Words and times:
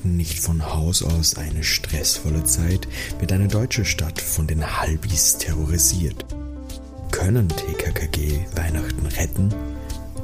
hatten 0.00 0.16
nicht 0.16 0.38
von 0.38 0.64
Haus 0.64 1.02
aus 1.02 1.36
eine 1.36 1.62
stressvolle 1.62 2.42
Zeit, 2.44 2.88
wird 3.18 3.32
eine 3.32 3.48
deutsche 3.48 3.84
Stadt 3.84 4.18
von 4.18 4.46
den 4.46 4.80
Halbis 4.80 5.36
terrorisiert. 5.36 6.24
Können 7.10 7.48
TKKG 7.50 8.46
Weihnachten 8.54 9.04
retten? 9.04 9.54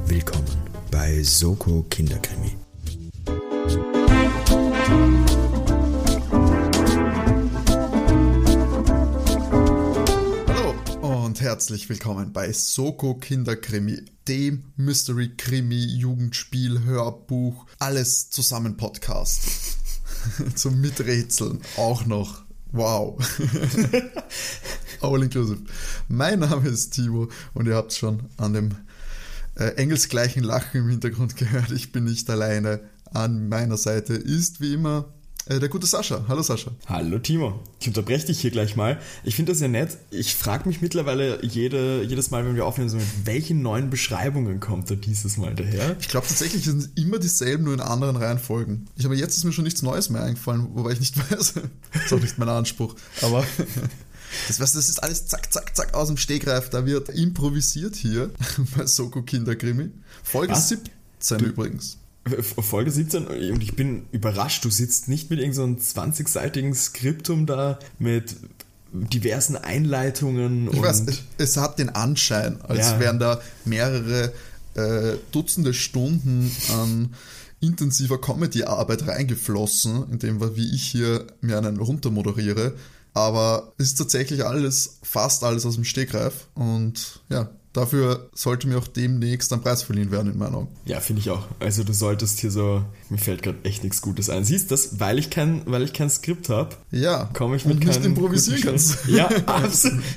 Willkommen 0.07 0.57
bei 0.89 1.21
Soko 1.21 1.85
Kinderkrimi. 1.91 2.66
Herzlich 11.57 11.89
willkommen 11.89 12.33
bei 12.33 12.53
Soko 12.53 13.15
Kinderkrimi, 13.15 14.05
dem 14.27 14.65
Mystery 14.75 15.31
Krimi 15.37 15.83
Jugendspiel 15.85 16.83
Hörbuch, 16.83 17.65
alles 17.79 18.29
zusammen 18.29 18.77
Podcast. 18.77 19.41
Zum 20.53 20.79
Miträtseln 20.79 21.59
auch 21.75 22.05
noch. 22.05 22.43
Wow. 22.73 23.17
All 25.01 25.23
inclusive. 25.23 25.63
Mein 26.07 26.41
Name 26.41 26.69
ist 26.69 26.91
Timo 26.91 27.27
und 27.55 27.65
ihr 27.65 27.73
habt 27.73 27.91
schon 27.91 28.29
an 28.37 28.53
dem 28.53 28.75
äh, 29.55 29.69
engelsgleichen 29.77 30.43
Lachen 30.43 30.81
im 30.81 30.89
Hintergrund 30.89 31.37
gehört. 31.37 31.71
Ich 31.71 31.91
bin 31.91 32.03
nicht 32.03 32.29
alleine. 32.29 32.81
An 33.05 33.49
meiner 33.49 33.77
Seite 33.77 34.13
ist 34.13 34.61
wie 34.61 34.75
immer 34.75 35.11
äh, 35.49 35.59
der 35.59 35.69
gute 35.69 35.87
Sascha. 35.87 36.25
Hallo 36.27 36.41
Sascha. 36.41 36.71
Hallo 36.87 37.19
Timo. 37.19 37.59
Ich 37.79 37.87
unterbreche 37.87 38.27
dich 38.27 38.39
hier 38.39 38.51
gleich 38.51 38.75
mal. 38.75 38.99
Ich 39.23 39.35
finde 39.35 39.51
das 39.51 39.61
ja 39.61 39.67
nett. 39.67 39.97
Ich 40.11 40.35
frage 40.35 40.67
mich 40.67 40.81
mittlerweile 40.81 41.43
jede, 41.43 42.03
jedes 42.03 42.31
Mal, 42.31 42.45
wenn 42.45 42.55
wir 42.55 42.65
aufnehmen, 42.65 42.89
so, 42.89 42.97
mit 42.97 43.25
welchen 43.25 43.61
neuen 43.61 43.89
Beschreibungen 43.89 44.59
kommt 44.59 44.89
da 44.89 44.95
dieses 44.95 45.37
Mal 45.37 45.55
daher? 45.55 45.95
Ich 45.99 46.07
glaube 46.07 46.27
tatsächlich 46.27 46.65
sind 46.65 46.89
immer 46.95 47.19
dieselben, 47.19 47.63
nur 47.63 47.73
in 47.73 47.79
anderen 47.79 48.15
Reihenfolgen. 48.15 48.87
Ich 48.95 49.05
habe 49.05 49.15
jetzt 49.15 49.37
ist 49.37 49.43
mir 49.43 49.53
schon 49.53 49.63
nichts 49.63 49.81
Neues 49.81 50.09
mehr 50.09 50.23
eingefallen, 50.23 50.67
wobei 50.73 50.91
ich 50.91 50.99
nicht 50.99 51.17
weiß. 51.31 51.53
das 51.93 52.05
ist 52.05 52.13
auch 52.13 52.21
nicht 52.21 52.37
mein 52.37 52.49
Anspruch. 52.49 52.95
Aber 53.21 53.45
das, 54.47 54.57
das 54.57 54.75
ist 54.75 55.01
alles 55.01 55.27
zack, 55.27 55.51
zack, 55.51 55.75
zack 55.75 55.93
aus 55.93 56.07
dem 56.07 56.17
Stegreif. 56.17 56.69
Da 56.69 56.85
wird 56.85 57.09
improvisiert 57.09 57.95
hier 57.95 58.31
bei 58.75 58.85
Soko 58.85 59.21
Kinderkrimi. 59.21 59.91
Folge 60.23 60.53
Was? 60.53 60.69
17 60.69 61.37
du, 61.37 61.45
übrigens. 61.45 61.97
Folge 62.29 62.91
17 62.91 63.27
und 63.27 63.61
ich 63.61 63.75
bin 63.75 64.05
überrascht, 64.11 64.65
du 64.65 64.69
sitzt 64.69 65.07
nicht 65.07 65.29
mit 65.29 65.39
irgendeinem 65.39 65.79
so 65.79 65.99
20-seitigen 65.99 66.73
Skriptum 66.73 67.45
da 67.45 67.79
mit 67.99 68.35
diversen 68.91 69.55
Einleitungen. 69.55 70.69
Ich 70.71 70.81
weiß, 70.81 71.03
es 71.37 71.57
hat 71.57 71.79
den 71.79 71.89
Anschein, 71.89 72.61
als 72.61 72.91
ja. 72.91 72.99
wären 72.99 73.19
da 73.19 73.41
mehrere 73.65 74.33
äh, 74.75 75.17
Dutzende 75.31 75.73
Stunden 75.73 76.51
an 76.73 77.13
intensiver 77.59 78.19
Comedy-Arbeit 78.21 79.07
reingeflossen, 79.07 80.11
in 80.11 80.19
dem, 80.19 80.55
wie 80.55 80.75
ich 80.75 80.83
hier 80.83 81.25
mir 81.41 81.57
einen 81.57 81.77
runtermoderiere. 81.77 82.73
Aber 83.13 83.73
es 83.79 83.87
ist 83.87 83.95
tatsächlich 83.95 84.45
alles, 84.45 84.99
fast 85.01 85.43
alles 85.43 85.65
aus 85.65 85.75
dem 85.75 85.83
Stegreif. 85.83 86.47
Und 86.53 87.21
ja, 87.29 87.49
dafür 87.77 88.29
sollte 88.33 88.67
mir 88.67 88.77
auch 88.77 88.87
demnächst 88.87 89.53
ein 89.53 89.61
Preis 89.61 89.83
verliehen 89.83 90.11
werden, 90.11 90.33
in 90.33 90.37
meinen 90.37 90.55
Augen. 90.55 90.67
Ja, 90.85 90.99
finde 90.99 91.21
ich 91.21 91.29
auch. 91.29 91.47
Also 91.59 91.83
du 91.83 91.93
solltest 91.93 92.39
hier 92.39 92.51
so, 92.51 92.83
mir 93.09 93.17
fällt 93.17 93.43
gerade 93.43 93.59
echt 93.63 93.83
nichts 93.83 94.01
Gutes 94.01 94.29
ein. 94.29 94.43
Siehst 94.43 94.65
du 94.65 94.73
das, 94.73 94.99
weil 94.99 95.19
ich 95.19 95.29
kein, 95.29 95.61
weil 95.65 95.83
ich 95.83 95.93
kein 95.93 96.09
Skript 96.09 96.49
habe, 96.49 96.75
ja, 96.91 97.29
komme 97.33 97.55
ich 97.55 97.65
mit 97.65 97.77
und 97.77 97.85
nicht 97.85 98.03
improvisieren 98.03 98.61
kannst. 98.61 99.07
Ja, 99.07 99.29
absolut. 99.45 100.03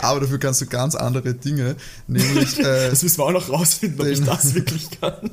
Aber 0.00 0.20
dafür 0.20 0.38
kannst 0.38 0.60
du 0.60 0.66
ganz 0.66 0.94
andere 0.94 1.34
Dinge, 1.34 1.76
nämlich. 2.06 2.58
Äh, 2.70 2.90
das 2.90 3.02
müssen 3.02 3.18
wir 3.18 3.24
auch 3.24 3.32
noch 3.32 3.48
rausfinden, 3.48 4.00
ob 4.00 4.06
ich 4.06 4.22
das 4.22 4.54
wirklich 4.54 4.88
kann. 5.00 5.30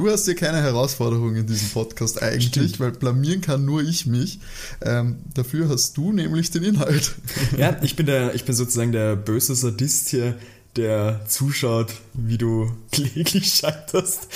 Du 0.00 0.10
hast 0.10 0.24
hier 0.24 0.34
keine 0.34 0.62
Herausforderung 0.62 1.36
in 1.36 1.46
diesem 1.46 1.68
Podcast 1.68 2.22
eigentlich, 2.22 2.46
Stimmt. 2.46 2.80
weil 2.80 2.90
blamieren 2.92 3.42
kann 3.42 3.66
nur 3.66 3.82
ich 3.82 4.06
mich. 4.06 4.40
Ähm, 4.80 5.18
dafür 5.34 5.68
hast 5.68 5.94
du 5.98 6.10
nämlich 6.10 6.50
den 6.50 6.62
Inhalt. 6.62 7.16
Ja, 7.58 7.76
ich 7.82 7.96
bin, 7.96 8.06
der, 8.06 8.34
ich 8.34 8.46
bin 8.46 8.54
sozusagen 8.54 8.92
der 8.92 9.14
böse 9.14 9.54
Sadist 9.54 10.08
hier, 10.08 10.38
der 10.76 11.20
zuschaut, 11.28 11.92
wie 12.14 12.38
du 12.38 12.72
kläglich 12.92 13.52
scheiterst. 13.52 14.28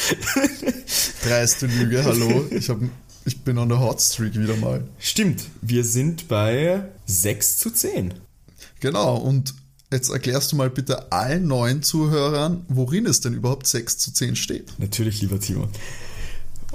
Dreiste 1.25 1.65
Lüge, 1.65 2.05
hallo. 2.05 2.47
Ich, 2.51 2.69
hab, 2.69 2.77
ich 3.25 3.41
bin 3.41 3.57
on 3.57 3.71
der 3.71 3.81
Hotstreak 3.81 4.39
wieder 4.39 4.57
mal. 4.57 4.85
Stimmt, 4.99 5.47
wir 5.63 5.85
sind 5.85 6.29
bei 6.29 6.85
6 7.07 7.57
zu 7.57 7.71
10. 7.71 8.13
Genau, 8.81 9.17
und 9.17 9.55
Jetzt 9.95 10.11
erklärst 10.11 10.51
du 10.51 10.57
mal 10.57 10.71
bitte 10.71 11.13
allen 11.13 11.47
neuen 11.47 11.85
Zuhörern, 11.85 12.65
worin 12.69 13.07
es 13.07 13.21
denn 13.21 13.33
überhaupt 13.33 13.69
6 13.69 13.97
zu 13.97 14.13
10 14.13 14.35
steht. 14.35 14.77
Natürlich, 14.81 15.23
lieber 15.23 15.39
Timo. 15.39 15.69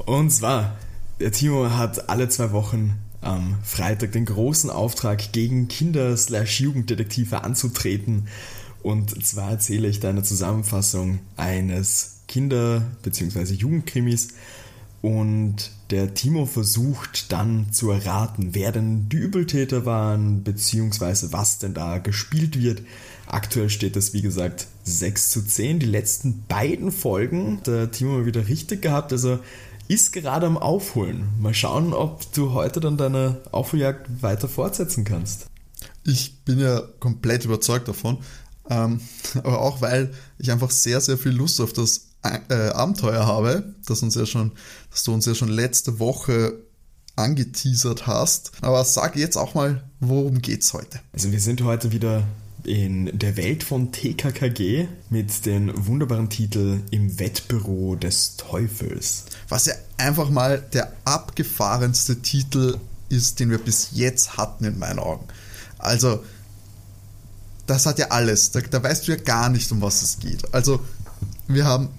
Und 0.05 0.31
zwar, 0.31 0.77
der 1.19 1.33
Timo 1.33 1.69
hat 1.69 2.07
alle 2.07 2.29
zwei 2.29 2.53
Wochen 2.53 2.97
am 3.19 3.57
Freitag 3.61 4.13
den 4.13 4.23
großen 4.23 4.69
Auftrag, 4.69 5.33
gegen 5.33 5.67
Kinder-Jugenddetektive 5.67 7.43
anzutreten. 7.43 8.29
Und 8.83 9.21
zwar 9.25 9.51
erzähle 9.51 9.89
ich 9.89 9.99
da 9.99 10.07
eine 10.11 10.23
Zusammenfassung 10.23 11.19
eines 11.35 12.19
Kinder- 12.29 12.85
bzw. 13.03 13.53
Jugendkrimis. 13.53 14.29
Und 15.01 15.71
der 15.91 16.13
Timo 16.13 16.45
versucht 16.45 17.31
dann 17.31 17.71
zu 17.71 17.89
erraten, 17.89 18.49
wer 18.53 18.71
denn 18.71 19.07
die 19.07 19.17
Übeltäter 19.17 19.85
waren, 19.85 20.43
beziehungsweise 20.43 21.31
was 21.31 21.59
denn 21.59 21.73
da 21.73 21.99
gespielt 21.99 22.61
wird. 22.61 22.81
Aktuell 23.25 23.69
steht 23.69 23.95
es, 23.95 24.13
wie 24.13 24.21
gesagt, 24.21 24.67
6 24.83 25.31
zu 25.31 25.45
10. 25.45 25.79
Die 25.79 25.85
letzten 25.85 26.43
beiden 26.47 26.91
Folgen, 26.91 27.61
der 27.65 27.91
Timo 27.91 28.17
mal 28.17 28.25
wieder 28.25 28.47
richtig 28.47 28.81
gehabt, 28.81 29.13
also 29.13 29.39
ist 29.87 30.11
gerade 30.11 30.45
am 30.45 30.57
Aufholen. 30.57 31.29
Mal 31.39 31.53
schauen, 31.53 31.93
ob 31.93 32.31
du 32.33 32.53
heute 32.53 32.79
dann 32.79 32.97
deine 32.97 33.41
Aufholjagd 33.51 34.21
weiter 34.21 34.47
fortsetzen 34.47 35.03
kannst. 35.03 35.47
Ich 36.03 36.43
bin 36.43 36.59
ja 36.59 36.81
komplett 36.99 37.45
überzeugt 37.45 37.87
davon. 37.87 38.17
Ähm, 38.69 38.99
aber 39.35 39.59
auch 39.59 39.81
weil 39.81 40.11
ich 40.37 40.51
einfach 40.51 40.71
sehr, 40.71 41.01
sehr 41.01 41.17
viel 41.17 41.31
Lust 41.31 41.59
auf 41.61 41.73
das 41.73 42.08
äh, 42.23 42.69
Abenteuer 42.69 43.25
habe, 43.25 43.75
das 43.85 44.01
uns 44.01 44.15
ja 44.15 44.25
schon, 44.25 44.51
das 44.91 45.03
du 45.03 45.13
uns 45.13 45.25
ja 45.25 45.35
schon 45.35 45.49
letzte 45.49 45.99
Woche 45.99 46.63
angeteasert 47.15 48.07
hast. 48.07 48.51
Aber 48.61 48.83
sag 48.85 49.15
jetzt 49.15 49.37
auch 49.37 49.53
mal, 49.53 49.83
worum 49.99 50.41
geht's 50.41 50.73
heute? 50.73 50.99
Also 51.13 51.31
wir 51.31 51.39
sind 51.39 51.63
heute 51.63 51.91
wieder 51.91 52.23
in 52.63 53.17
der 53.17 53.37
Welt 53.37 53.63
von 53.63 53.91
TKKG 53.91 54.87
mit 55.09 55.45
dem 55.45 55.71
wunderbaren 55.87 56.29
Titel 56.29 56.81
Im 56.91 57.19
Wettbüro 57.19 57.95
des 57.95 58.35
Teufels. 58.37 59.25
Was 59.47 59.65
ja 59.65 59.73
einfach 59.97 60.29
mal 60.29 60.61
der 60.73 60.91
abgefahrenste 61.05 62.21
Titel 62.21 62.77
ist, 63.07 63.39
den 63.39 63.49
wir 63.49 63.57
bis 63.57 63.89
jetzt 63.93 64.37
hatten 64.37 64.65
in 64.65 64.77
meinen 64.77 64.99
Augen. 64.99 65.25
Also, 65.77 66.23
das 67.65 67.85
hat 67.85 67.97
ja 67.97 68.07
alles. 68.09 68.51
Da, 68.51 68.61
da 68.61 68.83
weißt 68.83 69.07
du 69.07 69.13
ja 69.13 69.17
gar 69.17 69.49
nicht, 69.49 69.71
um 69.71 69.81
was 69.81 70.01
es 70.01 70.19
geht. 70.19 70.53
Also, 70.53 70.79
wir 71.47 71.65
haben 71.65 71.89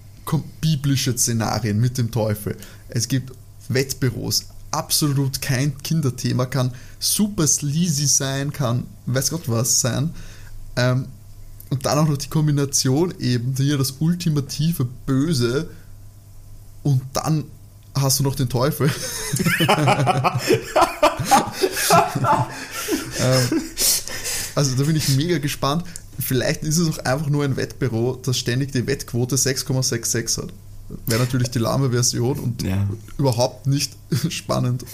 biblische 0.61 1.17
Szenarien 1.17 1.81
mit 1.81 1.99
dem 1.99 2.11
Teufel. 2.11 2.57
Es 2.89 3.09
gibt 3.09 3.33
Wettbüros. 3.69 4.47
Absolut 4.71 5.43
kein 5.43 5.77
Kinderthema, 5.79 6.47
kann 6.47 6.73
super 7.01 7.47
sleazy 7.47 8.07
sein, 8.07 8.53
kann 8.53 8.87
weiß 9.07 9.31
Gott 9.31 9.49
was 9.49 9.81
sein. 9.81 10.11
Ähm, 10.77 11.07
und 11.71 11.87
dann 11.87 11.99
auch 11.99 12.09
noch 12.09 12.19
die 12.19 12.29
Kombination 12.29 13.13
eben 13.19 13.55
hier 13.57 13.79
das 13.79 13.95
ultimative 13.99 14.87
Böse 15.07 15.69
und 16.83 17.03
dann 17.13 17.45
hast 17.95 18.21
du 18.21 18.25
noch 18.25 18.37
den 18.37 18.49
Teufel. 18.49 18.89
ähm, 23.21 23.63
also 24.55 24.77
da 24.77 24.85
bin 24.85 24.97
ich 24.97 25.09
mega 25.11 25.39
gespannt. 25.39 25.85
Vielleicht 26.21 26.63
ist 26.63 26.79
es 26.79 26.89
auch 26.89 26.99
einfach 27.05 27.29
nur 27.29 27.45
ein 27.45 27.57
Wettbüro, 27.57 28.19
das 28.23 28.39
ständig 28.39 28.73
die 28.73 28.87
Wettquote 28.87 29.37
6,66 29.37 30.43
hat. 30.43 30.53
Wäre 31.07 31.21
natürlich 31.21 31.51
die 31.51 31.61
lahme 31.61 31.91
Version 31.91 32.39
und 32.39 32.63
ja. 32.63 32.89
überhaupt 33.17 33.67
nicht 33.67 33.93
spannend. 34.29 34.85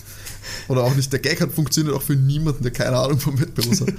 Oder 0.69 0.85
auch 0.85 0.95
nicht, 0.95 1.13
der 1.13 1.21
Gag 1.21 1.41
hat 1.41 1.53
funktioniert 1.53 1.97
auch 1.97 2.03
für 2.03 2.17
niemanden, 2.17 2.63
der 2.63 2.73
keine 2.73 2.99
Ahnung 2.99 3.19
vom 3.19 3.41
Wettbüros 3.41 3.81
hat. 3.81 3.89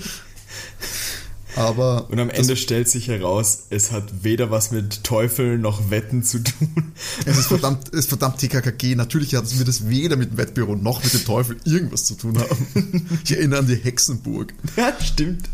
Aber 1.57 2.07
und 2.11 2.19
am 2.19 2.29
Ende 2.29 2.55
stellt 2.55 2.87
sich 2.87 3.07
heraus, 3.07 3.63
es 3.71 3.91
hat 3.91 4.23
weder 4.23 4.51
was 4.51 4.69
mit 4.69 5.03
Teufel 5.03 5.57
noch 5.57 5.89
Wetten 5.89 6.21
zu 6.21 6.43
tun. 6.43 6.93
Es 7.25 7.39
ist 7.39 7.47
verdammt, 7.47 7.87
es 7.91 8.01
ist 8.01 8.09
verdammt 8.09 8.37
TKKG. 8.37 8.93
Natürlich 8.93 9.33
hat 9.33 9.45
es 9.45 9.55
mir 9.55 9.65
das 9.65 9.89
weder 9.89 10.17
mit 10.17 10.31
dem 10.31 10.37
Wettbüro 10.37 10.75
noch 10.75 11.03
mit 11.03 11.11
dem 11.13 11.25
Teufel 11.25 11.57
irgendwas 11.65 12.05
zu 12.05 12.13
tun 12.13 12.37
haben. 12.37 13.09
Ich 13.23 13.35
erinnere 13.35 13.59
an 13.61 13.67
die 13.67 13.75
Hexenburg. 13.75 14.53
Ja, 14.75 14.93
stimmt. 15.01 15.49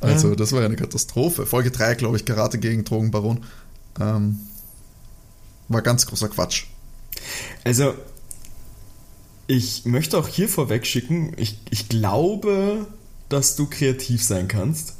Also, 0.00 0.34
das 0.34 0.52
war 0.52 0.60
ja 0.60 0.66
eine 0.66 0.76
Katastrophe. 0.76 1.46
Folge 1.46 1.70
3, 1.70 1.94
glaube 1.94 2.16
ich, 2.16 2.24
Karate 2.24 2.58
gegen 2.58 2.84
Drogenbaron. 2.84 3.44
Ähm, 4.00 4.40
war 5.68 5.82
ganz 5.82 6.06
großer 6.06 6.28
Quatsch. 6.28 6.64
Also, 7.64 7.94
ich 9.46 9.84
möchte 9.84 10.18
auch 10.18 10.28
hier 10.28 10.48
vorweg 10.48 10.86
schicken, 10.86 11.32
ich, 11.36 11.58
ich 11.70 11.88
glaube, 11.88 12.86
dass 13.28 13.56
du 13.56 13.66
kreativ 13.66 14.22
sein 14.22 14.48
kannst. 14.48 14.94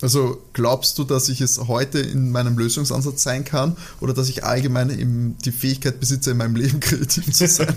Also 0.00 0.42
glaubst 0.52 0.98
du, 0.98 1.04
dass 1.04 1.28
ich 1.28 1.40
es 1.40 1.58
heute 1.68 2.00
in 2.00 2.30
meinem 2.30 2.58
Lösungsansatz 2.58 3.22
sein 3.22 3.44
kann 3.44 3.76
oder 4.00 4.12
dass 4.12 4.28
ich 4.28 4.44
allgemein 4.44 4.90
eben 4.90 5.38
die 5.44 5.52
Fähigkeit 5.52 6.00
besitze, 6.00 6.32
in 6.32 6.36
meinem 6.36 6.56
Leben 6.56 6.80
kreativ 6.80 7.32
zu 7.32 7.46
sein? 7.46 7.74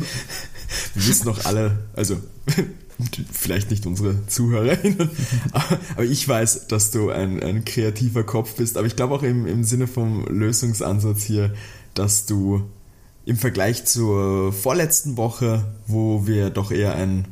Wir 0.93 1.07
wissen 1.07 1.25
doch 1.25 1.45
alle, 1.45 1.85
also 1.93 2.17
vielleicht 3.31 3.69
nicht 3.69 3.85
unsere 3.85 4.25
ZuhörerInnen, 4.27 5.09
aber 5.51 6.03
ich 6.03 6.27
weiß, 6.27 6.67
dass 6.67 6.91
du 6.91 7.09
ein, 7.09 7.41
ein 7.41 7.63
kreativer 7.65 8.23
Kopf 8.23 8.55
bist, 8.55 8.77
aber 8.77 8.88
ich 8.88 8.95
glaube 8.95 9.15
auch 9.15 9.23
im, 9.23 9.45
im 9.45 9.63
Sinne 9.63 9.88
vom 9.88 10.25
Lösungsansatz 10.25 11.23
hier, 11.23 11.53
dass 11.94 12.25
du 12.25 12.63
im 13.25 13.38
Vergleich 13.38 13.85
zur 13.85 14.53
vorletzten 14.53 15.17
Woche, 15.17 15.65
wo 15.85 16.27
wir 16.27 16.49
doch 16.49 16.71
eher 16.71 16.95
ein, 16.95 17.25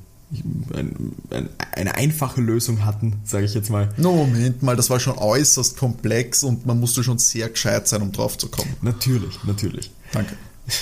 ein, 0.73 1.13
ein, 1.29 1.49
eine 1.71 1.95
einfache 1.95 2.41
Lösung 2.41 2.85
hatten, 2.85 3.21
sage 3.23 3.45
ich 3.45 3.53
jetzt 3.53 3.69
mal. 3.69 3.93
No, 3.97 4.13
Moment 4.13 4.61
mal, 4.61 4.75
das 4.75 4.89
war 4.89 4.99
schon 4.99 5.17
äußerst 5.17 5.77
komplex 5.77 6.43
und 6.43 6.65
man 6.65 6.79
musste 6.79 7.03
schon 7.03 7.17
sehr 7.17 7.49
gescheit 7.49 7.87
sein, 7.87 8.01
um 8.01 8.11
drauf 8.11 8.37
zu 8.37 8.49
kommen. 8.49 8.75
Natürlich, 8.81 9.43
natürlich. 9.45 9.91
Danke. 10.11 10.35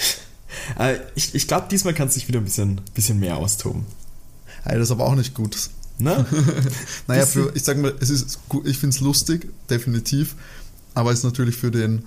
Äh, 0.77 0.97
ich 1.15 1.33
ich 1.33 1.47
glaube, 1.47 1.65
diesmal 1.69 1.95
kannst 1.95 2.15
du 2.15 2.19
dich 2.19 2.27
wieder 2.27 2.39
ein 2.39 2.45
bisschen, 2.45 2.79
bisschen 2.93 3.19
mehr 3.19 3.37
austoben. 3.37 3.85
Hey, 4.63 4.77
das 4.77 4.87
ist 4.87 4.91
aber 4.91 5.05
auch 5.05 5.15
nicht 5.15 5.33
gut. 5.33 5.69
Na? 5.99 6.25
Naja, 7.07 7.25
für, 7.25 7.51
ich 7.53 7.63
sag 7.63 7.77
mal, 7.77 7.93
es 7.99 8.09
ist 8.09 8.39
gut, 8.49 8.65
ich 8.67 8.77
finde 8.77 8.95
es 8.95 9.01
lustig, 9.01 9.49
definitiv, 9.69 10.35
aber 10.93 11.11
es 11.11 11.19
ist 11.19 11.23
natürlich 11.23 11.55
für 11.55 11.71
den, 11.71 12.03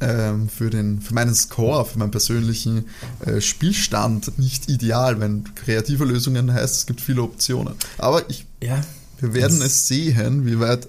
ähm, 0.00 0.48
für 0.48 0.70
den, 0.70 1.00
für 1.00 1.14
meinen 1.14 1.34
Score, 1.34 1.84
für 1.84 1.98
meinen 1.98 2.10
persönlichen 2.10 2.86
äh, 3.20 3.40
Spielstand 3.40 4.38
nicht 4.38 4.68
ideal, 4.68 5.20
wenn 5.20 5.44
kreative 5.54 6.04
Lösungen 6.04 6.52
heißt, 6.52 6.76
es 6.76 6.86
gibt 6.86 7.00
viele 7.00 7.22
Optionen. 7.22 7.74
Aber 7.98 8.28
ich, 8.28 8.46
ja. 8.62 8.80
wir 9.20 9.34
werden 9.34 9.60
es 9.62 9.86
sehen, 9.86 10.46
wie 10.46 10.58
weit 10.58 10.88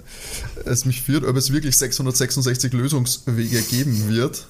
es 0.66 0.86
mich 0.86 1.02
führt, 1.02 1.26
ob 1.26 1.36
es 1.36 1.52
wirklich 1.52 1.78
666 1.78 2.74
Lösungswege 2.74 3.62
geben 3.62 4.08
wird. 4.08 4.48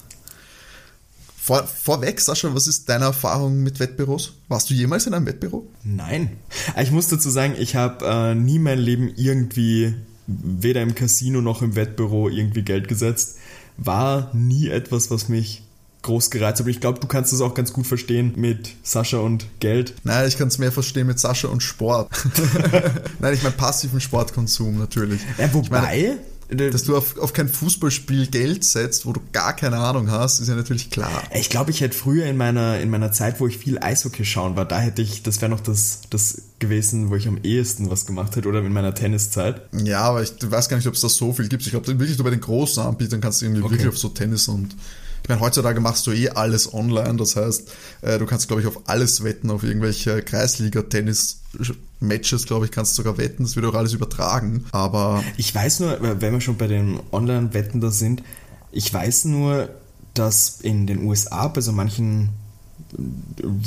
Vor, 1.44 1.66
vorweg, 1.66 2.22
Sascha, 2.22 2.54
was 2.54 2.66
ist 2.66 2.88
deine 2.88 3.04
Erfahrung 3.04 3.62
mit 3.62 3.78
Wettbüros? 3.78 4.32
Warst 4.48 4.70
du 4.70 4.74
jemals 4.74 5.06
in 5.06 5.12
einem 5.12 5.26
Wettbüro? 5.26 5.66
Nein. 5.82 6.38
Ich 6.80 6.90
muss 6.90 7.08
dazu 7.08 7.28
sagen, 7.28 7.54
ich 7.58 7.76
habe 7.76 8.02
äh, 8.06 8.34
nie 8.34 8.58
mein 8.58 8.78
Leben 8.78 9.12
irgendwie, 9.14 9.92
weder 10.26 10.80
im 10.80 10.94
Casino 10.94 11.42
noch 11.42 11.60
im 11.60 11.76
Wettbüro, 11.76 12.30
irgendwie 12.30 12.62
Geld 12.62 12.88
gesetzt. 12.88 13.36
War 13.76 14.30
nie 14.32 14.68
etwas, 14.68 15.10
was 15.10 15.28
mich 15.28 15.62
groß 16.00 16.30
gereizt 16.30 16.60
hat. 16.60 16.62
Aber 16.62 16.70
ich 16.70 16.80
glaube, 16.80 17.00
du 17.00 17.06
kannst 17.08 17.34
es 17.34 17.42
auch 17.42 17.52
ganz 17.52 17.74
gut 17.74 17.86
verstehen 17.86 18.32
mit 18.36 18.70
Sascha 18.82 19.18
und 19.18 19.46
Geld. 19.60 19.92
Nein, 20.02 20.26
ich 20.26 20.38
kann 20.38 20.48
es 20.48 20.56
mehr 20.56 20.72
verstehen 20.72 21.06
mit 21.06 21.18
Sascha 21.18 21.48
und 21.48 21.62
Sport. 21.62 22.10
Nein, 23.18 23.34
ich 23.34 23.42
meine 23.42 23.54
passiven 23.54 24.00
Sportkonsum 24.00 24.78
natürlich. 24.78 25.20
Ja, 25.36 25.52
wobei... 25.52 25.64
Ich 25.64 25.70
meine, 25.70 26.18
dass 26.48 26.84
du 26.84 26.96
auf, 26.96 27.18
auf 27.18 27.32
kein 27.32 27.48
Fußballspiel 27.48 28.26
Geld 28.26 28.64
setzt, 28.64 29.06
wo 29.06 29.12
du 29.12 29.20
gar 29.32 29.54
keine 29.54 29.78
Ahnung 29.78 30.10
hast, 30.10 30.40
ist 30.40 30.48
ja 30.48 30.54
natürlich 30.54 30.90
klar. 30.90 31.22
Ich 31.34 31.48
glaube, 31.50 31.70
ich 31.70 31.80
hätte 31.80 31.96
früher 31.96 32.26
in 32.26 32.36
meiner, 32.36 32.80
in 32.80 32.90
meiner 32.90 33.12
Zeit, 33.12 33.40
wo 33.40 33.46
ich 33.46 33.58
viel 33.58 33.78
Eishockey 33.78 34.24
schauen 34.24 34.56
war, 34.56 34.64
da 34.64 34.78
hätte 34.78 35.02
ich, 35.02 35.22
das 35.22 35.40
wäre 35.40 35.50
noch 35.50 35.60
das, 35.60 36.00
das 36.10 36.42
gewesen, 36.58 37.10
wo 37.10 37.16
ich 37.16 37.26
am 37.28 37.38
ehesten 37.42 37.90
was 37.90 38.06
gemacht 38.06 38.36
hätte 38.36 38.48
oder 38.48 38.60
in 38.60 38.72
meiner 38.72 38.94
Tenniszeit. 38.94 39.62
Ja, 39.84 40.00
aber 40.02 40.22
ich 40.22 40.32
weiß 40.42 40.68
gar 40.68 40.76
nicht, 40.76 40.86
ob 40.86 40.94
es 40.94 41.00
da 41.00 41.08
so 41.08 41.32
viel 41.32 41.48
gibt. 41.48 41.62
Ich 41.62 41.70
glaube, 41.70 41.86
wirklich 41.86 42.18
nur 42.18 42.24
bei 42.24 42.30
den 42.30 42.40
großen 42.40 42.82
Anbietern 42.82 43.20
kannst 43.20 43.40
du 43.40 43.46
irgendwie 43.46 43.62
Okay. 43.62 43.72
wirklich 43.72 43.88
auf 43.88 43.98
so 43.98 44.08
Tennis 44.10 44.48
und 44.48 44.76
ich 45.24 45.28
meine, 45.30 45.40
heutzutage 45.40 45.80
machst 45.80 46.06
du 46.06 46.12
eh 46.12 46.28
alles 46.28 46.72
online, 46.74 47.16
das 47.16 47.34
heißt, 47.34 47.72
äh, 48.02 48.18
du 48.18 48.26
kannst, 48.26 48.46
glaube 48.46 48.60
ich, 48.60 48.68
auf 48.68 48.86
alles 48.86 49.24
wetten, 49.24 49.50
auf 49.50 49.62
irgendwelche 49.62 50.20
Kreisliga-Tennis-Matches, 50.20 52.44
glaube 52.44 52.66
ich, 52.66 52.70
kannst 52.70 52.92
du 52.92 52.96
sogar 53.02 53.16
wetten, 53.16 53.42
das 53.42 53.56
wird 53.56 53.64
auch 53.64 53.72
alles 53.72 53.94
übertragen, 53.94 54.66
aber 54.70 55.24
Ich 55.38 55.54
weiß 55.54 55.80
nur, 55.80 55.98
wenn 56.20 56.34
wir 56.34 56.42
schon 56.42 56.58
bei 56.58 56.66
den 56.66 57.00
Online-Wetten 57.10 57.80
da 57.80 57.90
sind, 57.90 58.22
ich 58.70 58.92
weiß 58.92 59.24
nur, 59.24 59.70
dass 60.12 60.60
in 60.60 60.86
den 60.86 61.06
USA 61.06 61.48
bei 61.48 61.62
so 61.62 61.72
manchen 61.72 62.28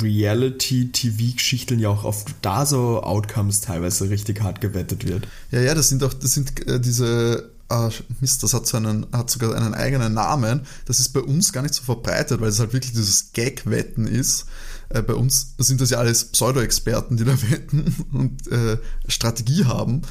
Reality-TV-Geschichten 0.00 1.80
ja 1.80 1.88
auch 1.88 2.04
oft 2.04 2.36
da 2.40 2.66
so 2.66 3.02
Outcomes 3.02 3.62
teilweise 3.62 4.10
richtig 4.10 4.42
hart 4.42 4.60
gewettet 4.60 5.08
wird. 5.08 5.26
Ja, 5.50 5.60
ja, 5.60 5.74
das 5.74 5.88
sind 5.88 6.04
auch, 6.04 6.14
das 6.14 6.34
sind 6.34 6.68
äh, 6.68 6.78
diese, 6.78 7.50
ah, 7.68 7.90
Mist, 8.20 8.42
das 8.42 8.54
hat 8.54 8.66
so 8.66 8.76
einen, 8.76 9.06
hat 9.12 9.30
sogar 9.30 9.54
einen 9.54 9.74
eigenen 9.74 10.14
Namen. 10.14 10.62
Das 10.86 11.00
ist 11.00 11.10
bei 11.10 11.20
uns 11.20 11.52
gar 11.52 11.62
nicht 11.62 11.74
so 11.74 11.82
verbreitet, 11.82 12.40
weil 12.40 12.48
es 12.48 12.60
halt 12.60 12.72
wirklich 12.72 12.92
dieses 12.92 13.32
Gag-Wetten 13.32 14.06
ist. 14.06 14.46
Äh, 14.88 15.02
bei 15.02 15.14
uns 15.14 15.54
sind 15.58 15.80
das 15.80 15.90
ja 15.90 15.98
alles 15.98 16.26
Pseudo-Experten, 16.26 17.16
die 17.16 17.24
da 17.24 17.40
wetten 17.50 17.94
und 18.12 18.50
äh, 18.50 18.78
Strategie 19.06 19.64
haben. 19.64 20.02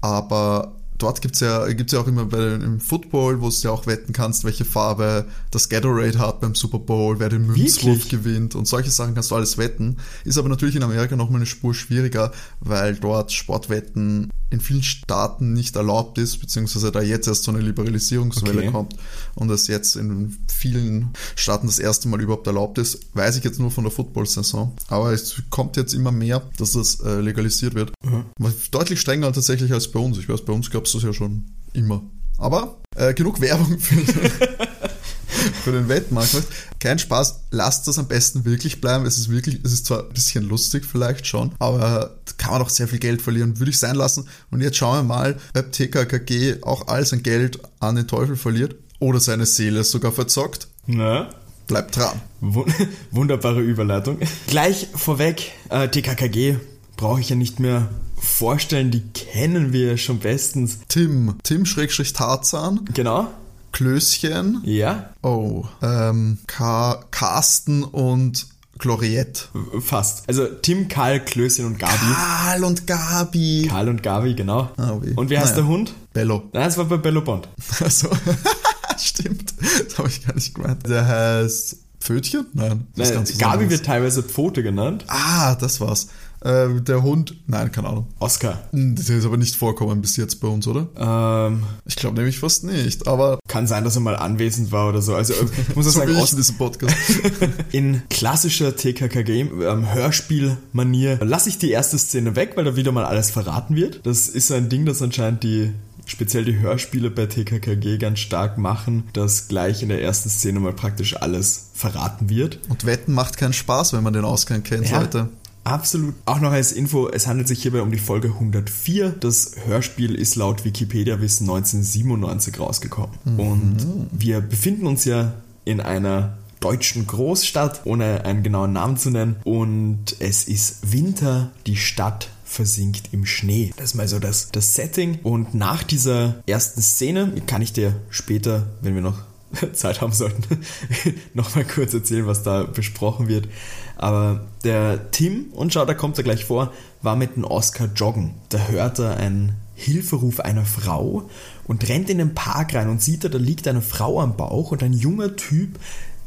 Aber 0.00 0.76
dort 0.98 1.20
gibt's 1.20 1.40
ja, 1.40 1.66
gibt's 1.72 1.92
ja 1.92 2.00
auch 2.00 2.06
immer 2.06 2.26
bei, 2.26 2.54
im 2.54 2.80
Football, 2.80 3.40
wo 3.40 3.48
du 3.48 3.54
ja 3.62 3.70
auch 3.70 3.86
wetten 3.86 4.12
kannst, 4.12 4.44
welche 4.44 4.64
Farbe 4.64 5.26
das 5.50 5.68
Gatorade 5.68 6.18
hat 6.18 6.40
beim 6.40 6.54
Super 6.54 6.78
Bowl, 6.78 7.18
wer 7.18 7.28
den 7.28 7.46
Münzwurf 7.46 8.08
gewinnt 8.08 8.54
und 8.54 8.66
solche 8.66 8.90
Sachen 8.90 9.14
kannst 9.14 9.30
du 9.30 9.34
alles 9.36 9.58
wetten. 9.58 9.96
Ist 10.24 10.38
aber 10.38 10.48
natürlich 10.48 10.76
in 10.76 10.82
Amerika 10.82 11.16
nochmal 11.16 11.36
eine 11.36 11.46
Spur 11.46 11.74
schwieriger, 11.74 12.32
weil 12.60 12.94
dort 12.96 13.32
Sportwetten 13.32 14.30
in 14.50 14.60
vielen 14.60 14.82
Staaten 14.82 15.54
nicht 15.54 15.76
erlaubt 15.76 16.18
ist, 16.18 16.38
beziehungsweise 16.38 16.92
da 16.92 17.00
jetzt 17.00 17.26
erst 17.26 17.44
so 17.44 17.50
eine 17.52 17.60
Liberalisierungswelle 17.60 18.52
Okay. 18.62 18.70
kommt 18.70 18.96
und 19.34 19.50
es 19.50 19.66
jetzt 19.66 19.96
in 19.96 20.36
vielen 20.46 21.10
Staaten 21.36 21.66
das 21.66 21.78
erste 21.78 22.06
Mal 22.08 22.20
überhaupt 22.20 22.46
erlaubt 22.46 22.76
ist. 22.78 23.00
Weiß 23.14 23.36
ich 23.36 23.44
jetzt 23.44 23.58
nur 23.58 23.70
von 23.70 23.84
der 23.84 23.90
Football-Saison. 23.90 24.72
Aber 24.88 25.12
es 25.12 25.42
kommt 25.48 25.76
jetzt 25.78 25.94
immer 25.94 26.12
mehr, 26.12 26.42
dass 26.58 26.72
das 26.72 27.00
äh, 27.00 27.20
legalisiert 27.20 27.74
wird. 27.74 27.92
Was 28.38 28.70
Deutlich 28.70 29.00
strenger 29.00 29.32
tatsächlich 29.32 29.72
als 29.72 29.88
bei 29.90 30.00
uns. 30.00 30.18
Ich 30.18 30.28
weiß, 30.28 30.42
bei 30.42 30.52
uns 30.52 30.70
gab 30.70 30.81
es 30.86 30.92
das 30.92 31.02
ja 31.02 31.12
schon 31.12 31.44
immer. 31.72 32.02
Aber 32.38 32.78
äh, 32.96 33.14
genug 33.14 33.40
Werbung 33.40 33.78
für, 33.78 33.96
für 35.64 35.72
den 35.72 35.88
Wettmarkt. 35.88 36.36
Kein 36.78 36.98
Spaß, 36.98 37.40
lasst 37.50 37.86
das 37.86 37.98
am 37.98 38.08
besten 38.08 38.44
wirklich 38.44 38.80
bleiben. 38.80 39.06
Es 39.06 39.18
ist 39.18 39.28
wirklich, 39.30 39.60
es 39.62 39.72
ist 39.72 39.86
zwar 39.86 40.00
ein 40.04 40.12
bisschen 40.12 40.44
lustig 40.48 40.84
vielleicht 40.84 41.26
schon, 41.26 41.52
aber 41.58 42.16
kann 42.38 42.50
man 42.52 42.60
doch 42.60 42.68
sehr 42.70 42.88
viel 42.88 42.98
Geld 42.98 43.22
verlieren. 43.22 43.58
Würde 43.58 43.70
ich 43.70 43.78
sein 43.78 43.94
lassen. 43.94 44.26
Und 44.50 44.60
jetzt 44.60 44.76
schauen 44.76 44.98
wir 44.98 45.02
mal, 45.14 45.36
ob 45.56 45.70
TKKG 45.72 46.62
auch 46.62 46.88
all 46.88 47.06
sein 47.06 47.22
Geld 47.22 47.60
an 47.80 47.96
den 47.96 48.08
Teufel 48.08 48.36
verliert 48.36 48.74
oder 48.98 49.20
seine 49.20 49.46
Seele 49.46 49.84
sogar 49.84 50.12
verzockt. 50.12 50.68
Na? 50.86 51.30
Bleibt 51.68 51.96
dran. 51.96 52.20
Wun- 52.40 52.72
Wunderbare 53.12 53.60
Überleitung. 53.60 54.18
Gleich 54.48 54.88
vorweg, 54.94 55.52
äh, 55.70 55.88
TKKG 55.88 56.56
brauche 56.96 57.20
ich 57.20 57.28
ja 57.28 57.36
nicht 57.36 57.60
mehr 57.60 57.88
vorstellen, 58.22 58.90
die 58.90 59.02
kennen 59.12 59.72
wir 59.72 59.96
schon 59.98 60.18
bestens. 60.20 60.78
Tim. 60.88 61.34
Tim 61.42 61.66
Schrägstrich 61.66 62.12
Tarzan. 62.12 62.80
Genau. 62.94 63.28
Klößchen. 63.72 64.60
Ja, 64.64 65.10
Oh. 65.22 65.64
Ähm, 65.82 66.38
Ka 66.46 67.04
Carsten 67.10 67.82
und 67.84 68.46
Gloriette. 68.78 69.44
fast. 69.80 70.24
Also 70.28 70.46
Tim, 70.46 70.88
Karl, 70.88 71.20
Klößchen 71.24 71.64
und 71.66 71.78
Gabi. 71.78 71.96
Karl 72.14 72.64
und 72.64 72.86
Gabi. 72.86 73.66
Karl 73.70 73.88
und 73.88 74.02
Gabi, 74.02 74.34
genau. 74.34 74.70
Ah, 74.76 74.96
weh. 75.00 75.12
Und 75.14 75.30
wie 75.30 75.38
heißt 75.38 75.52
Naja. 75.52 75.62
der 75.62 75.66
Hund? 75.68 75.92
Bello. 76.12 76.42
Nein, 76.52 76.64
das 76.64 76.76
war 76.78 76.84
bei 76.86 76.96
Bello 76.98 77.20
Bond. 77.22 77.48
Also, 77.80 78.08
stimmt. 78.98 79.54
Das 79.88 79.98
habe 79.98 80.08
ich 80.08 80.26
gar 80.26 80.34
nicht 80.34 80.54
gemeint. 80.54 80.86
Der 80.86 81.06
heißt 81.06 81.76
Pfötchen? 82.00 82.46
Nein. 82.52 82.86
Nein, 82.96 83.24
Gabi 83.38 83.70
wird 83.70 83.86
teilweise 83.86 84.22
Pfote 84.22 84.62
genannt. 84.62 85.04
Ah, 85.08 85.54
das 85.54 85.80
war's. 85.80 86.08
Äh, 86.44 86.80
der 86.80 87.02
Hund, 87.02 87.34
nein, 87.46 87.70
keine 87.72 87.88
Ahnung. 87.88 88.06
Oscar. 88.18 88.60
Hm, 88.72 88.96
Der 88.96 89.16
ist 89.18 89.24
aber 89.24 89.36
nicht 89.36 89.54
vorkommen 89.56 90.00
bis 90.00 90.16
jetzt 90.16 90.40
bei 90.40 90.48
uns, 90.48 90.66
oder? 90.66 90.88
Ähm, 90.96 91.62
Ich 91.84 91.96
glaube 91.96 92.16
nämlich 92.16 92.38
fast 92.38 92.64
nicht, 92.64 93.06
aber 93.06 93.38
kann 93.48 93.66
sein, 93.66 93.84
dass 93.84 93.94
er 93.96 94.00
mal 94.00 94.16
anwesend 94.16 94.72
war 94.72 94.88
oder 94.88 95.02
so. 95.02 95.14
Also 95.14 95.34
ich 95.68 95.76
muss 95.76 95.84
so 95.86 95.90
sagen, 95.92 96.12
ich 96.16 96.30
in 96.32 96.36
diesem 96.36 96.56
Podcast. 96.56 96.96
in 97.72 98.02
klassischer 98.10 98.74
TKKG 98.76 99.40
ähm, 99.40 99.92
Hörspielmanier 99.92 101.18
lasse 101.24 101.48
ich 101.48 101.58
die 101.58 101.70
erste 101.70 101.98
Szene 101.98 102.36
weg, 102.36 102.52
weil 102.56 102.64
da 102.64 102.76
wieder 102.76 102.92
mal 102.92 103.04
alles 103.04 103.30
verraten 103.30 103.76
wird. 103.76 104.00
Das 104.04 104.28
ist 104.28 104.48
so 104.48 104.54
ein 104.54 104.68
Ding, 104.68 104.84
das 104.86 105.02
anscheinend 105.02 105.42
die 105.42 105.70
speziell 106.04 106.44
die 106.44 106.58
Hörspiele 106.58 107.10
bei 107.10 107.26
TKKG 107.26 107.96
ganz 107.98 108.18
stark 108.18 108.58
machen, 108.58 109.04
dass 109.12 109.46
gleich 109.46 109.82
in 109.84 109.88
der 109.88 110.02
ersten 110.02 110.28
Szene 110.30 110.58
mal 110.58 110.72
praktisch 110.72 111.16
alles 111.16 111.66
verraten 111.74 112.28
wird. 112.28 112.58
Und 112.68 112.84
Wetten 112.84 113.12
macht 113.14 113.36
keinen 113.36 113.52
Spaß, 113.52 113.92
wenn 113.92 114.02
man 114.02 114.12
den 114.12 114.24
Ausgang 114.24 114.64
kennt, 114.64 114.90
Ja. 114.90 115.00
Leute. 115.00 115.28
Absolut. 115.64 116.14
Auch 116.24 116.40
noch 116.40 116.52
als 116.52 116.72
Info, 116.72 117.08
es 117.08 117.26
handelt 117.26 117.48
sich 117.48 117.62
hierbei 117.62 117.82
um 117.82 117.92
die 117.92 117.98
Folge 117.98 118.28
104. 118.28 119.10
Das 119.10 119.52
Hörspiel 119.64 120.14
ist 120.14 120.36
laut 120.36 120.64
Wikipedia-Wissen 120.64 121.48
1997 121.48 122.58
rausgekommen. 122.58 123.14
Und 123.38 123.86
wir 124.10 124.40
befinden 124.40 124.86
uns 124.86 125.04
ja 125.04 125.34
in 125.64 125.80
einer 125.80 126.38
deutschen 126.60 127.06
Großstadt, 127.06 127.82
ohne 127.84 128.24
einen 128.24 128.42
genauen 128.42 128.72
Namen 128.72 128.96
zu 128.96 129.10
nennen. 129.10 129.36
Und 129.44 130.16
es 130.18 130.44
ist 130.44 130.92
Winter, 130.92 131.50
die 131.66 131.76
Stadt 131.76 132.28
versinkt 132.44 133.08
im 133.12 133.24
Schnee. 133.24 133.72
Das 133.76 133.86
ist 133.86 133.94
mal 133.94 134.08
so 134.08 134.18
das, 134.18 134.50
das 134.52 134.74
Setting. 134.74 135.18
Und 135.22 135.54
nach 135.54 135.82
dieser 135.82 136.42
ersten 136.46 136.82
Szene 136.82 137.32
kann 137.46 137.62
ich 137.62 137.72
dir 137.72 137.96
später, 138.10 138.66
wenn 138.80 138.94
wir 138.94 139.02
noch 139.02 139.20
Zeit 139.72 140.00
haben 140.00 140.12
sollten, 140.12 140.64
nochmal 141.34 141.64
kurz 141.64 141.94
erzählen, 141.94 142.26
was 142.26 142.42
da 142.42 142.64
besprochen 142.64 143.28
wird. 143.28 143.48
Aber 143.96 144.46
der 144.64 145.10
Tim, 145.10 145.46
und 145.52 145.72
schau, 145.72 145.84
da 145.84 145.94
kommt 145.94 146.18
er 146.18 146.24
gleich 146.24 146.44
vor, 146.44 146.72
war 147.02 147.16
mit 147.16 147.36
dem 147.36 147.44
Oscar 147.44 147.88
joggen. 147.94 148.34
Da 148.48 148.68
hört 148.68 148.98
er 148.98 149.16
ein 149.16 149.56
Hilferuf 149.74 150.40
einer 150.40 150.64
Frau 150.64 151.28
und 151.64 151.88
rennt 151.88 152.10
in 152.10 152.18
den 152.18 152.34
Park 152.34 152.74
rein 152.74 152.88
und 152.88 153.02
sieht 153.02 153.24
da, 153.24 153.28
da 153.28 153.38
liegt 153.38 153.66
eine 153.66 153.82
Frau 153.82 154.20
am 154.20 154.36
Bauch 154.36 154.70
und 154.70 154.82
ein 154.82 154.92
junger 154.92 155.36
Typ 155.36 155.78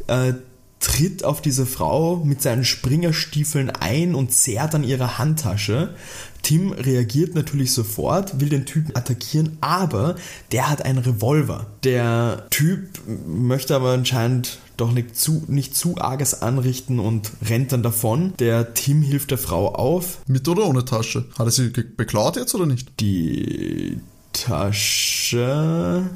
äh, 0.08 0.34
tritt 0.80 1.24
auf 1.24 1.42
diese 1.42 1.66
Frau 1.66 2.18
mit 2.18 2.42
seinen 2.42 2.64
Springerstiefeln 2.64 3.70
ein 3.70 4.16
und 4.16 4.32
zerrt 4.32 4.76
an 4.76 4.84
ihrer 4.84 5.18
Handtasche. 5.18 5.96
Tim 6.42 6.74
reagiert 6.74 7.34
natürlich 7.34 7.74
sofort, 7.74 8.40
will 8.40 8.50
den 8.50 8.68
Typen 8.68 8.96
attackieren, 8.96 9.58
aber 9.62 10.16
der 10.52 10.70
hat 10.70 10.84
einen 10.86 11.00
Revolver. 11.00 11.66
Der 11.84 12.46
Typ 12.52 12.88
möchte 13.26 13.76
aber 13.76 13.94
anscheinend 13.94 14.60
doch 14.78 14.92
nicht 14.92 15.18
zu, 15.18 15.44
nicht 15.48 15.76
zu 15.76 15.98
arges 15.98 16.42
anrichten 16.42 17.00
und 17.00 17.32
rennt 17.48 17.72
dann 17.72 17.82
davon. 17.82 18.34
Der 18.38 18.74
Tim 18.74 19.02
hilft 19.02 19.32
der 19.32 19.38
Frau 19.38 19.74
auf. 19.74 20.20
Mit 20.28 20.48
oder 20.48 20.68
ohne 20.68 20.86
Tasche? 20.86 21.26
Hat 21.38 21.48
er 21.48 21.52
sie 21.52 21.70
beklaut 21.70 22.36
jetzt 22.36 22.54
oder 22.54 22.66
nicht? 22.66 23.00
Die 23.00 24.00
Tasche. 24.34 26.10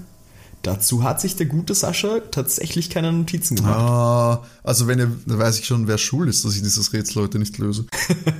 Dazu 0.61 1.03
hat 1.03 1.21
sich 1.21 1.37
der 1.37 1.45
gute 1.45 1.73
Sascha 1.73 2.19
tatsächlich 2.31 2.89
keine 2.89 3.11
Notizen 3.13 3.55
gemacht. 3.55 3.77
Ah, 3.77 4.43
also 4.63 4.87
wenn 4.87 4.99
ihr, 4.99 5.11
da 5.25 5.37
weiß 5.37 5.59
ich 5.59 5.65
schon, 5.65 5.87
wer 5.87 5.97
schuld 5.97 6.29
ist, 6.29 6.43
dass 6.43 6.55
ich 6.55 6.61
dieses 6.61 6.91
Rätsel 6.91 7.23
heute 7.23 7.39
nicht 7.39 7.57
löse. 7.57 7.85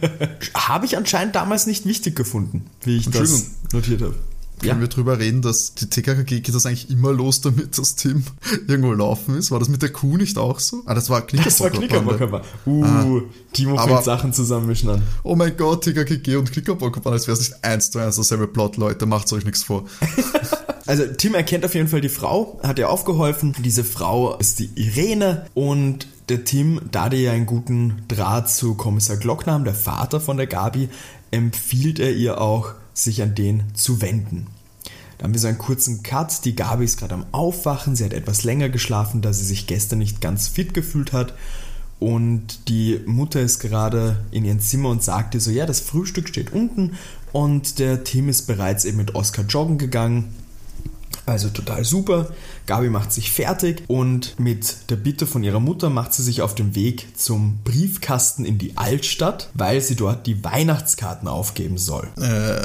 habe 0.53 0.85
ich 0.85 0.97
anscheinend 0.97 1.35
damals 1.35 1.65
nicht 1.65 1.85
wichtig 1.85 2.15
gefunden, 2.15 2.65
wie 2.81 2.97
ich 2.97 3.09
das 3.09 3.51
notiert 3.71 4.01
habe. 4.01 4.15
Können 4.59 4.75
ja. 4.75 4.79
wir 4.81 4.87
drüber 4.87 5.19
reden, 5.19 5.41
dass 5.41 5.73
die 5.73 5.89
TKKG 5.89 6.41
geht 6.41 6.53
das 6.53 6.65
eigentlich 6.65 6.89
immer 6.89 7.11
los 7.11 7.41
damit, 7.41 7.77
dass 7.77 7.95
Tim 7.97 8.23
irgendwo 8.67 8.93
laufen 8.93 9.35
ist? 9.37 9.51
War 9.51 9.59
das 9.59 9.69
mit 9.69 9.81
der 9.81 9.89
Kuh 9.89 10.17
nicht 10.17 10.37
auch 10.37 10.59
so? 10.59 10.83
Ah, 10.85 10.93
das 10.93 11.09
war 11.09 11.21
Knickerbocker. 11.21 11.49
Das 11.49 11.59
war 11.59 11.69
Knickerbocker. 11.69 12.41
Uh, 12.65 12.83
ah, 12.83 13.21
Timo 13.53 13.77
fängt 13.77 14.03
Sachen 14.03 14.33
zusammenmischen 14.33 14.89
an. 14.89 15.03
Oh 15.23 15.35
mein 15.35 15.55
Gott, 15.57 15.83
TKKG 15.83 16.35
und 16.35 16.51
Knickerbocker, 16.51 17.05
als 17.09 17.27
wäre 17.27 17.37
es 17.37 17.49
nicht 17.49 17.63
eins 17.63 17.91
zu 17.91 17.99
eins 17.99 18.17
dasselbe 18.17 18.47
Plot, 18.47 18.77
Leute, 18.77 19.05
macht 19.05 19.31
euch 19.33 19.45
nichts 19.45 19.63
vor. 19.63 19.85
Also 20.89 21.05
Tim 21.05 21.35
erkennt 21.35 21.63
auf 21.65 21.75
jeden 21.75 21.87
Fall 21.87 22.01
die 22.01 22.09
Frau, 22.09 22.59
hat 22.63 22.79
ihr 22.79 22.89
aufgeholfen. 22.89 23.53
Diese 23.59 23.83
Frau 23.83 24.35
ist 24.37 24.57
die 24.57 24.71
Irene 24.73 25.45
und 25.53 26.07
der 26.29 26.45
Tim, 26.45 26.81
da 26.91 27.09
der 27.09 27.19
ja 27.19 27.31
einen 27.31 27.45
guten 27.45 28.01
Draht 28.07 28.49
zu 28.49 28.73
Kommissar 28.73 29.17
Glockner 29.17 29.53
haben, 29.53 29.65
der 29.65 29.75
Vater 29.75 30.19
von 30.19 30.37
der 30.37 30.47
Gabi, 30.47 30.89
empfiehlt 31.29 31.99
er 31.99 32.13
ihr 32.13 32.41
auch, 32.41 32.73
sich 33.03 33.21
an 33.21 33.35
den 33.35 33.63
zu 33.73 34.01
wenden. 34.01 34.47
Da 35.17 35.25
haben 35.25 35.33
wir 35.33 35.39
so 35.39 35.47
einen 35.47 35.57
kurzen 35.57 36.01
Cut. 36.01 36.45
Die 36.45 36.55
Gabi 36.55 36.85
ist 36.85 36.97
gerade 36.97 37.13
am 37.13 37.25
Aufwachen. 37.31 37.95
Sie 37.95 38.05
hat 38.05 38.13
etwas 38.13 38.43
länger 38.43 38.69
geschlafen, 38.69 39.21
da 39.21 39.33
sie 39.33 39.43
sich 39.43 39.67
gestern 39.67 39.99
nicht 39.99 40.21
ganz 40.21 40.47
fit 40.47 40.73
gefühlt 40.73 41.11
hat. 41.11 41.33
Und 41.99 42.69
die 42.69 43.01
Mutter 43.05 43.41
ist 43.41 43.59
gerade 43.59 44.23
in 44.31 44.45
ihrem 44.45 44.61
Zimmer 44.61 44.89
und 44.89 45.03
sagt 45.03 45.35
ihr 45.35 45.41
so, 45.41 45.51
ja, 45.51 45.65
das 45.65 45.81
Frühstück 45.81 46.29
steht 46.29 46.53
unten 46.53 46.93
und 47.33 47.79
der 47.79 48.05
Tim 48.05 48.29
ist 48.29 48.47
bereits 48.47 48.85
eben 48.85 48.97
mit 48.97 49.15
Oscar 49.15 49.43
joggen 49.43 49.77
gegangen. 49.77 50.33
Also 51.25 51.49
total 51.49 51.85
super. 51.85 52.31
Gabi 52.65 52.89
macht 52.89 53.11
sich 53.11 53.31
fertig 53.31 53.83
und 53.87 54.39
mit 54.39 54.89
der 54.89 54.95
Bitte 54.95 55.27
von 55.27 55.43
ihrer 55.43 55.59
Mutter 55.59 55.89
macht 55.89 56.13
sie 56.13 56.23
sich 56.23 56.41
auf 56.41 56.55
den 56.55 56.75
Weg 56.75 57.07
zum 57.17 57.59
Briefkasten 57.63 58.45
in 58.45 58.57
die 58.57 58.77
Altstadt, 58.77 59.49
weil 59.53 59.81
sie 59.81 59.95
dort 59.95 60.25
die 60.25 60.43
Weihnachtskarten 60.43 61.27
aufgeben 61.27 61.77
soll. 61.77 62.07
Äh, 62.17 62.61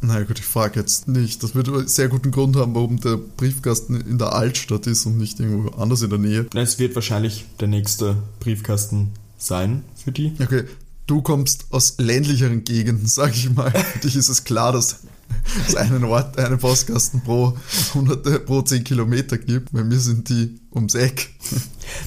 naja 0.00 0.24
gut, 0.24 0.38
ich 0.38 0.44
frage 0.44 0.80
jetzt 0.80 1.08
nicht. 1.08 1.42
Das 1.42 1.54
würde 1.54 1.72
einen 1.72 1.88
sehr 1.88 2.08
guten 2.08 2.30
Grund 2.30 2.56
haben, 2.56 2.74
warum 2.74 3.00
der 3.00 3.16
Briefkasten 3.16 4.00
in 4.00 4.18
der 4.18 4.32
Altstadt 4.32 4.86
ist 4.86 5.06
und 5.06 5.16
nicht 5.16 5.40
irgendwo 5.40 5.70
anders 5.70 6.02
in 6.02 6.10
der 6.10 6.18
Nähe. 6.18 6.46
Es 6.54 6.78
wird 6.78 6.94
wahrscheinlich 6.94 7.46
der 7.60 7.68
nächste 7.68 8.16
Briefkasten 8.40 9.12
sein 9.38 9.82
für 9.96 10.12
die. 10.12 10.34
Okay, 10.40 10.64
du 11.06 11.22
kommst 11.22 11.66
aus 11.70 11.94
ländlicheren 11.98 12.64
Gegenden, 12.64 13.06
sag 13.06 13.34
ich 13.34 13.50
mal. 13.50 13.70
Für 13.70 13.98
dich 14.00 14.16
ist 14.16 14.28
es 14.28 14.44
klar, 14.44 14.72
dass 14.72 15.00
es 15.66 15.76
einen 15.76 16.04
Ort, 16.04 16.38
einen 16.38 16.58
Postkasten 16.58 17.20
pro, 17.22 17.56
100, 17.94 18.46
pro 18.46 18.62
10 18.62 18.84
Kilometer 18.84 19.38
gibt. 19.38 19.72
Bei 19.72 19.84
mir 19.84 19.98
sind 19.98 20.28
die 20.28 20.60
ums 20.74 20.94
Eck. 20.94 21.30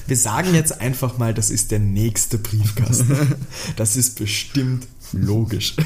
Wir 0.06 0.16
sagen 0.16 0.54
jetzt 0.54 0.80
einfach 0.80 1.18
mal, 1.18 1.34
das 1.34 1.50
ist 1.50 1.70
der 1.70 1.78
nächste 1.78 2.38
Briefkasten. 2.38 3.36
Das 3.76 3.96
ist 3.96 4.18
bestimmt 4.18 4.86
logisch. 5.12 5.76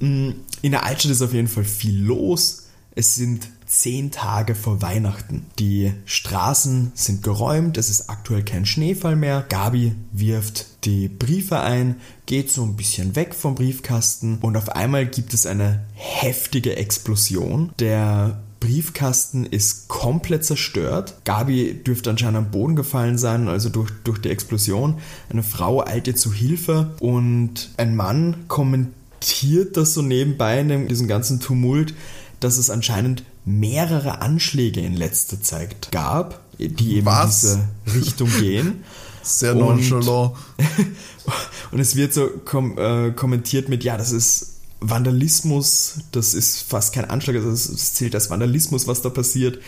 Mm, 0.00 0.30
in 0.60 0.72
der 0.72 0.84
Altstadt 0.84 1.12
ist 1.12 1.22
auf 1.22 1.32
jeden 1.32 1.48
Fall 1.48 1.64
viel 1.64 1.98
los. 2.02 2.64
Es 2.94 3.14
sind 3.14 3.48
zehn 3.72 4.10
Tage 4.10 4.54
vor 4.54 4.82
Weihnachten. 4.82 5.46
Die 5.58 5.94
Straßen 6.04 6.92
sind 6.94 7.22
geräumt, 7.22 7.78
es 7.78 7.88
ist 7.88 8.10
aktuell 8.10 8.44
kein 8.44 8.66
Schneefall 8.66 9.16
mehr. 9.16 9.46
Gabi 9.48 9.94
wirft 10.12 10.84
die 10.84 11.08
Briefe 11.08 11.60
ein, 11.60 11.96
geht 12.26 12.50
so 12.50 12.64
ein 12.64 12.76
bisschen 12.76 13.16
weg 13.16 13.34
vom 13.34 13.54
Briefkasten 13.54 14.38
und 14.42 14.58
auf 14.58 14.68
einmal 14.68 15.06
gibt 15.06 15.32
es 15.32 15.46
eine 15.46 15.80
heftige 15.94 16.76
Explosion. 16.76 17.72
Der 17.78 18.42
Briefkasten 18.60 19.46
ist 19.46 19.88
komplett 19.88 20.44
zerstört. 20.44 21.14
Gabi 21.24 21.82
dürfte 21.82 22.10
anscheinend 22.10 22.36
am 22.36 22.50
Boden 22.50 22.76
gefallen 22.76 23.16
sein, 23.16 23.48
also 23.48 23.70
durch, 23.70 23.90
durch 24.04 24.20
die 24.20 24.30
Explosion. 24.30 24.98
Eine 25.30 25.42
Frau 25.42 25.82
eilt 25.82 26.06
ihr 26.06 26.14
zu 26.14 26.30
Hilfe 26.30 26.94
und 27.00 27.70
ein 27.78 27.96
Mann 27.96 28.44
kommentiert 28.48 29.78
das 29.78 29.94
so 29.94 30.02
nebenbei 30.02 30.60
in 30.60 30.88
diesem 30.88 31.08
ganzen 31.08 31.40
Tumult 31.40 31.94
dass 32.42 32.58
es 32.58 32.70
anscheinend 32.70 33.22
mehrere 33.44 34.20
Anschläge 34.20 34.80
in 34.80 34.94
letzter 34.94 35.40
Zeit 35.40 35.90
gab, 35.90 36.40
die 36.58 36.96
eben 36.96 37.06
Was? 37.06 37.44
in 37.44 37.60
diese 37.86 37.96
Richtung 37.96 38.30
gehen. 38.38 38.84
Sehr 39.22 39.54
nonchalant. 39.54 40.34
Und 41.70 41.78
es 41.78 41.94
wird 41.94 42.12
so 42.12 42.28
kom 42.44 42.76
äh, 42.76 43.12
kommentiert 43.12 43.68
mit, 43.68 43.84
ja, 43.84 43.96
das 43.96 44.10
ist 44.10 44.56
Vandalismus, 44.80 46.00
das 46.10 46.34
ist 46.34 46.62
fast 46.62 46.92
kein 46.92 47.04
Anschlag, 47.04 47.36
also 47.36 47.50
es 47.50 47.94
zählt 47.94 48.14
als 48.16 48.30
Vandalismus, 48.30 48.88
was 48.88 49.00
da 49.00 49.10
passiert. 49.10 49.58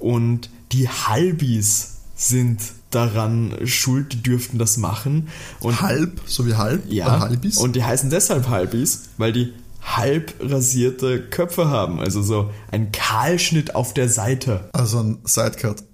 Und 0.00 0.48
die 0.72 0.88
Halbis 0.88 1.96
sind 2.16 2.60
daran 2.90 3.54
schuld, 3.64 4.12
die 4.12 4.22
dürften 4.22 4.58
das 4.58 4.76
machen. 4.76 5.28
Und 5.60 5.82
halb, 5.82 6.20
so 6.26 6.46
wie 6.46 6.54
halb? 6.54 6.90
Ja. 6.90 7.20
Halbis? 7.20 7.58
Und 7.58 7.76
die 7.76 7.84
heißen 7.84 8.08
deshalb 8.08 8.48
Halbis, 8.48 9.04
weil 9.18 9.32
die 9.32 9.52
halb 9.84 10.34
rasierte 10.40 11.22
Köpfe 11.22 11.68
haben. 11.68 12.00
Also 12.00 12.22
so 12.22 12.50
ein 12.70 12.92
Kahlschnitt 12.92 13.74
auf 13.74 13.94
der 13.94 14.08
Seite. 14.08 14.68
Also 14.72 15.00
ein 15.00 15.18
Sidecut. 15.24 15.84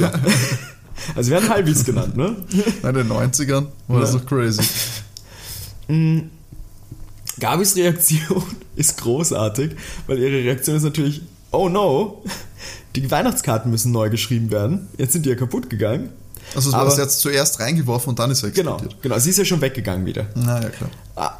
Ja. 0.00 0.12
Also 1.16 1.30
werden 1.30 1.48
Halbis 1.48 1.84
genannt, 1.84 2.16
ne? 2.16 2.36
In 2.82 2.94
den 2.94 3.08
90ern 3.08 3.66
war 3.88 3.96
ja. 3.96 4.00
das 4.02 4.12
doch 4.12 4.26
crazy. 4.26 4.62
Mm. 5.88 6.30
Gabis 7.40 7.76
Reaktion 7.76 8.42
ist 8.76 9.00
großartig, 9.00 9.72
weil 10.06 10.18
ihre 10.18 10.44
Reaktion 10.44 10.76
ist 10.76 10.82
natürlich, 10.82 11.22
oh 11.50 11.68
no, 11.68 12.22
die 12.94 13.10
Weihnachtskarten 13.10 13.70
müssen 13.70 13.90
neu 13.90 14.10
geschrieben 14.10 14.50
werden. 14.50 14.88
Jetzt 14.98 15.12
sind 15.12 15.24
die 15.24 15.30
ja 15.30 15.34
kaputt 15.34 15.70
gegangen. 15.70 16.10
Also 16.54 16.70
es 16.70 16.74
war 16.74 16.84
das 16.84 16.98
jetzt 16.98 17.20
zuerst 17.20 17.60
reingeworfen 17.60 18.10
und 18.10 18.18
dann 18.18 18.30
ist 18.30 18.42
er 18.42 18.48
explodiert. 18.48 18.80
Genau, 18.80 19.02
genau. 19.02 19.18
Sie 19.18 19.30
ist 19.30 19.38
ja 19.38 19.44
schon 19.44 19.60
weggegangen 19.60 20.06
wieder. 20.06 20.26
Na 20.34 20.62
ja, 20.62 20.68
klar. 20.68 20.90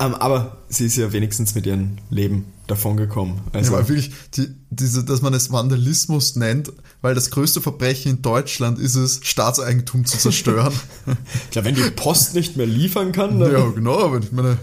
Ähm, 0.01 0.15
aber 0.15 0.59
sie 0.69 0.87
ist 0.87 0.97
ja 0.97 1.13
wenigstens 1.13 1.55
mit 1.55 1.67
ihrem 1.67 1.99
Leben 2.11 2.53
davongekommen. 2.67 3.41
Also 3.53 3.73
ja, 3.73 3.79
aber 3.79 3.89
wirklich, 3.89 4.13
die, 4.35 4.49
diese, 4.71 5.05
dass 5.05 5.23
man 5.23 5.35
es 5.35 5.51
Vandalismus 5.51 6.37
nennt, 6.37 6.73
weil 7.01 7.15
das 7.15 7.31
größte 7.31 7.61
Verbrechen 7.61 8.13
in 8.13 8.23
Deutschland 8.23 8.79
ist 8.79 8.95
es, 8.95 9.21
Staatseigentum 9.23 10.05
zu 10.05 10.19
zerstören. 10.19 10.73
Klar, 11.51 11.65
wenn 11.65 11.75
die 11.75 11.91
Post 11.91 12.35
nicht 12.35 12.57
mehr 12.57 12.67
liefern 12.67 13.13
kann. 13.13 13.41
Dann 13.41 13.53
ja, 13.53 13.67
genau, 13.71 14.13
wenn 14.13 14.23
ich 14.23 14.33
meine 14.33 14.59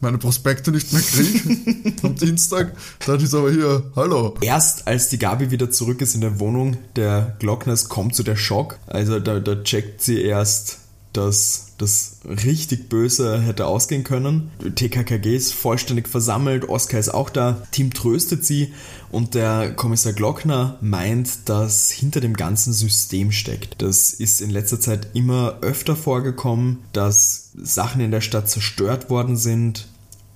meine 0.00 0.18
Prospekte 0.18 0.70
nicht 0.70 0.92
mehr 0.92 1.02
kriege 1.02 1.92
am 2.02 2.14
Dienstag, 2.14 2.76
dann 3.06 3.20
ist 3.20 3.34
aber 3.34 3.50
hier, 3.50 3.90
hallo. 3.96 4.34
Erst 4.40 4.86
als 4.86 5.08
die 5.08 5.18
Gabi 5.18 5.50
wieder 5.50 5.70
zurück 5.70 6.00
ist 6.00 6.14
in 6.14 6.20
der 6.20 6.38
Wohnung 6.40 6.76
der 6.96 7.36
Glockners, 7.38 7.88
kommt 7.88 8.14
so 8.14 8.22
der 8.22 8.36
Schock. 8.36 8.78
Also 8.86 9.20
da, 9.20 9.40
da 9.40 9.56
checkt 9.62 10.02
sie 10.02 10.22
erst, 10.22 10.78
dass 11.16 11.68
das 11.78 12.18
richtig 12.24 12.88
böse 12.88 13.40
hätte 13.40 13.66
ausgehen 13.66 14.04
können. 14.04 14.50
TKKG 14.74 15.36
ist 15.36 15.54
vollständig 15.54 16.08
versammelt, 16.08 16.68
Oskar 16.68 17.00
ist 17.00 17.08
auch 17.08 17.30
da, 17.30 17.62
Team 17.70 17.92
tröstet 17.92 18.44
sie 18.44 18.72
und 19.10 19.34
der 19.34 19.74
Kommissar 19.74 20.12
Glockner 20.12 20.76
meint, 20.80 21.48
dass 21.48 21.90
hinter 21.90 22.20
dem 22.20 22.34
ganzen 22.34 22.72
System 22.72 23.32
steckt. 23.32 23.80
Das 23.80 24.12
ist 24.12 24.40
in 24.40 24.50
letzter 24.50 24.80
Zeit 24.80 25.08
immer 25.14 25.58
öfter 25.62 25.96
vorgekommen, 25.96 26.80
dass 26.92 27.50
Sachen 27.56 28.00
in 28.00 28.10
der 28.10 28.20
Stadt 28.20 28.48
zerstört 28.48 29.10
worden 29.10 29.36
sind 29.36 29.88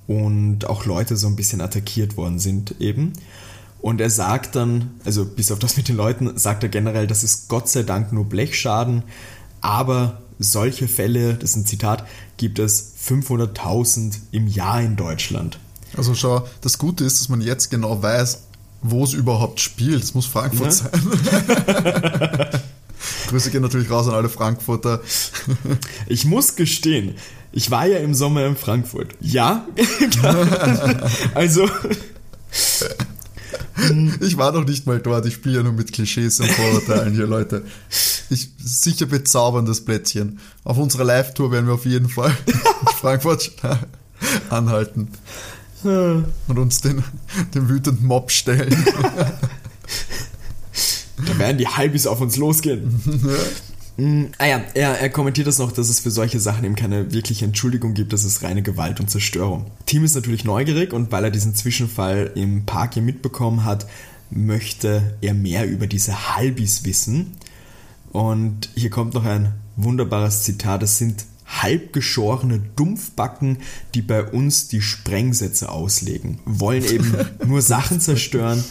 und 0.06 0.64
auch 0.66 0.86
Leute 0.86 1.16
so 1.16 1.26
ein 1.26 1.36
bisschen 1.36 1.60
attackiert 1.60 2.16
worden 2.16 2.38
sind 2.38 2.76
eben. 2.80 3.12
Und 3.80 4.00
er 4.00 4.10
sagt 4.10 4.56
dann, 4.56 4.90
also 5.04 5.24
bis 5.24 5.52
auf 5.52 5.58
das 5.58 5.76
mit 5.76 5.88
den 5.88 5.96
Leuten, 5.96 6.36
sagt 6.36 6.62
er 6.62 6.68
generell, 6.68 7.06
das 7.06 7.22
ist 7.22 7.48
Gott 7.48 7.68
sei 7.68 7.84
Dank 7.84 8.12
nur 8.12 8.24
Blechschaden, 8.24 9.02
aber 9.60 10.22
solche 10.38 10.88
Fälle, 10.88 11.34
das 11.34 11.50
ist 11.50 11.56
ein 11.56 11.66
Zitat, 11.66 12.06
gibt 12.36 12.58
es 12.58 12.94
500.000 13.06 14.14
im 14.32 14.46
Jahr 14.46 14.80
in 14.80 14.96
Deutschland. 14.96 15.58
Also 15.96 16.14
schau, 16.14 16.46
das 16.60 16.78
Gute 16.78 17.04
ist, 17.04 17.20
dass 17.20 17.28
man 17.28 17.40
jetzt 17.40 17.70
genau 17.70 18.02
weiß, 18.02 18.42
wo 18.82 19.04
es 19.04 19.12
überhaupt 19.12 19.60
spielt. 19.60 20.02
Es 20.02 20.14
muss 20.14 20.26
Frankfurt 20.26 20.66
ja. 20.66 20.72
sein. 20.72 20.90
Grüße 23.28 23.50
gehen 23.50 23.62
natürlich 23.62 23.90
raus 23.90 24.08
an 24.08 24.14
alle 24.14 24.28
Frankfurter. 24.28 25.00
ich 26.06 26.24
muss 26.24 26.56
gestehen, 26.56 27.14
ich 27.52 27.70
war 27.70 27.86
ja 27.86 27.98
im 27.98 28.14
Sommer 28.14 28.46
in 28.46 28.56
Frankfurt. 28.56 29.14
Ja, 29.20 29.66
also 31.34 31.68
Ich 34.20 34.36
war 34.36 34.52
noch 34.52 34.64
nicht 34.64 34.86
mal 34.86 34.98
dort, 34.98 35.26
ich 35.26 35.34
spiele 35.34 35.58
ja 35.58 35.62
nur 35.62 35.72
mit 35.72 35.92
Klischees 35.92 36.40
und 36.40 36.50
Vorurteilen 36.50 37.14
hier, 37.14 37.26
Leute. 37.26 37.64
Ich, 38.30 38.50
sicher 38.58 39.06
bezauberndes 39.06 39.84
Plätzchen. 39.84 40.38
Auf 40.64 40.78
unserer 40.78 41.04
Live-Tour 41.04 41.50
werden 41.50 41.66
wir 41.66 41.74
auf 41.74 41.86
jeden 41.86 42.08
Fall 42.08 42.36
Frankfurt 43.00 43.52
anhalten. 44.50 45.08
Und 45.82 46.58
uns 46.58 46.80
den, 46.80 47.04
den 47.54 47.68
wütenden 47.68 48.06
Mob 48.06 48.30
stellen. 48.30 48.76
Da 51.26 51.36
werden 51.36 51.58
die 51.58 51.66
Halbis 51.66 52.06
auf 52.06 52.20
uns 52.20 52.36
losgehen. 52.36 53.02
Mm, 53.96 54.26
ah 54.38 54.46
ja, 54.46 54.60
er, 54.74 55.00
er 55.00 55.10
kommentiert 55.10 55.48
das 55.48 55.58
noch, 55.58 55.72
dass 55.72 55.88
es 55.88 55.98
für 55.98 56.12
solche 56.12 56.38
Sachen 56.38 56.64
eben 56.64 56.76
keine 56.76 57.12
wirkliche 57.12 57.44
Entschuldigung 57.44 57.94
gibt, 57.94 58.12
das 58.12 58.22
ist 58.22 58.44
reine 58.44 58.62
Gewalt 58.62 59.00
und 59.00 59.10
Zerstörung. 59.10 59.66
Tim 59.86 60.04
ist 60.04 60.14
natürlich 60.14 60.44
neugierig 60.44 60.92
und 60.92 61.10
weil 61.10 61.24
er 61.24 61.30
diesen 61.32 61.56
Zwischenfall 61.56 62.30
im 62.36 62.64
Park 62.64 62.94
hier 62.94 63.02
mitbekommen 63.02 63.64
hat, 63.64 63.86
möchte 64.30 65.16
er 65.20 65.34
mehr 65.34 65.68
über 65.68 65.88
diese 65.88 66.36
Halbis 66.36 66.84
wissen. 66.84 67.32
Und 68.12 68.70
hier 68.74 68.90
kommt 68.90 69.14
noch 69.14 69.24
ein 69.24 69.54
wunderbares 69.76 70.42
Zitat, 70.42 70.82
es 70.82 70.98
sind 70.98 71.24
halbgeschorene 71.46 72.60
Dumpfbacken, 72.76 73.58
die 73.94 74.02
bei 74.02 74.22
uns 74.22 74.68
die 74.68 74.82
Sprengsätze 74.82 75.70
auslegen. 75.70 76.40
Wollen 76.44 76.84
eben 76.84 77.14
nur 77.46 77.62
Sachen 77.62 78.00
zerstören, 78.00 78.62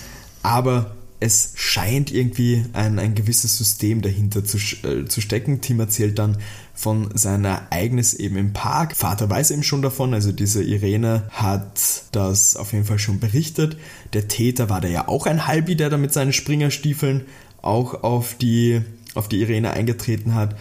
aber 0.43 0.95
es 1.19 1.53
scheint 1.55 2.11
irgendwie 2.11 2.65
ein, 2.73 2.99
ein 2.99 3.15
gewisses 3.15 3.57
System 3.57 4.01
dahinter 4.03 4.45
zu, 4.45 4.57
äh, 4.85 5.05
zu 5.05 5.19
stecken. 5.19 5.61
Tim 5.61 5.79
erzählt 5.79 6.19
dann 6.19 6.37
von 6.75 7.09
seinem 7.17 7.45
Ereignis 7.45 8.13
eben 8.13 8.37
im 8.37 8.53
Park. 8.53 8.95
Vater 8.95 9.27
weiß 9.27 9.49
eben 9.49 9.63
schon 9.63 9.81
davon, 9.81 10.13
also 10.13 10.31
diese 10.31 10.63
Irene 10.63 11.23
hat 11.31 12.03
das 12.11 12.55
auf 12.55 12.73
jeden 12.73 12.85
Fall 12.85 12.99
schon 12.99 13.19
berichtet. 13.19 13.77
Der 14.13 14.27
Täter 14.27 14.69
war 14.69 14.79
da 14.79 14.87
ja 14.87 15.07
auch 15.07 15.25
ein 15.25 15.47
Halbi, 15.47 15.75
der 15.75 15.89
da 15.89 15.97
mit 15.97 16.13
seinen 16.13 16.33
Springerstiefeln 16.33 17.25
auch 17.63 18.03
auf 18.03 18.35
die, 18.35 18.81
auf 19.17 19.27
die 19.27 19.41
Irene 19.41 19.71
eingetreten 19.71 20.35
hat. 20.35 20.55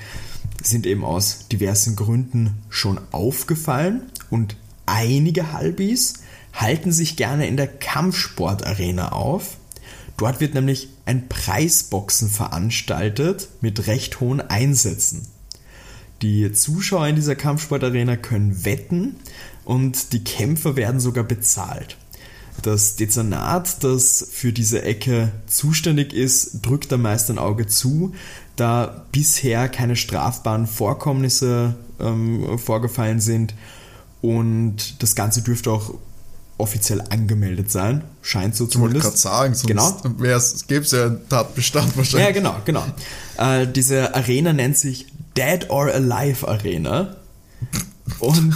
Sind 0.63 0.87
eben 0.87 1.05
aus 1.05 1.49
diversen 1.49 1.97
Gründen 1.97 2.63
schon 2.71 2.99
aufgefallen 3.13 4.03
und 4.31 4.57
einige 4.87 5.53
Halbis 5.53 6.15
halten 6.53 6.91
sich 6.91 7.17
gerne 7.17 7.47
in 7.47 7.57
der 7.57 7.69
Kampfsportarena 7.69 9.13
auf 9.13 9.59
Dort 10.17 10.41
wird 10.41 10.55
nämlich 10.55 10.89
ein 11.05 11.29
Preisboxen 11.29 12.29
veranstaltet 12.29 13.49
mit 13.61 13.87
recht 13.87 14.21
hohen 14.21 14.41
Einsätzen. 14.41 15.27
Die 16.23 16.51
Zuschauer 16.53 17.09
in 17.09 17.17
dieser 17.17 17.37
Kampfsportarena 17.37 18.17
können 18.17 18.65
wetten 18.65 19.17
und 19.65 20.13
die 20.15 20.25
Kämpfer 20.25 20.77
werden 20.77 21.01
sogar 21.01 21.25
bezahlt. 21.25 21.99
Das 22.63 22.97
Dezernat, 22.97 23.85
das 23.85 24.27
für 24.31 24.53
diese 24.53 24.83
Ecke 24.83 25.31
zuständig 25.47 26.13
ist, 26.13 26.63
drückt 26.63 26.91
da 26.91 26.97
meist 26.97 27.31
ein 27.31 27.39
Auge 27.39 27.67
zu, 27.67 28.15
da 28.57 29.05
bisher 29.13 29.69
keine 29.69 29.97
strafbaren 29.97 30.67
Vorkommnisse 30.67 31.77
ähm, 32.01 32.59
vorgefallen 32.59 33.21
sind 33.21 33.55
und 34.23 35.03
das 35.03 35.15
Ganze 35.15 35.43
dürfte 35.43 35.71
auch 35.71 35.95
offiziell 36.59 37.03
angemeldet 37.11 37.71
sein. 37.71 38.05
Scheint 38.23 38.57
so 38.57 38.67
zumindest. 38.67 38.99
Ich 38.99 39.05
wollte 39.05 39.23
gerade 39.23 39.55
sagen, 39.55 39.55
sonst 39.55 40.03
genau. 40.03 40.65
gäbe 40.69 40.85
es 40.85 40.91
ja 40.91 41.07
einen 41.07 41.29
Tatbestand 41.29 41.97
wahrscheinlich. 41.97 42.29
Ja, 42.29 42.33
genau, 42.33 42.57
genau. 42.65 42.85
Äh, 43.39 43.67
diese 43.67 44.15
Arena 44.15 44.53
nennt 44.53 44.79
sich 44.79 45.07
Dead 45.37 45.69
or 45.69 45.93
Alive 45.93 46.49
Arena. 46.49 47.17
Und. 48.19 48.55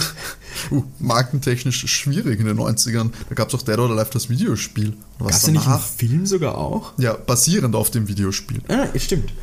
uh, 0.71 0.83
markentechnisch 0.99 1.87
schwierig 1.87 2.39
in 2.39 2.45
den 2.45 2.57
90ern. 2.57 3.11
Da 3.29 3.35
gab 3.35 3.49
es 3.49 3.55
auch 3.55 3.61
Dead 3.61 3.77
or 3.77 3.89
Alive 3.89 4.09
das 4.11 4.29
Videospiel. 4.29 4.93
Gab 5.19 5.29
es 5.29 5.47
nicht 5.47 5.67
einen 5.67 5.79
Film 5.79 6.25
sogar 6.25 6.57
auch? 6.57 6.93
Ja, 6.97 7.13
basierend 7.13 7.75
auf 7.75 7.91
dem 7.91 8.07
Videospiel. 8.07 8.61
Ah, 8.67 8.87
stimmt. 8.97 9.33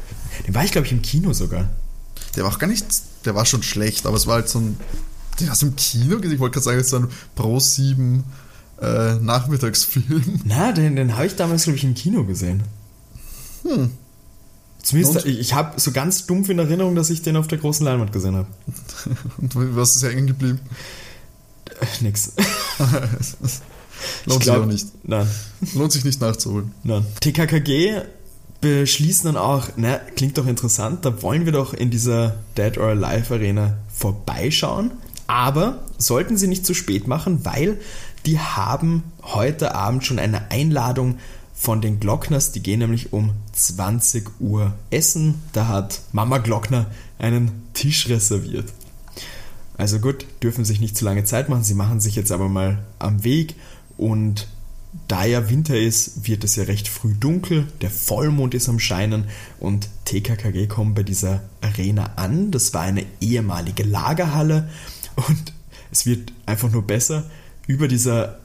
Den 0.47 0.55
war 0.55 0.65
ich, 0.65 0.73
glaube 0.73 0.87
ich, 0.87 0.93
im 0.93 1.03
Kino 1.03 1.33
sogar. 1.33 1.69
Der 2.37 2.45
war 2.45 2.53
auch 2.53 2.59
gar 2.59 2.69
nicht. 2.69 2.85
Der 3.25 3.35
war 3.35 3.47
schon 3.47 3.63
schlecht, 3.63 4.07
aber 4.07 4.17
es 4.17 4.27
war 4.27 4.37
halt 4.37 4.49
so 4.49 4.61
ein. 4.61 4.77
Den 5.41 5.51
hast 5.51 5.63
du 5.63 5.67
im 5.67 5.77
Kino 5.77 6.17
gesehen? 6.17 6.35
Ich 6.35 6.41
wollte 6.41 6.55
gerade 6.55 6.65
sagen, 6.65 6.79
es 6.79 6.87
ist 6.87 6.91
so 6.91 6.99
ein 6.99 7.09
Pro 7.35 7.61
7 7.61 8.25
äh, 8.81 9.15
Nachmittagsfilm. 9.17 10.41
Na, 10.45 10.73
den, 10.73 10.97
den 10.97 11.15
habe 11.17 11.27
ich 11.27 11.37
damals, 11.37 11.65
glaube 11.65 11.77
ich, 11.77 11.85
im 11.85 11.95
Kino 11.95 12.25
gesehen. 12.25 12.63
Hm. 13.63 13.91
Zumindest, 14.83 15.27
Und? 15.27 15.27
ich 15.27 15.55
habe 15.55 15.81
so 15.81 15.93
ganz 15.93 16.27
dumpf 16.27 16.49
in 16.49 16.59
Erinnerung, 16.59 16.95
dass 16.95 17.11
ich 17.11 17.23
den 17.23 17.37
auf 17.37 17.49
der 17.49 17.59
großen 17.59 17.85
Leinwand 17.85 18.13
gesehen 18.13 18.37
habe. 18.37 18.49
Und 19.39 19.77
was 19.77 19.97
ist 19.97 20.05
hängen 20.05 20.27
geblieben? 20.27 20.61
Äh, 21.81 21.87
nix. 22.03 22.33
Lohnt 24.27 24.43
glaub, 24.43 24.43
sich 24.43 24.51
auch 24.51 24.67
nicht. 24.67 24.87
Nein. 25.03 25.29
Lohnt 25.75 25.93
sich 25.93 26.05
nicht 26.05 26.21
nachzuholen. 26.21 26.73
Nein. 26.85 27.05
TKKG 27.21 28.03
beschließen 28.61 29.27
dann 29.27 29.37
auch, 29.37 29.69
na, 29.77 29.97
klingt 30.17 30.37
doch 30.39 30.47
interessant, 30.47 31.05
da 31.05 31.23
wollen 31.23 31.45
wir 31.45 31.53
doch 31.53 31.75
in 31.75 31.91
dieser 31.91 32.37
Dead 32.57 32.77
or 32.79 32.89
Alive 32.89 33.35
Arena 33.35 33.79
vorbeischauen. 33.93 34.93
Aber 35.27 35.85
sollten 35.99 36.37
sie 36.37 36.47
nicht 36.47 36.65
zu 36.65 36.75
spät 36.75 37.07
machen, 37.07 37.45
weil 37.45 37.79
die 38.27 38.39
haben 38.39 39.05
heute 39.23 39.75
Abend 39.75 40.05
schon 40.05 40.19
eine 40.19 40.51
Einladung 40.51 41.19
von 41.59 41.81
den 41.81 41.99
Glockners. 41.99 42.53
Die 42.53 42.63
gehen 42.63 42.79
nämlich 42.79 43.13
um 43.13 43.33
20 43.53 44.41
Uhr 44.41 44.75
essen. 44.91 45.43
Da 45.53 45.69
hat 45.69 46.01
Mama 46.13 46.39
Glockner 46.39 46.87
einen 47.19 47.51
Tisch 47.75 48.09
reserviert. 48.09 48.73
Also 49.77 49.99
gut, 49.99 50.25
dürfen 50.43 50.65
sich 50.65 50.81
nicht 50.81 50.97
zu 50.97 51.05
lange 51.05 51.25
Zeit 51.25 51.49
machen. 51.49 51.65
Sie 51.65 51.75
machen 51.75 52.01
sich 52.01 52.17
jetzt 52.17 52.33
aber 52.33 52.49
mal 52.49 52.85
am 52.99 53.25
Weg 53.25 53.57
und 53.97 54.49
da 55.07 55.25
ja 55.25 55.51
Winter 55.51 55.79
ist, 55.79 56.27
wird 56.27 56.45
es 56.45 56.57
ja 56.57 56.65
recht 56.65 56.89
früh 56.89 57.15
dunkel, 57.15 57.67
der 57.83 57.91
Vollmond 57.91 58.55
ist 58.55 58.69
am 58.69 58.79
Scheinen 58.79 59.25
und 59.61 59.89
TKKG 60.07 60.67
kommen 60.67 60.95
bei 60.95 61.03
dieser 61.03 61.43
Arena 61.61 62.15
an. 62.17 62.51
Das 62.51 62.73
war 62.73 62.83
eine 62.83 63.05
ehemalige 63.21 63.83
Lagerhalle 63.83 64.69
und 65.17 65.53
es 65.91 66.07
wird 66.07 66.33
einfach 66.47 66.71
nur 66.71 66.83
besser. 66.83 67.25
Über 67.67 67.87
dieser 67.87 68.39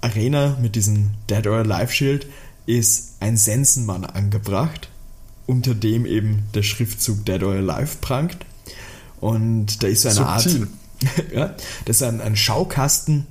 Arena 0.00 0.56
mit 0.62 0.76
diesem 0.76 1.10
Dead 1.28 1.46
or 1.46 1.58
Alive 1.58 1.92
Schild 1.92 2.26
ist 2.68 3.14
ein 3.20 3.38
Sensenmann 3.38 4.04
angebracht, 4.04 4.90
unter 5.46 5.74
dem 5.74 6.04
eben 6.04 6.44
der 6.54 6.62
Schriftzug 6.62 7.24
Dead 7.24 7.42
or 7.42 7.54
Alive 7.54 7.96
prangt. 8.02 8.36
Und 9.20 9.82
da 9.82 9.88
ist 9.88 10.02
so 10.02 10.10
eine 10.10 10.42
Subtil. 10.42 10.62
Art. 10.62 10.70
ja, 11.32 11.54
das 11.86 11.96
ist 11.96 12.02
ein, 12.02 12.20
ein 12.20 12.36
Schaukasten 12.36 13.26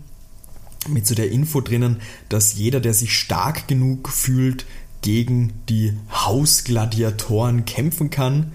mit 0.87 1.05
so 1.05 1.13
der 1.13 1.29
Info 1.29 1.61
drinnen, 1.61 2.01
dass 2.29 2.55
jeder, 2.55 2.79
der 2.79 2.95
sich 2.95 3.15
stark 3.15 3.67
genug 3.67 4.09
fühlt, 4.09 4.65
gegen 5.03 5.53
die 5.69 5.93
Hausgladiatoren 6.11 7.65
kämpfen 7.65 8.09
kann. 8.09 8.53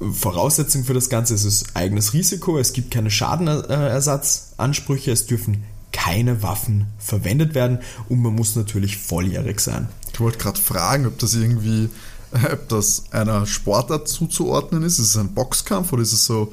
Voraussetzung 0.00 0.84
für 0.84 0.94
das 0.94 1.10
Ganze 1.10 1.34
ist 1.34 1.44
es 1.44 1.76
eigenes 1.76 2.14
Risiko. 2.14 2.58
Es 2.58 2.72
gibt 2.72 2.90
keine 2.90 3.10
Schadenersatzansprüche. 3.10 5.12
Es 5.12 5.26
dürfen 5.26 5.62
keine 5.92 6.42
Waffen 6.42 6.86
verwendet 6.98 7.54
werden 7.54 7.80
und 8.08 8.22
man 8.22 8.34
muss 8.34 8.56
natürlich 8.56 8.98
volljährig 8.98 9.60
sein. 9.60 9.88
Ich 10.12 10.20
wollte 10.20 10.38
gerade 10.38 10.60
fragen, 10.60 11.06
ob 11.06 11.18
das 11.18 11.34
irgendwie, 11.34 11.88
ob 12.52 12.68
das 12.68 13.04
einer 13.12 13.46
Sportart 13.46 14.08
zuzuordnen 14.08 14.82
ist. 14.82 14.98
Ist 14.98 15.08
es 15.10 15.16
ein 15.16 15.34
Boxkampf 15.34 15.92
oder 15.92 16.02
ist 16.02 16.12
es 16.12 16.24
so 16.24 16.52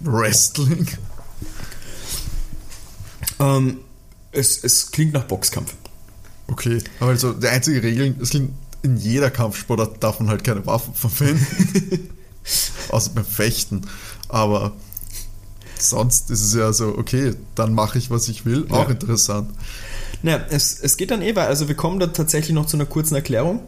Wrestling? 0.00 0.88
Ähm, 3.40 3.78
es, 4.32 4.62
es 4.62 4.90
klingt 4.90 5.12
nach 5.12 5.24
Boxkampf. 5.24 5.74
Okay, 6.46 6.82
aber 7.00 7.10
also 7.10 7.32
die 7.32 7.48
einzige 7.48 7.82
Regel, 7.82 8.14
es 8.20 8.30
klingt 8.30 8.52
in 8.82 8.98
jeder 8.98 9.30
Kampfsportart 9.30 10.02
darf 10.02 10.20
man 10.20 10.28
halt 10.28 10.44
keine 10.44 10.64
Waffen 10.66 10.94
verwenden. 10.94 12.10
Außer 12.90 13.12
beim 13.14 13.24
Fechten. 13.24 13.82
Aber 14.28 14.72
sonst 15.90 16.30
ist 16.30 16.42
es 16.42 16.54
ja 16.54 16.72
so, 16.72 16.96
okay, 16.98 17.34
dann 17.54 17.74
mache 17.74 17.98
ich, 17.98 18.10
was 18.10 18.28
ich 18.28 18.44
will. 18.44 18.66
Auch 18.70 18.88
ja. 18.88 18.90
interessant. 18.90 19.50
Naja, 20.22 20.44
es, 20.50 20.78
es 20.80 20.96
geht 20.96 21.10
dann 21.10 21.22
eh 21.22 21.36
weiter. 21.36 21.48
Also 21.48 21.68
wir 21.68 21.74
kommen 21.74 22.00
da 22.00 22.06
tatsächlich 22.08 22.54
noch 22.54 22.66
zu 22.66 22.76
einer 22.76 22.86
kurzen 22.86 23.14
Erklärung. 23.14 23.60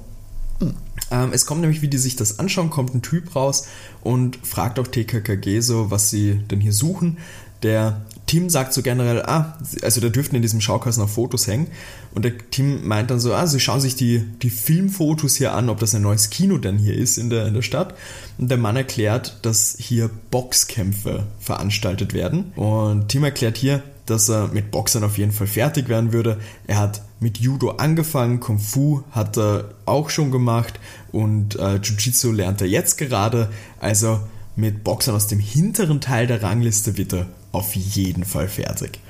Hm. 0.60 0.74
Ähm, 1.10 1.32
es 1.32 1.46
kommt 1.46 1.60
nämlich, 1.60 1.82
wie 1.82 1.88
die 1.88 1.98
sich 1.98 2.16
das 2.16 2.38
anschauen, 2.38 2.70
kommt 2.70 2.94
ein 2.94 3.02
Typ 3.02 3.36
raus 3.36 3.66
und 4.02 4.38
fragt 4.42 4.78
auch 4.78 4.86
TKKG 4.86 5.60
so, 5.60 5.90
was 5.90 6.10
sie 6.10 6.36
denn 6.50 6.60
hier 6.60 6.72
suchen. 6.72 7.18
Der 7.62 8.02
Tim 8.26 8.50
sagt 8.50 8.72
so 8.72 8.82
generell, 8.82 9.22
ah, 9.22 9.56
also 9.82 10.00
da 10.00 10.08
dürften 10.08 10.34
in 10.36 10.42
diesem 10.42 10.60
Schaukasten 10.60 11.04
auch 11.04 11.08
Fotos 11.08 11.46
hängen. 11.46 11.68
Und 12.12 12.24
der 12.24 12.32
Tim 12.50 12.86
meint 12.86 13.10
dann 13.10 13.20
so, 13.20 13.32
ah, 13.32 13.46
sie 13.46 13.60
schauen 13.60 13.80
sich 13.80 13.94
die, 13.94 14.18
die 14.42 14.50
Filmfotos 14.50 15.36
hier 15.36 15.54
an, 15.54 15.68
ob 15.68 15.78
das 15.78 15.94
ein 15.94 16.02
neues 16.02 16.30
Kino 16.30 16.58
denn 16.58 16.76
hier 16.76 16.94
ist 16.94 17.18
in 17.18 17.30
der, 17.30 17.46
in 17.46 17.54
der 17.54 17.62
Stadt. 17.62 17.94
Und 18.38 18.50
der 18.50 18.58
Mann 18.58 18.76
erklärt, 18.76 19.38
dass 19.42 19.76
hier 19.78 20.10
Boxkämpfe 20.30 21.24
veranstaltet 21.38 22.14
werden. 22.14 22.52
Und 22.56 23.08
Tim 23.08 23.22
erklärt 23.22 23.56
hier, 23.56 23.82
dass 24.06 24.28
er 24.28 24.48
mit 24.48 24.70
Boxern 24.70 25.04
auf 25.04 25.18
jeden 25.18 25.32
Fall 25.32 25.46
fertig 25.46 25.88
werden 25.88 26.12
würde. 26.12 26.38
Er 26.66 26.78
hat 26.78 27.02
mit 27.20 27.38
Judo 27.38 27.70
angefangen, 27.72 28.40
Kung 28.40 28.58
Fu 28.58 29.02
hat 29.10 29.36
er 29.36 29.70
auch 29.84 30.10
schon 30.10 30.30
gemacht 30.30 30.78
und 31.12 31.56
äh, 31.56 31.76
Jiu-Jitsu 31.76 32.32
lernt 32.32 32.60
er 32.60 32.68
jetzt 32.68 32.98
gerade. 32.98 33.50
Also 33.80 34.20
mit 34.54 34.84
Boxern 34.84 35.14
aus 35.14 35.26
dem 35.26 35.38
hinteren 35.40 36.00
Teil 36.00 36.26
der 36.26 36.42
Rangliste 36.42 36.96
wird 36.96 37.14
er 37.14 37.26
auf 37.56 37.74
jeden 37.74 38.24
Fall 38.24 38.48
fertig. 38.48 39.00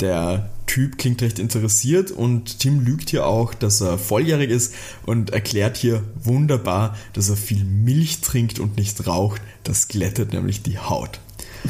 Der 0.00 0.50
Typ 0.66 0.98
klingt 0.98 1.22
recht 1.22 1.38
interessiert 1.38 2.10
und 2.10 2.58
Tim 2.58 2.80
lügt 2.80 3.10
hier 3.10 3.26
auch, 3.26 3.54
dass 3.54 3.80
er 3.80 3.98
volljährig 3.98 4.50
ist 4.50 4.74
und 5.06 5.30
erklärt 5.30 5.76
hier 5.76 6.02
wunderbar, 6.22 6.96
dass 7.12 7.28
er 7.28 7.36
viel 7.36 7.64
Milch 7.64 8.20
trinkt 8.20 8.58
und 8.58 8.76
nicht 8.76 9.06
raucht. 9.06 9.40
Das 9.64 9.88
glättet 9.88 10.32
nämlich 10.32 10.62
die 10.62 10.78
Haut. 10.78 11.20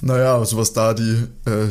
naja, 0.00 0.36
also 0.36 0.56
was 0.56 0.72
da 0.72 0.94
die 0.94 1.26
äh, 1.46 1.68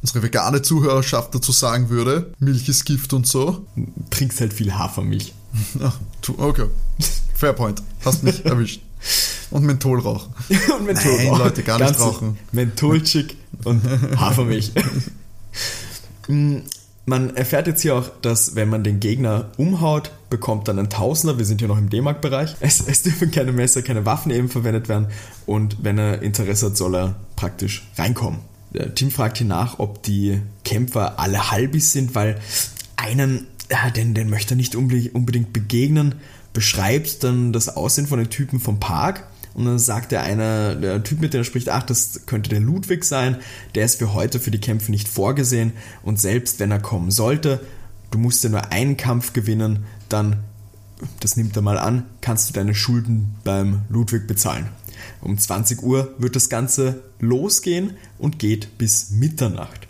unsere 0.00 0.22
vegane 0.22 0.62
Zuhörerschaft 0.62 1.34
dazu 1.34 1.52
sagen 1.52 1.88
würde, 1.88 2.32
Milch 2.38 2.68
ist 2.68 2.84
Gift 2.84 3.12
und 3.12 3.26
so. 3.26 3.66
Trinkst 4.10 4.40
halt 4.40 4.52
viel 4.52 4.74
Hafermilch. 4.74 5.32
Ach, 5.80 5.98
okay. 6.38 6.66
Fair 7.34 7.52
point. 7.52 7.82
Hast 8.04 8.22
mich 8.22 8.44
erwischt. 8.44 8.80
Und 9.50 9.64
Mentholrauch. 9.64 10.28
und 10.78 10.86
Mentholrauch. 10.86 11.18
Nein, 11.18 11.38
Leute, 11.38 11.62
gar 11.62 11.78
nicht 11.78 12.00
rauchen. 12.00 12.38
Mentholchick 12.52 13.36
und 13.64 13.82
Hafermilch. 14.16 14.72
man 17.06 17.36
erfährt 17.36 17.66
jetzt 17.66 17.82
hier 17.82 17.96
auch, 17.96 18.10
dass 18.22 18.54
wenn 18.54 18.68
man 18.68 18.84
den 18.84 19.00
Gegner 19.00 19.50
umhaut, 19.56 20.12
bekommt 20.30 20.68
dann 20.68 20.78
ein 20.78 20.88
Tausender. 20.88 21.38
Wir 21.38 21.44
sind 21.44 21.60
hier 21.60 21.68
noch 21.68 21.78
im 21.78 21.90
D-Mark-Bereich. 21.90 22.56
Es, 22.60 22.80
es, 22.86 23.02
dürfen 23.02 23.30
keine 23.30 23.52
Messer, 23.52 23.82
keine 23.82 24.06
Waffen 24.06 24.30
eben 24.30 24.48
verwendet 24.48 24.88
werden. 24.88 25.08
Und 25.44 25.78
wenn 25.82 25.98
er 25.98 26.22
Interesse 26.22 26.66
hat, 26.66 26.76
soll 26.76 26.94
er 26.94 27.16
praktisch 27.36 27.86
reinkommen. 27.98 28.40
Tim 28.94 29.10
fragt 29.10 29.38
hier 29.38 29.46
nach, 29.46 29.78
ob 29.78 30.02
die 30.02 30.40
Kämpfer 30.64 31.18
alle 31.18 31.50
Halbis 31.50 31.92
sind, 31.92 32.14
weil 32.14 32.40
einen, 32.96 33.46
ja, 33.70 33.90
den, 33.90 34.14
den 34.14 34.30
möchte 34.30 34.54
er 34.54 34.56
nicht 34.56 34.74
unbedingt 34.74 35.52
begegnen, 35.52 36.14
beschreibt 36.52 37.24
dann 37.24 37.52
das 37.52 37.68
Aussehen 37.76 38.06
von 38.06 38.18
den 38.18 38.30
Typen 38.30 38.60
vom 38.60 38.80
Park 38.80 39.26
und 39.54 39.64
dann 39.64 39.78
sagt 39.78 40.12
der 40.12 40.22
eine, 40.22 40.76
der 40.76 41.02
Typ, 41.02 41.20
mit 41.20 41.34
dem 41.34 41.42
er 41.42 41.44
spricht, 41.44 41.68
ach, 41.68 41.82
das 41.82 42.22
könnte 42.26 42.50
der 42.50 42.60
Ludwig 42.60 43.04
sein, 43.04 43.36
der 43.74 43.84
ist 43.84 43.98
für 43.98 44.14
heute 44.14 44.40
für 44.40 44.50
die 44.50 44.60
Kämpfe 44.60 44.90
nicht 44.90 45.08
vorgesehen 45.08 45.72
und 46.02 46.20
selbst 46.20 46.58
wenn 46.58 46.70
er 46.70 46.80
kommen 46.80 47.10
sollte, 47.10 47.60
du 48.10 48.18
musst 48.18 48.44
ja 48.44 48.50
nur 48.50 48.70
einen 48.72 48.96
Kampf 48.96 49.32
gewinnen, 49.32 49.84
dann, 50.08 50.44
das 51.20 51.36
nimmt 51.36 51.56
er 51.56 51.62
mal 51.62 51.78
an, 51.78 52.06
kannst 52.20 52.48
du 52.48 52.52
deine 52.52 52.74
Schulden 52.74 53.34
beim 53.44 53.82
Ludwig 53.88 54.26
bezahlen. 54.26 54.68
Um 55.20 55.36
20 55.36 55.82
Uhr 55.82 56.14
wird 56.18 56.36
das 56.36 56.48
Ganze 56.48 57.02
losgehen 57.18 57.94
und 58.18 58.38
geht 58.38 58.78
bis 58.78 59.10
Mitternacht. 59.10 59.88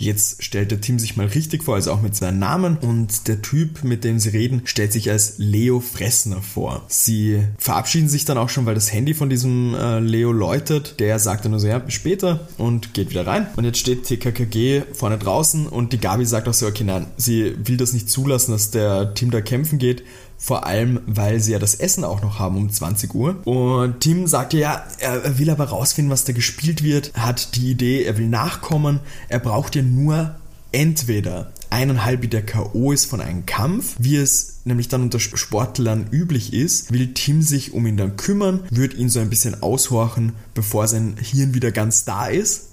Jetzt 0.00 0.42
stellt 0.42 0.70
der 0.70 0.80
Tim 0.80 0.98
sich 0.98 1.18
mal 1.18 1.26
richtig 1.26 1.62
vor, 1.62 1.74
also 1.74 1.92
auch 1.92 2.00
mit 2.00 2.16
seinem 2.16 2.38
Namen. 2.38 2.78
Und 2.78 3.28
der 3.28 3.42
Typ, 3.42 3.84
mit 3.84 4.02
dem 4.02 4.18
sie 4.18 4.30
reden, 4.30 4.62
stellt 4.64 4.94
sich 4.94 5.10
als 5.10 5.34
Leo 5.36 5.80
Fressner 5.80 6.40
vor. 6.40 6.86
Sie 6.88 7.42
verabschieden 7.58 8.08
sich 8.08 8.24
dann 8.24 8.38
auch 8.38 8.48
schon, 8.48 8.64
weil 8.64 8.74
das 8.74 8.90
Handy 8.90 9.12
von 9.12 9.28
diesem 9.28 9.74
äh, 9.74 10.00
Leo 10.00 10.32
läutet. 10.32 10.98
Der 11.00 11.18
sagt 11.18 11.44
dann 11.44 11.50
nur 11.50 11.60
so, 11.60 11.66
ja, 11.66 11.78
bis 11.78 11.92
später 11.92 12.48
und 12.56 12.94
geht 12.94 13.10
wieder 13.10 13.26
rein. 13.26 13.48
Und 13.56 13.64
jetzt 13.64 13.78
steht 13.78 14.04
TKKG 14.04 14.84
vorne 14.94 15.18
draußen 15.18 15.66
und 15.66 15.92
die 15.92 15.98
Gabi 15.98 16.24
sagt 16.24 16.48
auch 16.48 16.54
so, 16.54 16.66
okay, 16.66 16.84
nein, 16.84 17.06
sie 17.18 17.54
will 17.62 17.76
das 17.76 17.92
nicht 17.92 18.08
zulassen, 18.08 18.52
dass 18.52 18.70
der 18.70 19.12
Tim 19.12 19.30
da 19.30 19.42
kämpfen 19.42 19.78
geht 19.78 20.02
vor 20.42 20.66
allem, 20.66 21.00
weil 21.06 21.38
sie 21.38 21.52
ja 21.52 21.58
das 21.58 21.74
Essen 21.74 22.02
auch 22.02 22.22
noch 22.22 22.38
haben 22.38 22.56
um 22.56 22.72
20 22.72 23.14
Uhr. 23.14 23.46
Und 23.46 24.00
Tim 24.00 24.26
sagt 24.26 24.54
ja, 24.54 24.82
er 24.98 25.38
will 25.38 25.50
aber 25.50 25.64
rausfinden, 25.64 26.10
was 26.10 26.24
da 26.24 26.32
gespielt 26.32 26.82
wird, 26.82 27.12
hat 27.14 27.54
die 27.56 27.70
Idee, 27.70 28.04
er 28.04 28.16
will 28.16 28.28
nachkommen, 28.28 29.00
er 29.28 29.38
braucht 29.38 29.76
ja 29.76 29.82
nur 29.82 30.34
entweder 30.72 31.52
eineinhalb 31.68 32.28
der 32.30 32.44
K.O. 32.44 32.90
ist 32.90 33.04
von 33.04 33.20
einem 33.20 33.44
Kampf, 33.44 33.96
wie 33.98 34.16
es 34.16 34.60
nämlich 34.64 34.88
dann 34.88 35.02
unter 35.02 35.20
Sportlern 35.20 36.06
üblich 36.10 36.54
ist, 36.54 36.90
will 36.90 37.12
Tim 37.12 37.42
sich 37.42 37.74
um 37.74 37.86
ihn 37.86 37.98
dann 37.98 38.16
kümmern, 38.16 38.60
wird 38.70 38.94
ihn 38.94 39.10
so 39.10 39.20
ein 39.20 39.30
bisschen 39.30 39.62
aushorchen, 39.62 40.32
bevor 40.54 40.88
sein 40.88 41.16
Hirn 41.20 41.54
wieder 41.54 41.70
ganz 41.70 42.04
da 42.04 42.26
ist. 42.26 42.68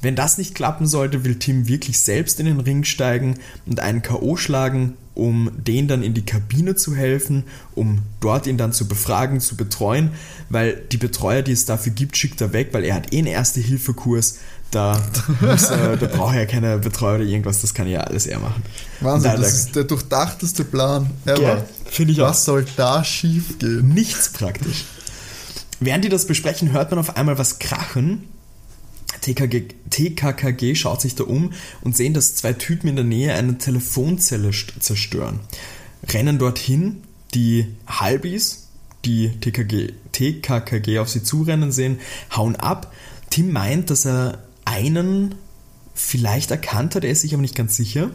Wenn 0.00 0.16
das 0.16 0.38
nicht 0.38 0.54
klappen 0.54 0.86
sollte, 0.86 1.24
will 1.24 1.38
Tim 1.38 1.68
wirklich 1.68 2.00
selbst 2.00 2.40
in 2.40 2.46
den 2.46 2.58
Ring 2.58 2.84
steigen 2.84 3.36
und 3.66 3.80
einen 3.80 4.02
K.O. 4.02 4.36
schlagen, 4.36 4.94
um 5.14 5.50
den 5.56 5.88
dann 5.88 6.02
in 6.02 6.14
die 6.14 6.24
Kabine 6.24 6.74
zu 6.74 6.94
helfen, 6.94 7.44
um 7.74 8.02
dort 8.20 8.46
ihn 8.46 8.56
dann 8.56 8.72
zu 8.72 8.88
befragen, 8.88 9.40
zu 9.40 9.56
betreuen, 9.56 10.10
weil 10.48 10.76
die 10.90 10.96
Betreuer, 10.96 11.42
die 11.42 11.52
es 11.52 11.66
dafür 11.66 11.92
gibt, 11.92 12.16
schickt 12.16 12.40
er 12.40 12.52
weg, 12.52 12.68
weil 12.72 12.84
er 12.84 12.94
hat 12.94 13.12
eh 13.12 13.18
einen 13.18 13.26
Erste-Hilfe-Kurs. 13.26 14.38
Da, 14.70 15.02
muss, 15.42 15.68
äh, 15.68 15.98
da 15.98 16.06
braucht 16.06 16.34
er 16.34 16.46
keine 16.46 16.78
Betreuer 16.78 17.16
oder 17.16 17.24
irgendwas, 17.24 17.60
das 17.60 17.74
kann 17.74 17.86
ja 17.86 18.00
alles 18.00 18.24
er 18.24 18.38
machen. 18.38 18.62
Wahnsinn, 19.00 19.32
das 19.36 19.52
ist 19.52 19.76
der 19.76 19.84
durchdachteste 19.84 20.64
Plan 20.64 21.10
ever. 21.26 21.62
Finde 21.84 22.14
ich 22.14 22.22
auch. 22.22 22.30
Was 22.30 22.46
soll 22.46 22.64
da 22.76 23.04
schief 23.04 23.58
gehen? 23.58 23.88
Nichts 23.88 24.30
praktisch. 24.30 24.86
Während 25.78 26.06
die 26.06 26.08
das 26.08 26.26
besprechen, 26.26 26.72
hört 26.72 26.90
man 26.90 27.00
auf 27.00 27.16
einmal 27.18 27.36
was 27.38 27.58
krachen 27.58 28.24
TKG, 29.20 29.74
TKKG 29.90 30.74
schaut 30.74 31.00
sich 31.00 31.14
da 31.14 31.24
um 31.24 31.52
und 31.82 31.96
sehen, 31.96 32.14
dass 32.14 32.34
zwei 32.34 32.52
Typen 32.52 32.88
in 32.88 32.96
der 32.96 33.04
Nähe 33.04 33.34
eine 33.34 33.58
Telefonzelle 33.58 34.50
zerstören. 34.80 35.40
Rennen 36.08 36.38
dorthin, 36.38 37.02
die 37.34 37.66
Halbis, 37.86 38.68
die 39.04 39.30
TKG, 39.40 39.92
TKKG 40.12 40.98
auf 40.98 41.08
sie 41.08 41.22
zurennen 41.22 41.72
sehen, 41.72 42.00
hauen 42.34 42.56
ab. 42.56 42.92
Tim 43.30 43.52
meint, 43.52 43.90
dass 43.90 44.06
er 44.06 44.42
einen 44.64 45.34
vielleicht 45.94 46.50
erkannt 46.50 46.94
hat, 46.94 47.04
er 47.04 47.10
ist 47.10 47.22
sich 47.22 47.34
aber 47.34 47.42
nicht 47.42 47.54
ganz 47.54 47.76
sicher. 47.76 48.10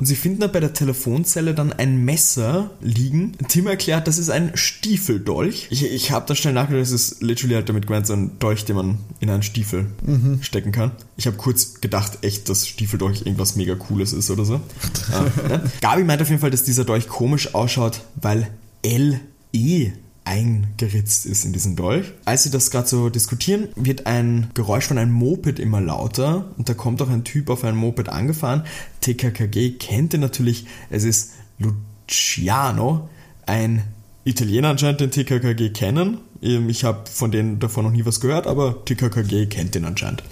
Und 0.00 0.06
sie 0.06 0.16
finden 0.16 0.40
da 0.40 0.46
bei 0.46 0.60
der 0.60 0.72
Telefonzelle 0.72 1.52
dann 1.52 1.74
ein 1.74 2.02
Messer 2.02 2.70
liegen. 2.80 3.32
Tim 3.48 3.66
erklärt, 3.66 4.08
das 4.08 4.16
ist 4.16 4.30
ein 4.30 4.52
Stiefeldolch. 4.54 5.66
Ich, 5.68 5.84
ich 5.84 6.10
habe 6.10 6.24
da 6.26 6.34
schnell 6.34 6.54
nachgedacht, 6.54 6.80
das 6.80 6.90
ist 6.90 7.22
literally 7.22 7.56
halt 7.56 7.68
damit 7.68 7.86
gemeint, 7.86 8.06
so 8.06 8.14
ein 8.14 8.38
Dolch, 8.38 8.64
den 8.64 8.76
man 8.76 8.98
in 9.20 9.28
einen 9.28 9.42
Stiefel 9.42 9.88
mhm. 10.02 10.42
stecken 10.42 10.72
kann. 10.72 10.92
Ich 11.18 11.26
habe 11.26 11.36
kurz 11.36 11.82
gedacht, 11.82 12.20
echt, 12.22 12.48
dass 12.48 12.66
Stiefeldolch 12.66 13.26
irgendwas 13.26 13.56
mega 13.56 13.74
Cooles 13.74 14.14
ist 14.14 14.30
oder 14.30 14.46
so. 14.46 14.54
ah, 15.12 15.26
ja. 15.50 15.62
Gabi 15.82 16.04
meint 16.04 16.22
auf 16.22 16.30
jeden 16.30 16.40
Fall, 16.40 16.50
dass 16.50 16.64
dieser 16.64 16.86
Dolch 16.86 17.06
komisch 17.06 17.54
ausschaut, 17.54 18.00
weil 18.14 18.48
LE 18.82 19.92
eingeritzt 20.24 21.26
ist 21.26 21.44
in 21.44 21.52
diesen 21.52 21.76
Dolch. 21.76 22.12
Als 22.24 22.42
sie 22.42 22.50
das 22.50 22.70
gerade 22.70 22.88
so 22.88 23.08
diskutieren, 23.08 23.68
wird 23.74 24.06
ein 24.06 24.50
Geräusch 24.54 24.86
von 24.86 24.98
einem 24.98 25.12
Moped 25.12 25.58
immer 25.58 25.80
lauter 25.80 26.50
und 26.56 26.68
da 26.68 26.74
kommt 26.74 27.02
auch 27.02 27.08
ein 27.08 27.24
Typ 27.24 27.50
auf 27.50 27.64
ein 27.64 27.76
Moped 27.76 28.08
angefahren. 28.08 28.64
TKKG 29.00 29.78
kennt 29.78 30.14
ihn 30.14 30.20
natürlich, 30.20 30.66
es 30.90 31.04
ist 31.04 31.32
Luciano, 31.58 33.08
ein 33.46 33.82
Italiener 34.24 34.68
anscheinend, 34.68 35.00
den 35.00 35.10
TKKG 35.10 35.70
kennen. 35.70 36.18
Ähm, 36.42 36.68
ich 36.68 36.84
habe 36.84 37.08
von 37.10 37.30
denen 37.30 37.58
davon 37.58 37.84
noch 37.84 37.92
nie 37.92 38.04
was 38.04 38.20
gehört, 38.20 38.46
aber 38.46 38.84
TKKG 38.84 39.46
kennt 39.46 39.74
den 39.74 39.84
anscheinend. 39.84 40.22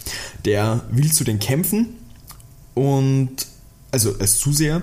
Der 0.44 0.84
will 0.90 1.10
zu 1.10 1.24
den 1.24 1.38
kämpfen 1.38 1.96
und 2.74 3.46
also 3.90 4.14
als 4.18 4.38
Zuseher 4.38 4.82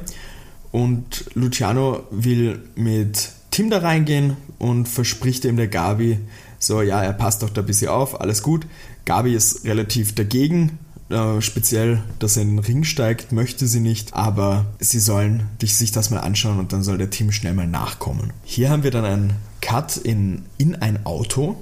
und 0.71 1.25
Luciano 1.35 2.07
will 2.11 2.63
mit 2.75 3.29
Tim 3.55 3.69
da 3.69 3.77
reingehen 3.77 4.35
und 4.59 4.85
verspricht 4.85 5.45
ihm 5.45 5.55
der 5.55 5.69
Gabi, 5.69 6.19
so 6.59 6.81
ja, 6.81 7.01
er 7.01 7.13
passt 7.13 7.41
doch 7.41 7.49
da 7.49 7.61
ein 7.61 7.67
bisschen 7.67 7.87
auf, 7.87 8.19
alles 8.19 8.43
gut. 8.43 8.67
Gabi 9.05 9.33
ist 9.33 9.63
relativ 9.63 10.13
dagegen, 10.13 10.77
äh, 11.07 11.39
speziell, 11.39 12.03
dass 12.19 12.35
er 12.35 12.43
in 12.43 12.57
den 12.57 12.59
Ring 12.59 12.83
steigt, 12.83 13.31
möchte 13.31 13.65
sie 13.67 13.79
nicht, 13.79 14.13
aber 14.13 14.65
sie 14.81 14.99
sollen 14.99 15.47
sich 15.63 15.93
das 15.93 16.09
mal 16.09 16.19
anschauen 16.19 16.59
und 16.59 16.73
dann 16.73 16.83
soll 16.83 16.97
der 16.97 17.11
Tim 17.11 17.31
schnell 17.31 17.53
mal 17.53 17.65
nachkommen. 17.65 18.33
Hier 18.43 18.69
haben 18.69 18.83
wir 18.83 18.91
dann 18.91 19.05
einen 19.05 19.33
Cut 19.61 19.95
in, 19.95 20.43
in 20.57 20.75
ein 20.75 21.05
Auto. 21.05 21.55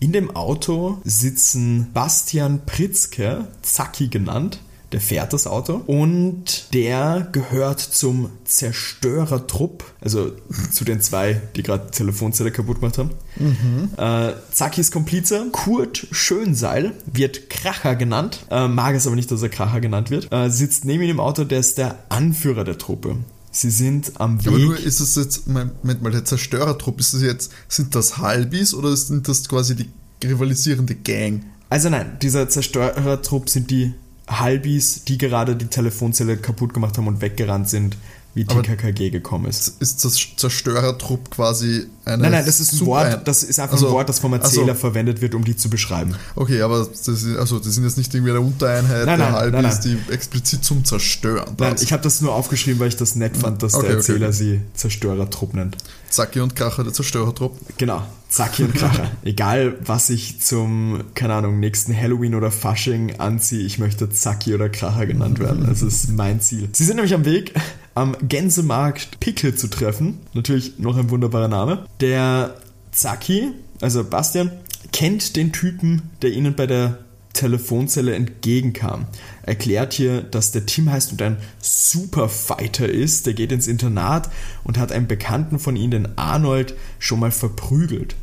In 0.00 0.12
dem 0.12 0.34
Auto 0.34 1.02
sitzen 1.04 1.90
Bastian 1.92 2.64
Pritzke, 2.64 3.48
Zacki 3.60 4.08
genannt, 4.08 4.60
der 4.92 5.00
fährt 5.00 5.32
das 5.32 5.46
Auto 5.46 5.82
und 5.86 6.72
der 6.74 7.28
gehört 7.32 7.80
zum 7.80 8.30
Zerstörertrupp, 8.44 9.84
also 10.00 10.32
zu 10.70 10.84
den 10.84 11.00
zwei, 11.00 11.40
die 11.56 11.62
gerade 11.62 11.90
Telefonzelle 11.90 12.50
kaputt 12.50 12.80
gemacht 12.80 12.98
haben. 12.98 13.10
Mhm. 13.36 13.90
Äh, 13.96 14.32
Zakis 14.52 14.90
Komplize, 14.90 15.46
Kurt 15.50 16.06
Schönseil, 16.10 16.92
wird 17.06 17.48
Kracher 17.48 17.96
genannt, 17.96 18.46
äh, 18.50 18.68
mag 18.68 18.94
es 18.94 19.06
aber 19.06 19.16
nicht, 19.16 19.30
dass 19.30 19.42
er 19.42 19.48
Kracher 19.48 19.80
genannt 19.80 20.10
wird, 20.10 20.32
äh, 20.32 20.50
sitzt 20.50 20.84
neben 20.84 21.02
ihm 21.02 21.10
im 21.10 21.20
Auto, 21.20 21.44
der 21.44 21.60
ist 21.60 21.78
der 21.78 21.98
Anführer 22.10 22.64
der 22.64 22.78
Truppe. 22.78 23.16
Sie 23.50 23.70
sind 23.70 24.12
am 24.18 24.40
Weg. 24.40 24.48
Aber 24.48 24.58
nur 24.58 24.78
ist 24.78 25.00
es 25.00 25.14
jetzt, 25.14 25.46
Moment 25.46 26.02
mal, 26.02 26.10
der 26.10 26.24
Zerstörertrupp, 26.24 27.00
ist 27.00 27.12
es 27.12 27.22
jetzt, 27.22 27.52
sind 27.68 27.94
das 27.94 28.18
Halbis 28.18 28.72
oder 28.72 28.96
sind 28.96 29.28
das 29.28 29.46
quasi 29.48 29.76
die 29.76 29.88
rivalisierende 30.26 30.94
Gang? 30.94 31.44
Also 31.68 31.88
nein, 31.88 32.18
dieser 32.20 32.48
Zerstörertrupp 32.48 33.48
sind 33.48 33.70
die 33.70 33.94
Halbis, 34.28 35.04
die 35.04 35.18
gerade 35.18 35.56
die 35.56 35.66
Telefonzelle 35.66 36.36
kaputt 36.36 36.74
gemacht 36.74 36.96
haben 36.96 37.08
und 37.08 37.20
weggerannt 37.20 37.68
sind, 37.68 37.96
wie 38.34 38.46
Aber- 38.48 38.62
TKKG 38.62 39.10
gekommen 39.10 39.46
ist. 39.46 39.80
Ist 39.80 40.04
das 40.04 40.14
Zerstörertrupp 40.36 41.30
quasi 41.30 41.86
eine. 42.04 42.22
Nein, 42.22 42.32
nein, 42.32 42.46
das 42.46 42.60
ist 42.60 42.72
ein 42.72 42.86
Wort, 42.86 43.26
das 43.28 43.42
ist 43.42 43.60
einfach 43.60 43.74
Also, 43.74 43.88
ein 43.88 43.92
Wort, 43.92 44.08
das 44.08 44.18
vom 44.20 44.32
also- 44.32 44.44
Erzähler 44.60 44.74
verwendet 44.74 45.20
wird, 45.20 45.34
um 45.34 45.44
die 45.44 45.56
zu 45.56 45.68
beschreiben. 45.68 46.14
Okay, 46.34 46.62
aber 46.62 46.86
das, 46.86 47.06
ist, 47.08 47.36
also, 47.36 47.58
das 47.58 47.74
sind 47.74 47.84
jetzt 47.84 47.98
nicht 47.98 48.12
irgendwie 48.14 48.30
eine 48.32 48.40
Untereinheit 48.40 49.06
Nein, 49.06 49.18
der 49.18 49.30
nein, 49.30 49.32
Halbis, 49.32 49.62
nein, 49.84 49.98
die 50.08 50.12
explizit 50.12 50.64
zum 50.64 50.84
Zerstören 50.84 51.44
Nein, 51.58 51.76
sind. 51.76 51.86
ich 51.86 51.92
habe 51.92 52.02
das 52.02 52.20
nur 52.20 52.34
aufgeschrieben, 52.34 52.80
weil 52.80 52.88
ich 52.88 52.96
das 52.96 53.14
nett 53.16 53.36
fand, 53.36 53.62
dass 53.62 53.74
Okay, 53.74 53.86
der 53.88 53.96
Erzähler 53.96 54.28
okay. 54.28 54.36
sie 54.36 54.60
Zerstörertrupp 54.74 55.54
nennt. 55.54 55.76
Zacki 56.08 56.40
und 56.40 56.56
Kracher, 56.56 56.84
der 56.84 56.92
Zerstörertrupp. 56.92 57.56
Genau, 57.78 58.02
Zacki 58.28 58.64
und 58.64 58.74
Kracher. 58.74 59.10
Egal, 59.24 59.76
was 59.84 60.10
ich 60.10 60.40
zum, 60.40 61.02
keine 61.14 61.34
Ahnung, 61.34 61.60
nächsten 61.60 61.96
Halloween 61.96 62.34
oder 62.34 62.50
Fasching 62.50 63.18
anziehe, 63.18 63.64
ich 63.64 63.78
möchte 63.78 64.10
Zacki 64.10 64.54
oder 64.54 64.68
Kracher 64.68 65.06
genannt 65.06 65.38
werden. 65.38 65.66
Das 65.68 65.82
ist 65.82 66.10
mein 66.10 66.40
Ziel. 66.40 66.68
Sie 66.72 66.84
sind 66.84 66.96
nämlich 66.96 67.14
am 67.14 67.24
Weg, 67.24 67.54
am 67.94 68.16
Gänsemarkt 68.22 69.20
Pickel 69.20 69.54
zu 69.54 69.68
treffen. 69.68 70.20
Natürlich 70.34 70.78
noch 70.78 70.96
ein 70.96 71.10
wunderbarer 71.10 71.48
Name. 71.48 71.86
Der 72.00 72.56
Zacki, 72.90 73.52
also 73.80 74.04
Bastian, 74.04 74.50
kennt 74.92 75.36
den 75.36 75.52
Typen, 75.52 76.10
der 76.22 76.30
ihnen 76.30 76.54
bei 76.54 76.66
der 76.66 76.98
Telefonzelle 77.32 78.14
entgegenkam. 78.14 79.06
Erklärt 79.42 79.94
hier, 79.94 80.22
dass 80.22 80.52
der 80.52 80.66
Tim 80.66 80.90
heißt 80.90 81.12
und 81.12 81.22
ein 81.22 81.38
Superfighter 81.60 82.88
ist. 82.88 83.26
Der 83.26 83.34
geht 83.34 83.52
ins 83.52 83.68
Internat 83.68 84.30
und 84.64 84.78
hat 84.78 84.92
einen 84.92 85.06
Bekannten 85.06 85.58
von 85.58 85.76
ihm, 85.76 85.90
den 85.90 86.18
Arnold, 86.18 86.74
schon 86.98 87.20
mal 87.20 87.30
verprügelt. 87.30 88.16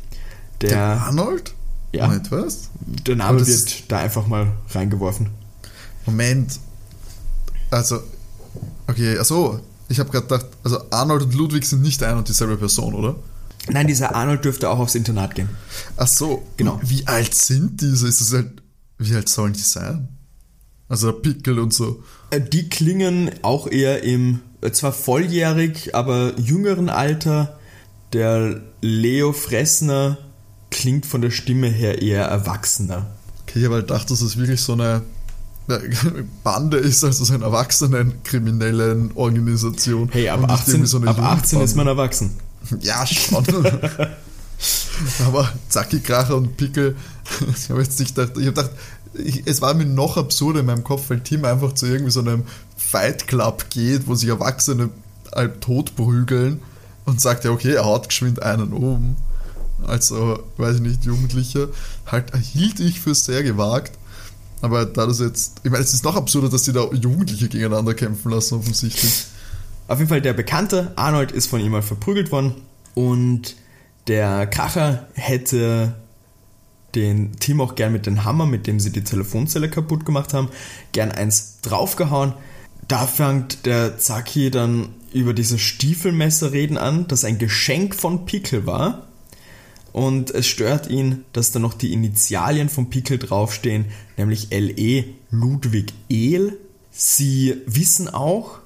Der, 0.60 0.68
Der 0.68 0.78
der, 0.94 1.02
Arnold? 1.02 1.54
Ja. 1.92 2.06
Moment, 2.06 2.30
was? 2.30 2.70
Name 3.08 3.24
Aber 3.24 3.38
das 3.40 3.48
wird 3.48 3.90
da 3.90 3.98
einfach 3.98 4.26
mal 4.26 4.52
reingeworfen. 4.70 5.30
Moment. 6.06 6.60
Also, 7.70 8.00
okay, 8.88 9.18
achso. 9.18 9.60
Ich 9.88 9.98
habe 9.98 10.10
gerade 10.10 10.26
gedacht, 10.26 10.46
also 10.62 10.80
Arnold 10.90 11.22
und 11.24 11.34
Ludwig 11.34 11.64
sind 11.66 11.82
nicht 11.82 12.02
ein 12.02 12.16
und 12.16 12.28
dieselbe 12.28 12.56
Person, 12.56 12.94
oder? 12.94 13.16
Nein, 13.68 13.86
dieser 13.88 14.14
Arnold 14.14 14.44
dürfte 14.44 14.70
auch 14.70 14.78
aufs 14.78 14.94
Internat 14.94 15.34
gehen. 15.34 15.48
Ach 15.96 16.06
so, 16.06 16.46
Genau. 16.56 16.80
Wie 16.82 17.06
alt 17.06 17.34
sind 17.34 17.80
diese? 17.80 18.06
Ist 18.08 18.20
das 18.20 18.32
halt, 18.32 18.62
wie 18.98 19.14
alt 19.14 19.28
sollen 19.28 19.52
die 19.52 19.60
sein? 19.60 20.08
Also 20.88 21.10
der 21.12 21.20
Pickel 21.20 21.58
und 21.58 21.74
so. 21.74 22.02
Äh, 22.30 22.40
Die 22.40 22.68
klingen 22.68 23.30
auch 23.42 23.66
eher 23.66 24.02
im, 24.02 24.40
äh, 24.60 24.70
zwar 24.72 24.92
volljährig, 24.92 25.94
aber 25.94 26.38
jüngeren 26.38 26.88
Alter. 26.88 27.58
Der 28.12 28.60
Leo 28.80 29.32
Fressner 29.32 30.18
klingt 30.70 31.06
von 31.06 31.20
der 31.20 31.30
Stimme 31.30 31.68
her 31.68 32.00
eher 32.02 32.24
erwachsener. 32.24 33.06
Okay, 33.42 33.60
ich 33.60 33.64
habe 33.64 33.76
halt 33.76 33.88
gedacht, 33.88 34.10
dass 34.10 34.20
es 34.20 34.36
wirklich 34.36 34.60
so 34.60 34.72
eine 34.72 35.02
eine 35.70 36.24
Bande 36.44 36.76
ist, 36.76 37.04
also 37.04 37.24
so 37.24 37.34
eine 37.34 37.44
erwachsenen 37.44 38.22
kriminellen 38.22 39.12
Organisation. 39.14 40.08
Hey, 40.12 40.28
ab 40.28 40.40
Und 40.40 40.46
nicht 40.48 40.60
18, 40.60 40.74
irgendwie 40.74 40.88
so 40.88 40.98
ab 41.02 41.18
18 41.18 41.60
ist 41.60 41.76
man 41.76 41.86
erwachsen. 41.86 42.30
Ja, 42.82 43.06
schon. 43.06 43.42
Aber 45.26 45.50
Zacki, 45.70 46.00
Kracher 46.00 46.36
und 46.36 46.58
Pickel, 46.58 46.94
ich 47.56 47.70
habe 47.70 47.82
jetzt 47.82 47.98
nicht 47.98 48.14
gedacht, 48.14 48.36
ich 48.36 48.46
habe 48.46 48.52
gedacht, 48.52 48.70
ich, 49.14 49.46
es 49.46 49.62
war 49.62 49.72
mir 49.74 49.86
noch 49.86 50.18
absurder 50.18 50.60
in 50.60 50.66
meinem 50.66 50.84
Kopf, 50.84 51.08
weil 51.08 51.20
Tim 51.20 51.46
einfach 51.46 51.72
zu 51.72 51.86
irgendwie 51.86 52.10
so 52.10 52.20
einem 52.20 52.44
Fight 52.76 53.26
Club 53.26 53.70
geht, 53.70 54.06
wo 54.06 54.14
sich 54.14 54.28
Erwachsene 54.28 54.90
halb 55.34 55.60
tot 55.62 55.96
prügeln 55.96 56.60
und 57.06 57.20
sagt, 57.20 57.44
ja, 57.44 57.50
okay, 57.50 57.72
er 57.72 57.84
haut 57.84 58.08
geschwind 58.08 58.42
einen 58.42 58.72
um. 58.72 59.16
Also, 59.86 60.42
weiß 60.58 60.76
ich 60.76 60.82
nicht, 60.82 61.04
Jugendlicher. 61.04 61.68
Halt, 62.06 62.36
hielt 62.36 62.80
ich 62.80 63.00
für 63.00 63.14
sehr 63.14 63.42
gewagt. 63.42 63.92
Aber 64.60 64.84
da 64.84 65.06
das 65.06 65.20
jetzt, 65.20 65.60
ich 65.64 65.70
meine, 65.70 65.82
es 65.82 65.94
ist 65.94 66.04
noch 66.04 66.16
absurder, 66.16 66.48
dass 66.48 66.64
die 66.64 66.72
da 66.72 66.90
Jugendliche 66.92 67.48
gegeneinander 67.48 67.94
kämpfen 67.94 68.30
lassen, 68.30 68.56
offensichtlich. 68.56 69.26
Auf 69.88 69.98
jeden 69.98 70.08
Fall 70.08 70.20
der 70.20 70.34
Bekannte, 70.34 70.92
Arnold, 70.96 71.32
ist 71.32 71.46
von 71.46 71.60
ihm 71.60 71.72
mal 71.72 71.82
verprügelt 71.82 72.30
worden 72.30 72.54
und 72.94 73.56
der 74.06 74.46
Kracher 74.46 75.08
hätte 75.14 75.94
den 76.94 77.32
Tim 77.38 77.60
auch 77.60 77.74
gern 77.74 77.92
mit 77.92 78.06
dem 78.06 78.24
Hammer, 78.24 78.46
mit 78.46 78.66
dem 78.66 78.80
sie 78.80 78.90
die 78.90 79.04
Telefonzelle 79.04 79.70
kaputt 79.70 80.04
gemacht 80.04 80.34
haben, 80.34 80.48
gern 80.92 81.12
eins 81.12 81.60
draufgehauen. 81.62 82.34
Da 82.88 83.06
fängt 83.06 83.66
der 83.66 83.98
Zaki 83.98 84.50
dann 84.50 84.88
über 85.12 85.34
dieses 85.34 85.60
Stiefelmesser 85.60 86.52
reden 86.52 86.76
an, 86.76 87.06
das 87.08 87.24
ein 87.24 87.38
Geschenk 87.38 87.94
von 87.94 88.26
Pickel 88.26 88.66
war. 88.66 89.06
Und 89.92 90.30
es 90.30 90.46
stört 90.46 90.88
ihn, 90.88 91.24
dass 91.32 91.52
da 91.52 91.58
noch 91.58 91.74
die 91.74 91.92
Initialien 91.92 92.68
von 92.68 92.90
Pickel 92.90 93.18
draufstehen, 93.18 93.86
nämlich 94.16 94.48
LE 94.50 95.04
Ludwig 95.30 95.92
El. 96.08 96.56
Sie 96.90 97.56
wissen 97.66 98.08
auch, 98.08 98.60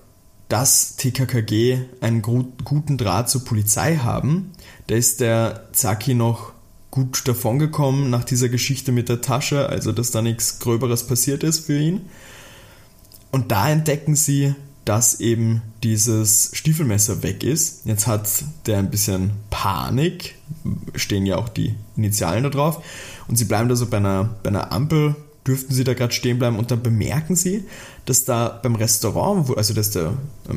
dass 0.48 0.96
TKKG 0.96 1.78
einen 2.00 2.22
guten 2.22 2.98
Draht 2.98 3.30
zur 3.30 3.44
Polizei 3.44 3.96
haben. 3.96 4.52
Da 4.86 4.94
ist 4.94 5.20
der 5.20 5.68
Zaki 5.72 6.14
noch 6.14 6.52
gut 6.90 7.26
davongekommen 7.26 8.10
nach 8.10 8.24
dieser 8.24 8.48
Geschichte 8.48 8.92
mit 8.92 9.08
der 9.08 9.20
Tasche, 9.20 9.68
also 9.68 9.90
dass 9.90 10.10
da 10.10 10.22
nichts 10.22 10.58
Gröberes 10.60 11.06
passiert 11.06 11.42
ist 11.42 11.60
für 11.60 11.78
ihn. 11.78 12.02
Und 13.32 13.50
da 13.50 13.68
entdecken 13.68 14.14
sie, 14.14 14.54
dass 14.84 15.20
eben 15.20 15.62
dieses 15.82 16.50
Stiefelmesser 16.52 17.22
weg 17.22 17.42
ist. 17.42 17.86
Jetzt 17.86 18.06
hat 18.06 18.28
der 18.66 18.78
ein 18.78 18.90
bisschen 18.90 19.30
Panik, 19.50 20.34
stehen 20.94 21.26
ja 21.26 21.36
auch 21.36 21.48
die 21.48 21.74
Initialen 21.96 22.44
da 22.44 22.50
drauf. 22.50 22.84
Und 23.26 23.36
sie 23.36 23.46
bleiben 23.46 23.68
da 23.68 23.76
so 23.76 23.86
bei 23.86 23.96
einer, 23.96 24.36
bei 24.42 24.50
einer 24.50 24.72
Ampel, 24.72 25.16
dürften 25.46 25.74
sie 25.74 25.84
da 25.84 25.94
gerade 25.94 26.12
stehen 26.12 26.38
bleiben 26.38 26.58
und 26.58 26.70
dann 26.70 26.82
bemerken 26.82 27.36
sie, 27.36 27.64
dass 28.06 28.24
da 28.24 28.48
beim 28.62 28.76
Restaurant, 28.76 29.56
also 29.56 29.74
dass 29.74 29.90
der 29.90 30.14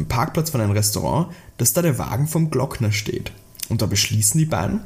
Parkplatz 0.07 0.49
von 0.49 0.61
einem 0.61 0.71
Restaurant, 0.71 1.27
dass 1.57 1.73
da 1.73 1.81
der 1.81 1.97
Wagen 1.97 2.27
vom 2.27 2.49
Glockner 2.49 2.91
steht. 2.91 3.31
Und 3.69 3.81
da 3.81 3.85
beschließen 3.85 4.37
die 4.37 4.45
beiden, 4.45 4.81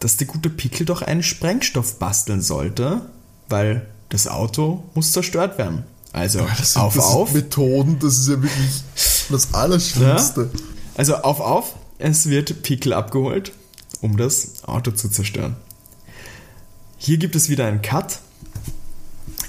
dass 0.00 0.16
der 0.16 0.26
gute 0.26 0.50
Pickel 0.50 0.86
doch 0.86 1.02
einen 1.02 1.22
Sprengstoff 1.22 1.98
basteln 1.98 2.42
sollte, 2.42 3.02
weil 3.48 3.86
das 4.10 4.28
Auto 4.28 4.84
muss 4.94 5.12
zerstört 5.12 5.58
werden. 5.58 5.84
Also 6.12 6.40
Das 6.40 6.72
sind, 6.72 6.82
auf, 6.82 6.94
das 6.94 7.04
auf. 7.04 7.32
Methoden, 7.32 7.98
das 7.98 8.18
ist 8.18 8.28
ja 8.28 8.42
wirklich 8.42 8.82
das 9.30 9.54
Allerschlimmste. 9.54 10.50
Also 10.96 11.16
auf, 11.16 11.40
auf, 11.40 11.74
es 11.98 12.28
wird 12.28 12.62
Pickel 12.62 12.92
abgeholt, 12.92 13.52
um 14.00 14.16
das 14.16 14.64
Auto 14.64 14.90
zu 14.90 15.08
zerstören. 15.08 15.56
Hier 16.96 17.18
gibt 17.18 17.36
es 17.36 17.48
wieder 17.48 17.66
einen 17.66 17.82
Cut. 17.82 18.20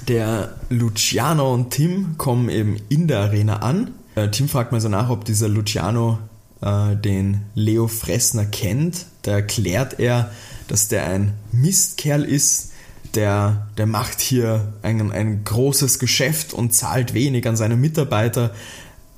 Der 0.08 0.56
Luciano 0.70 1.54
und 1.54 1.72
Tim 1.72 2.18
kommen 2.18 2.50
eben 2.50 2.78
in 2.90 3.08
der 3.08 3.20
Arena 3.20 3.58
an. 3.58 3.92
Äh, 4.16 4.30
Tim 4.30 4.50
fragt 4.50 4.72
mal 4.72 4.82
so 4.82 4.90
nach, 4.90 5.10
ob 5.10 5.26
dieser 5.26 5.48
Luciano 5.48 6.20
äh, 6.62 6.96
den 6.96 7.42
Leo 7.56 7.88
Fressner 7.88 8.46
kennt. 8.46 9.06
Da 9.22 9.32
erklärt 9.32 10.00
er, 10.00 10.32
dass 10.68 10.88
der 10.88 11.06
ein 11.06 11.34
Mistkerl 11.52 12.24
ist, 12.24 12.69
der, 13.16 13.68
der 13.78 13.86
macht 13.86 14.22
hier 14.22 14.74
ein, 14.82 15.12
ein 15.12 15.44
großes 15.44 16.00
Geschäft 16.00 16.54
und 16.54 16.74
zahlt 16.74 17.14
wenig 17.14 17.48
an 17.48 17.56
seine 17.56 17.76
Mitarbeiter. 17.76 18.54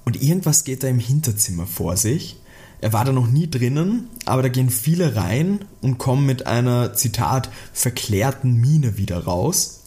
Und 0.06 0.21
irgendwas 0.21 0.63
geht 0.63 0.84
da 0.84 0.88
im 0.88 0.99
Hinterzimmer 0.99 1.67
vor 1.67 1.97
sich. 1.97 2.38
Er 2.80 2.93
war 2.93 3.06
da 3.06 3.12
noch 3.12 3.27
nie 3.27 3.49
drinnen, 3.49 4.10
aber 4.25 4.41
da 4.41 4.49
gehen 4.49 4.71
viele 4.71 5.15
rein 5.15 5.60
und 5.82 5.99
kommen 5.99 6.25
mit 6.25 6.47
einer, 6.47 6.93
Zitat, 6.93 7.49
verklärten 7.73 8.56
Miene 8.56 8.97
wieder 8.97 9.23
raus. 9.25 9.84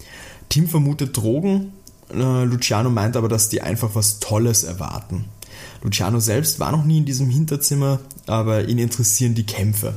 Tim 0.49 0.69
vermutet 0.69 1.17
Drogen, 1.17 1.73
äh, 2.13 2.45
Luciano 2.45 2.91
meint 2.91 3.17
aber, 3.17 3.29
dass 3.29 3.49
die 3.49 3.63
einfach 3.63 3.95
was 3.95 4.21
Tolles 4.21 4.63
erwarten. 4.63 5.25
Luciano 5.83 6.21
selbst 6.21 6.61
war 6.61 6.71
noch 6.71 6.85
nie 6.85 6.99
in 6.99 7.05
diesem 7.05 7.29
Hinterzimmer, 7.29 7.99
aber 8.27 8.69
ihn 8.69 8.79
interessieren 8.79 9.35
die 9.35 9.47
Kämpfe. 9.47 9.95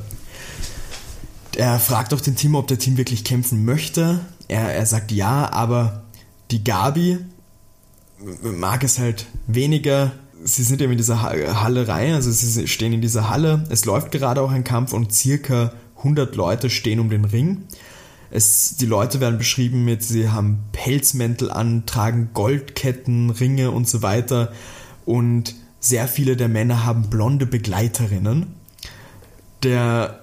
Er 1.58 1.80
fragt 1.80 2.14
auch 2.14 2.20
den 2.20 2.36
Tim, 2.36 2.54
ob 2.54 2.68
der 2.68 2.78
Tim 2.78 2.96
wirklich 2.96 3.24
kämpfen 3.24 3.64
möchte. 3.64 4.20
Er, 4.46 4.72
er 4.72 4.86
sagt 4.86 5.10
ja, 5.10 5.52
aber 5.52 6.04
die 6.52 6.62
Gabi 6.62 7.18
mag 8.42 8.84
es 8.84 9.00
halt 9.00 9.26
weniger. 9.48 10.12
Sie 10.44 10.62
sind 10.62 10.80
eben 10.80 10.92
in 10.92 10.98
dieser 10.98 11.20
Ha- 11.20 11.60
Halle 11.60 11.88
rein, 11.88 12.14
also 12.14 12.30
sie 12.30 12.68
stehen 12.68 12.92
in 12.92 13.00
dieser 13.00 13.28
Halle. 13.28 13.64
Es 13.70 13.84
läuft 13.84 14.12
gerade 14.12 14.40
auch 14.40 14.52
ein 14.52 14.62
Kampf 14.62 14.92
und 14.92 15.12
circa 15.12 15.72
100 15.96 16.36
Leute 16.36 16.70
stehen 16.70 17.00
um 17.00 17.10
den 17.10 17.24
Ring. 17.24 17.64
Es, 18.30 18.76
die 18.76 18.86
Leute 18.86 19.18
werden 19.18 19.36
beschrieben 19.38 19.84
mit, 19.84 20.04
sie 20.04 20.28
haben 20.28 20.60
Pelzmäntel 20.70 21.50
an, 21.50 21.86
tragen 21.86 22.30
Goldketten, 22.34 23.30
Ringe 23.30 23.72
und 23.72 23.88
so 23.88 24.00
weiter. 24.02 24.52
Und 25.06 25.56
sehr 25.80 26.06
viele 26.06 26.36
der 26.36 26.48
Männer 26.48 26.84
haben 26.86 27.10
blonde 27.10 27.46
Begleiterinnen. 27.46 28.46
Der 29.64 30.20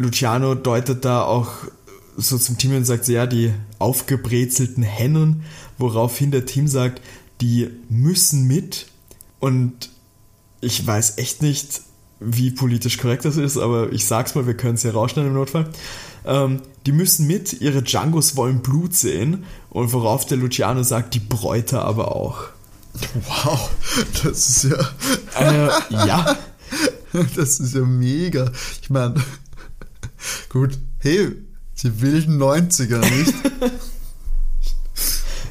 Luciano 0.00 0.54
deutet 0.54 1.04
da 1.04 1.22
auch 1.24 1.50
so 2.16 2.38
zum 2.38 2.56
Team 2.56 2.74
und 2.74 2.86
sagt, 2.86 3.06
ja, 3.08 3.26
die 3.26 3.52
aufgebrezelten 3.78 4.82
Hennen, 4.82 5.44
woraufhin 5.76 6.30
der 6.30 6.46
Team 6.46 6.68
sagt, 6.68 7.02
die 7.42 7.68
müssen 7.90 8.46
mit. 8.46 8.86
Und 9.40 9.90
ich 10.62 10.86
weiß 10.86 11.18
echt 11.18 11.42
nicht, 11.42 11.82
wie 12.18 12.50
politisch 12.50 12.96
korrekt 12.96 13.26
das 13.26 13.36
ist, 13.36 13.58
aber 13.58 13.92
ich 13.92 14.06
sag's 14.06 14.34
mal, 14.34 14.46
wir 14.46 14.56
können 14.56 14.74
es 14.74 14.82
ja 14.84 14.92
rausschneiden 14.92 15.32
im 15.32 15.36
Notfall. 15.36 15.68
Ähm, 16.24 16.62
die 16.86 16.92
müssen 16.92 17.26
mit, 17.26 17.60
ihre 17.60 17.82
Djangos 17.82 18.36
wollen 18.36 18.60
Blut 18.60 18.94
sehen 18.94 19.44
und 19.68 19.92
worauf 19.92 20.24
der 20.24 20.38
Luciano 20.38 20.82
sagt, 20.82 21.14
die 21.14 21.20
Bräute 21.20 21.82
aber 21.82 22.16
auch. 22.16 22.44
Wow, 23.26 23.70
das 24.22 24.48
ist 24.48 24.64
ja, 24.64 24.78
Äh, 25.38 26.06
ja. 26.06 26.36
das 27.36 27.60
ist 27.60 27.74
ja 27.74 27.82
mega. 27.82 28.50
Ich 28.82 28.90
meine, 28.90 29.14
gut, 30.50 30.78
hey, 30.98 31.30
die 31.82 32.00
wilden 32.02 32.40
90er, 32.40 32.98
nicht? 32.98 33.34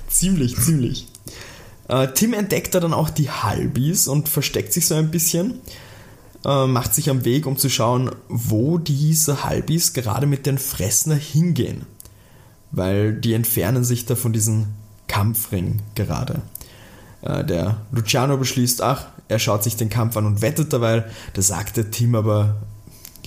Ziemlich, 0.09 0.59
ziemlich. 0.59 1.07
Äh, 1.87 2.09
Tim 2.13 2.33
entdeckt 2.33 2.75
da 2.75 2.81
dann 2.81 2.93
auch 2.93 3.09
die 3.09 3.29
Halbis 3.29 4.07
und 4.09 4.27
versteckt 4.27 4.73
sich 4.73 4.85
so 4.85 4.95
ein 4.95 5.11
bisschen. 5.11 5.61
Äh, 6.43 6.67
macht 6.67 6.93
sich 6.93 7.09
am 7.09 7.23
Weg, 7.23 7.45
um 7.45 7.57
zu 7.57 7.69
schauen, 7.69 8.11
wo 8.27 8.77
diese 8.77 9.45
Halbis 9.45 9.93
gerade 9.93 10.27
mit 10.27 10.45
den 10.45 10.57
Fressner 10.57 11.15
hingehen. 11.15 11.85
Weil 12.71 13.13
die 13.13 13.33
entfernen 13.33 13.85
sich 13.85 14.05
da 14.05 14.15
von 14.15 14.33
diesem 14.33 14.67
Kampfring 15.07 15.81
gerade. 15.95 16.41
Äh, 17.21 17.45
der 17.45 17.81
Luciano 17.91 18.35
beschließt, 18.35 18.81
ach, 18.81 19.07
er 19.29 19.39
schaut 19.39 19.63
sich 19.63 19.77
den 19.77 19.89
Kampf 19.89 20.17
an 20.17 20.25
und 20.25 20.41
wettet 20.41 20.73
dabei. 20.73 21.05
Da 21.33 21.41
sagt 21.41 21.77
der 21.77 21.91
Tim 21.91 22.15
aber 22.15 22.57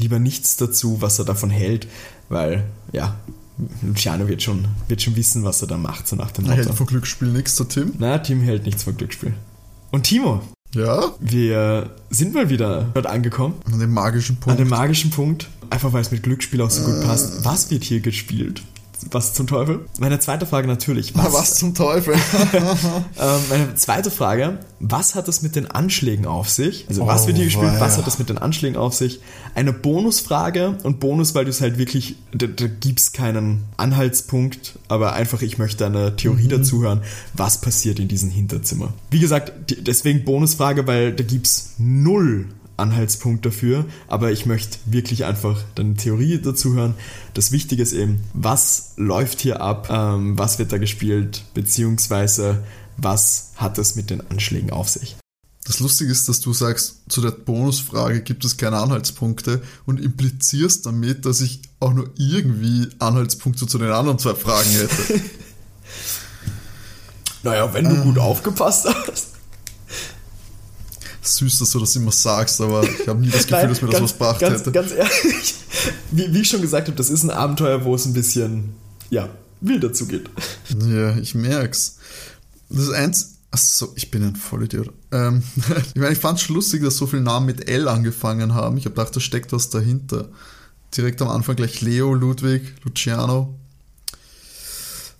lieber 0.02 0.18
nichts 0.18 0.56
dazu, 0.56 1.00
was 1.00 1.18
er 1.18 1.24
davon 1.24 1.50
hält, 1.50 1.86
weil, 2.28 2.64
ja, 2.92 3.14
Luciano 3.82 4.28
wird 4.28 4.42
schon, 4.42 4.66
wird 4.88 5.02
schon 5.02 5.14
wissen, 5.16 5.44
was 5.44 5.62
er 5.62 5.68
da 5.68 5.76
macht, 5.78 6.08
so 6.08 6.16
nach 6.16 6.30
dem 6.32 6.46
Er 6.46 6.52
hält 6.56 6.66
Motto. 6.66 6.76
von 6.78 6.86
Glücksspiel 6.86 7.28
nichts, 7.28 7.56
der 7.56 7.68
Tim. 7.68 7.92
Na, 7.98 8.18
Tim 8.18 8.40
hält 8.40 8.64
nichts 8.66 8.82
von 8.82 8.96
Glücksspiel. 8.96 9.34
Und 9.90 10.04
Timo, 10.04 10.40
Ja, 10.74 11.12
wir 11.20 11.90
sind 12.10 12.32
mal 12.34 12.48
wieder 12.48 12.90
dort 12.94 13.06
angekommen, 13.06 13.54
an 13.70 13.78
dem 13.78 13.92
magischen 13.92 14.36
an 14.36 14.40
Punkt. 14.40 14.60
dem 14.60 14.68
magischen 14.68 15.10
Punkt, 15.10 15.48
einfach 15.70 15.92
weil 15.92 16.00
es 16.02 16.10
mit 16.10 16.22
Glücksspiel 16.22 16.60
auch 16.62 16.70
so 16.70 16.82
gut 16.82 17.02
passt. 17.02 17.44
Was 17.44 17.70
wird 17.70 17.84
hier 17.84 18.00
gespielt? 18.00 18.62
Was 19.10 19.34
zum 19.34 19.46
Teufel? 19.46 19.80
Meine 19.98 20.18
zweite 20.20 20.46
Frage 20.46 20.68
natürlich. 20.68 21.14
Was, 21.16 21.32
was 21.32 21.54
zum 21.56 21.74
Teufel? 21.74 22.14
Ähm, 23.20 23.40
meine 23.50 23.74
zweite 23.74 24.10
Frage, 24.10 24.58
was 24.80 25.14
hat 25.14 25.28
es 25.28 25.42
mit 25.42 25.54
den 25.56 25.70
Anschlägen 25.70 26.26
auf 26.26 26.48
sich? 26.48 26.86
Also 26.88 27.06
was 27.06 27.24
Oh, 27.24 27.26
wird 27.28 27.36
hier 27.36 27.46
gespielt, 27.46 27.72
was 27.78 27.92
weia. 27.92 27.98
hat 27.98 28.06
es 28.06 28.18
mit 28.18 28.28
den 28.28 28.38
Anschlägen 28.38 28.76
auf 28.76 28.94
sich? 28.94 29.20
Eine 29.54 29.72
Bonusfrage 29.72 30.78
und 30.82 30.98
Bonus, 31.00 31.34
weil 31.34 31.44
du 31.44 31.50
es 31.50 31.60
halt 31.60 31.78
wirklich, 31.78 32.16
da, 32.32 32.46
da 32.46 32.66
gibt 32.66 33.00
es 33.00 33.12
keinen 33.12 33.64
Anhaltspunkt, 33.76 34.78
aber 34.88 35.12
einfach 35.12 35.42
ich 35.42 35.58
möchte 35.58 35.86
eine 35.86 36.16
Theorie 36.16 36.48
dazu 36.48 36.82
hören, 36.82 37.02
was 37.34 37.60
passiert 37.60 37.98
in 37.98 38.08
diesem 38.08 38.30
Hinterzimmer. 38.30 38.92
Wie 39.10 39.20
gesagt, 39.20 39.52
deswegen 39.86 40.24
Bonusfrage, 40.24 40.86
weil 40.86 41.12
da 41.12 41.22
gibt 41.24 41.46
es 41.46 41.74
null 41.78 42.46
Anhaltspunkt 42.76 43.44
dafür, 43.44 43.84
aber 44.08 44.32
ich 44.32 44.46
möchte 44.46 44.78
wirklich 44.86 45.24
einfach 45.24 45.62
deine 45.74 45.94
Theorie 45.94 46.40
dazu 46.40 46.74
hören. 46.74 46.94
Das 47.34 47.52
Wichtige 47.52 47.82
ist 47.82 47.92
eben, 47.92 48.20
was 48.34 48.92
läuft 48.96 49.40
hier 49.40 49.60
ab, 49.60 49.88
ähm, 49.90 50.38
was 50.38 50.58
wird 50.58 50.72
da 50.72 50.78
gespielt, 50.78 51.44
beziehungsweise 51.54 52.62
was 52.96 53.52
hat 53.56 53.78
es 53.78 53.96
mit 53.96 54.10
den 54.10 54.20
Anschlägen 54.30 54.70
auf 54.70 54.88
sich. 54.88 55.16
Das 55.64 55.78
Lustige 55.78 56.10
ist, 56.10 56.28
dass 56.28 56.40
du 56.40 56.52
sagst, 56.52 57.02
zu 57.08 57.20
der 57.20 57.30
Bonusfrage 57.30 58.22
gibt 58.22 58.44
es 58.44 58.56
keine 58.56 58.78
Anhaltspunkte 58.78 59.62
und 59.86 60.00
implizierst 60.00 60.86
damit, 60.86 61.24
dass 61.24 61.40
ich 61.40 61.62
auch 61.78 61.92
nur 61.92 62.10
irgendwie 62.16 62.88
Anhaltspunkte 62.98 63.66
zu 63.68 63.78
den 63.78 63.92
anderen 63.92 64.18
zwei 64.18 64.34
Fragen 64.34 64.70
hätte. 64.70 65.20
Naja, 67.42 67.74
wenn 67.74 67.88
du 67.88 67.96
gut 68.02 68.18
aufgepasst 68.18 68.86
hast. 68.86 69.31
Süß, 71.22 71.60
dass 71.60 71.70
du 71.70 71.78
das 71.78 71.94
immer 71.94 72.10
sagst, 72.10 72.60
aber 72.60 72.82
ich 72.82 73.06
habe 73.06 73.20
nie 73.20 73.30
das 73.30 73.46
Gefühl, 73.46 73.68
dass 73.68 73.80
mir 73.80 73.90
das 73.90 74.02
was 74.02 74.12
gebracht 74.12 74.40
ganz, 74.40 74.60
hätte. 74.60 74.72
Ganz 74.72 74.90
ehrlich, 74.92 75.54
wie, 76.10 76.34
wie 76.34 76.40
ich 76.40 76.48
schon 76.48 76.60
gesagt 76.60 76.88
habe, 76.88 76.96
das 76.96 77.10
ist 77.10 77.22
ein 77.22 77.30
Abenteuer, 77.30 77.84
wo 77.84 77.94
es 77.94 78.04
ein 78.06 78.12
bisschen, 78.12 78.74
ja, 79.10 79.28
wilder 79.60 79.92
zugeht. 79.92 80.28
Ja, 80.86 81.16
ich 81.16 81.34
merk's. 81.34 81.98
Das 82.68 82.84
ist 82.84 82.90
eins. 82.90 83.28
Achso, 83.52 83.92
ich 83.96 84.10
bin 84.10 84.24
ein 84.24 84.34
Vollidiot. 84.34 84.90
Ähm, 85.12 85.42
ich 85.94 86.00
meine, 86.00 86.12
ich 86.12 86.18
fand's 86.18 86.42
schon 86.42 86.56
lustig, 86.56 86.82
dass 86.82 86.96
so 86.96 87.06
viele 87.06 87.22
Namen 87.22 87.46
mit 87.46 87.68
L 87.68 87.86
angefangen 87.86 88.54
haben. 88.54 88.78
Ich 88.78 88.86
habe 88.86 88.94
gedacht, 88.94 89.14
da 89.14 89.20
steckt 89.20 89.52
was 89.52 89.68
dahinter. 89.70 90.28
Direkt 90.96 91.22
am 91.22 91.28
Anfang 91.28 91.56
gleich 91.56 91.80
Leo, 91.82 92.14
Ludwig, 92.14 92.74
Luciano. 92.82 93.54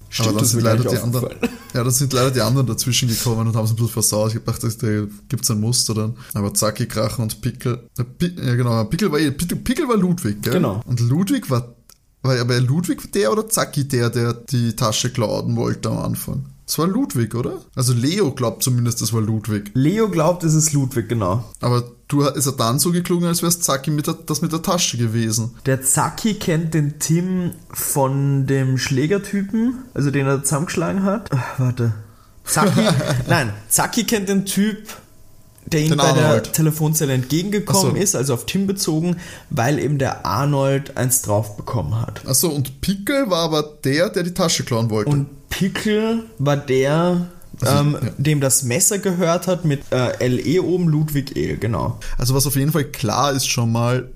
Stimmt, 0.08 0.28
Aber 0.28 0.34
dann 0.34 0.42
das 0.42 0.50
sind 0.50 0.60
leider 0.62 0.84
die 0.84 0.98
anderen. 0.98 1.28
Ja, 1.74 1.82
dann 1.84 1.92
sind 1.92 2.12
leider 2.12 2.30
die 2.30 2.40
anderen 2.40 2.66
dazwischen 2.66 3.08
gekommen 3.08 3.46
und 3.48 3.56
haben 3.56 3.64
es 3.64 3.70
ein 3.70 3.76
bisschen 3.76 3.90
versaut. 3.90 4.34
Ich 4.34 4.44
gedacht, 4.44 4.62
da 4.62 5.06
gibt's 5.28 5.50
ein 5.50 5.60
Muster 5.60 5.94
dann. 5.94 6.16
Aber 6.34 6.52
Zacki, 6.52 6.86
Krachen 6.86 7.22
und 7.22 7.40
Pickel. 7.40 7.88
äh, 7.98 8.04
Ja, 8.46 8.54
genau. 8.54 8.84
Pickel 8.84 9.10
war, 9.12 9.18
eh- 9.18 9.30
Pickel, 9.30 9.58
Pickel 9.58 9.88
war 9.88 9.96
Ludwig, 9.96 10.42
gell? 10.42 10.54
Genau. 10.54 10.82
Und 10.86 11.00
Ludwig 11.00 11.50
war, 11.50 11.74
war 12.22 12.38
aber 12.38 12.60
Ludwig 12.60 13.12
der 13.12 13.32
oder 13.32 13.48
Zacki 13.48 13.88
der, 13.88 14.10
der 14.10 14.34
die 14.34 14.76
Tasche 14.76 15.10
klauen 15.10 15.56
wollte 15.56 15.90
am 15.90 15.98
Anfang? 15.98 16.46
Das 16.66 16.78
war 16.78 16.86
Ludwig, 16.86 17.34
oder? 17.34 17.60
Also 17.74 17.92
Leo 17.92 18.32
glaubt 18.32 18.62
zumindest, 18.62 19.02
das 19.02 19.12
war 19.12 19.20
Ludwig. 19.20 19.70
Leo 19.74 20.08
glaubt, 20.08 20.44
es 20.44 20.54
ist 20.54 20.72
Ludwig, 20.72 21.08
genau. 21.08 21.44
Aber 21.60 21.84
du 22.12 22.22
ist 22.22 22.46
er 22.46 22.52
dann 22.52 22.78
so 22.78 22.92
geklungen, 22.92 23.26
als 23.26 23.42
wär's 23.42 23.60
Zacki 23.60 23.90
mit 23.90 24.06
der, 24.06 24.14
das 24.14 24.42
mit 24.42 24.52
der 24.52 24.62
Tasche 24.62 24.98
gewesen. 24.98 25.54
Der 25.66 25.82
Zacki 25.82 26.34
kennt 26.34 26.74
den 26.74 26.98
Tim 26.98 27.52
von 27.70 28.46
dem 28.46 28.78
Schlägertypen, 28.78 29.84
also 29.94 30.10
den 30.10 30.26
er 30.26 30.42
zusammengeschlagen 30.42 31.04
hat. 31.04 31.30
Ach, 31.32 31.58
warte. 31.58 31.92
Zacki, 32.44 32.80
nein, 33.28 33.52
Zacki 33.68 34.04
kennt 34.04 34.28
den 34.28 34.44
Typ, 34.44 34.88
der 35.66 35.80
ihm 35.80 35.96
bei 35.96 36.12
der. 36.12 36.42
Telefonzelle 36.42 37.12
entgegengekommen 37.14 37.94
so. 37.94 38.00
ist, 38.00 38.14
also 38.14 38.34
auf 38.34 38.46
Tim 38.46 38.66
bezogen, 38.66 39.16
weil 39.48 39.78
eben 39.78 39.98
der 39.98 40.26
Arnold 40.26 40.96
eins 40.96 41.22
drauf 41.22 41.56
bekommen 41.56 42.00
hat. 42.00 42.26
Achso, 42.26 42.48
und 42.48 42.80
Pickel 42.80 43.30
war 43.30 43.44
aber 43.44 43.62
der, 43.84 44.10
der 44.10 44.24
die 44.24 44.34
Tasche 44.34 44.64
klauen 44.64 44.90
wollte. 44.90 45.10
Und 45.10 45.48
Pickel 45.48 46.24
war 46.38 46.56
der, 46.56 47.28
Also, 47.60 47.74
ähm, 47.74 47.98
ja. 48.02 48.10
dem 48.18 48.40
das 48.40 48.62
Messer 48.62 48.98
gehört 48.98 49.46
hat 49.46 49.64
mit 49.64 49.82
äh, 49.90 50.26
LE 50.26 50.62
oben, 50.62 50.88
Ludwig 50.88 51.36
E, 51.36 51.56
genau. 51.56 51.98
Also 52.18 52.34
was 52.34 52.46
auf 52.46 52.56
jeden 52.56 52.72
Fall 52.72 52.84
klar 52.84 53.32
ist 53.32 53.46
schon 53.48 53.70
mal, 53.70 54.10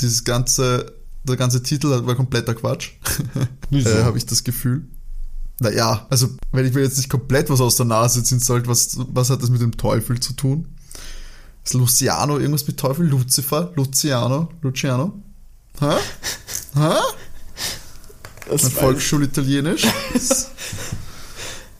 dieses 0.00 0.24
ganze, 0.24 0.92
der 1.24 1.36
ganze 1.36 1.62
Titel 1.62 1.88
war 2.04 2.14
kompletter 2.14 2.54
Quatsch. 2.54 2.90
Wieso? 3.70 3.90
äh, 3.90 4.02
Habe 4.02 4.18
ich 4.18 4.26
das 4.26 4.44
Gefühl. 4.44 4.84
Naja, 5.60 6.06
also 6.10 6.28
wenn 6.50 6.66
ich 6.66 6.74
mir 6.74 6.80
jetzt 6.82 6.96
nicht 6.96 7.08
komplett 7.08 7.48
was 7.48 7.60
aus 7.60 7.76
der 7.76 7.86
Nase 7.86 8.24
ziehen 8.24 8.40
sollte, 8.40 8.68
was, 8.68 8.98
was 9.12 9.30
hat 9.30 9.42
das 9.42 9.50
mit 9.50 9.60
dem 9.60 9.76
Teufel 9.76 10.18
zu 10.18 10.32
tun? 10.32 10.66
Ist 11.64 11.74
Luciano 11.74 12.38
irgendwas 12.38 12.66
mit 12.66 12.78
Teufel? 12.78 13.06
Lucifer? 13.06 13.72
Luciano? 13.76 14.48
Luciano? 14.62 15.22
Hä? 15.78 15.94
Hä? 16.74 16.94
Das 18.50 18.68
Volksschulitalienisch? 18.68 19.86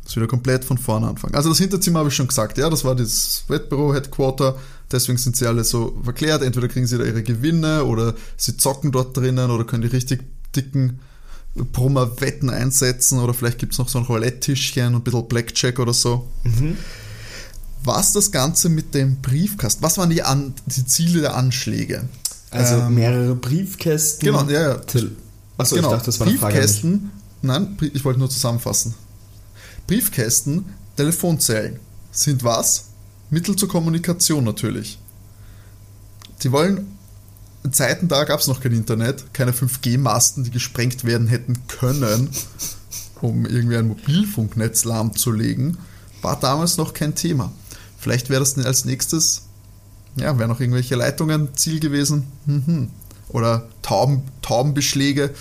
Das 0.03 0.15
wieder 0.15 0.27
komplett 0.27 0.63
von 0.63 0.77
vorne 0.77 1.07
anfangen. 1.07 1.35
Also 1.35 1.49
das 1.49 1.57
Hinterzimmer 1.57 1.99
habe 1.99 2.09
ich 2.09 2.15
schon 2.15 2.27
gesagt, 2.27 2.57
ja, 2.57 2.69
das 2.69 2.85
war 2.85 2.95
das 2.95 3.43
Wettbüro, 3.49 3.93
Headquarter, 3.93 4.57
deswegen 4.91 5.17
sind 5.17 5.35
sie 5.35 5.45
alle 5.45 5.63
so 5.63 5.99
verklärt. 6.03 6.41
Entweder 6.41 6.67
kriegen 6.69 6.87
sie 6.87 6.97
da 6.97 7.03
ihre 7.03 7.23
Gewinne 7.23 7.83
oder 7.83 8.15
sie 8.37 8.57
zocken 8.57 8.91
dort 8.91 9.15
drinnen 9.15 9.51
oder 9.51 9.65
können 9.65 9.81
die 9.83 9.89
richtig 9.89 10.23
dicken 10.55 10.99
Brummer-Wetten 11.55 12.49
einsetzen 12.49 13.19
oder 13.19 13.33
vielleicht 13.33 13.57
gibt 13.57 13.73
es 13.73 13.79
noch 13.79 13.89
so 13.89 13.99
ein 13.99 14.05
Roulette-Tischchen 14.05 14.87
und 14.87 15.01
ein 15.01 15.03
bisschen 15.03 15.27
Blackjack 15.27 15.79
oder 15.79 15.93
so. 15.93 16.27
Was 17.87 18.11
das 18.13 18.31
Ganze 18.31 18.69
mit 18.69 18.93
dem 18.93 19.17
Briefkasten? 19.21 19.81
Was 19.81 19.97
waren 19.97 20.09
die, 20.09 20.21
An 20.23 20.53
die 20.67 20.85
Ziele 20.85 21.21
der 21.21 21.35
Anschläge? 21.35 22.07
Also 22.51 22.75
Ähm, 22.75 22.95
mehrere 22.95 23.33
Briefkästen. 23.35 24.25
Genau, 24.25 24.43
ja, 24.49 24.61
ja. 24.61 24.75
Til- 24.75 25.15
Achso, 25.57 25.75
genau. 25.75 25.87
ich 25.89 25.93
dachte, 25.95 26.05
das 26.07 26.19
war 26.19 26.27
eine 26.27 26.37
Frage. 26.37 26.53
Briefkästen, 26.53 27.11
nein, 27.41 27.77
ich 27.93 28.05
wollte 28.05 28.19
nur 28.19 28.29
zusammenfassen. 28.29 28.93
Briefkästen, 29.87 30.65
Telefonzellen 30.95 31.79
sind 32.11 32.43
was? 32.43 32.85
Mittel 33.29 33.55
zur 33.55 33.67
Kommunikation 33.69 34.43
natürlich. 34.43 34.99
Die 36.43 36.51
wollen, 36.51 36.87
in 37.63 37.73
Zeiten 37.73 38.07
da 38.07 38.23
gab 38.23 38.39
es 38.39 38.47
noch 38.47 38.61
kein 38.61 38.73
Internet, 38.73 39.33
keine 39.33 39.51
5G-Masten, 39.53 40.43
die 40.43 40.51
gesprengt 40.51 41.03
werden 41.05 41.27
hätten 41.27 41.55
können, 41.67 42.29
um 43.21 43.45
irgendwie 43.45 43.77
ein 43.77 43.87
Mobilfunknetz 43.87 44.83
lahmzulegen, 44.85 45.77
war 46.21 46.39
damals 46.39 46.77
noch 46.77 46.93
kein 46.93 47.15
Thema. 47.15 47.51
Vielleicht 47.97 48.29
wäre 48.29 48.39
das 48.39 48.57
als 48.57 48.85
nächstes, 48.85 49.43
ja, 50.15 50.37
wären 50.37 50.49
noch 50.49 50.59
irgendwelche 50.59 50.95
Leitungen 50.95 51.49
Ziel 51.55 51.79
gewesen. 51.79 52.27
Mhm. 52.45 52.89
Oder 53.29 53.67
Tauben, 53.81 54.21
Taubenbeschläge 54.41 55.33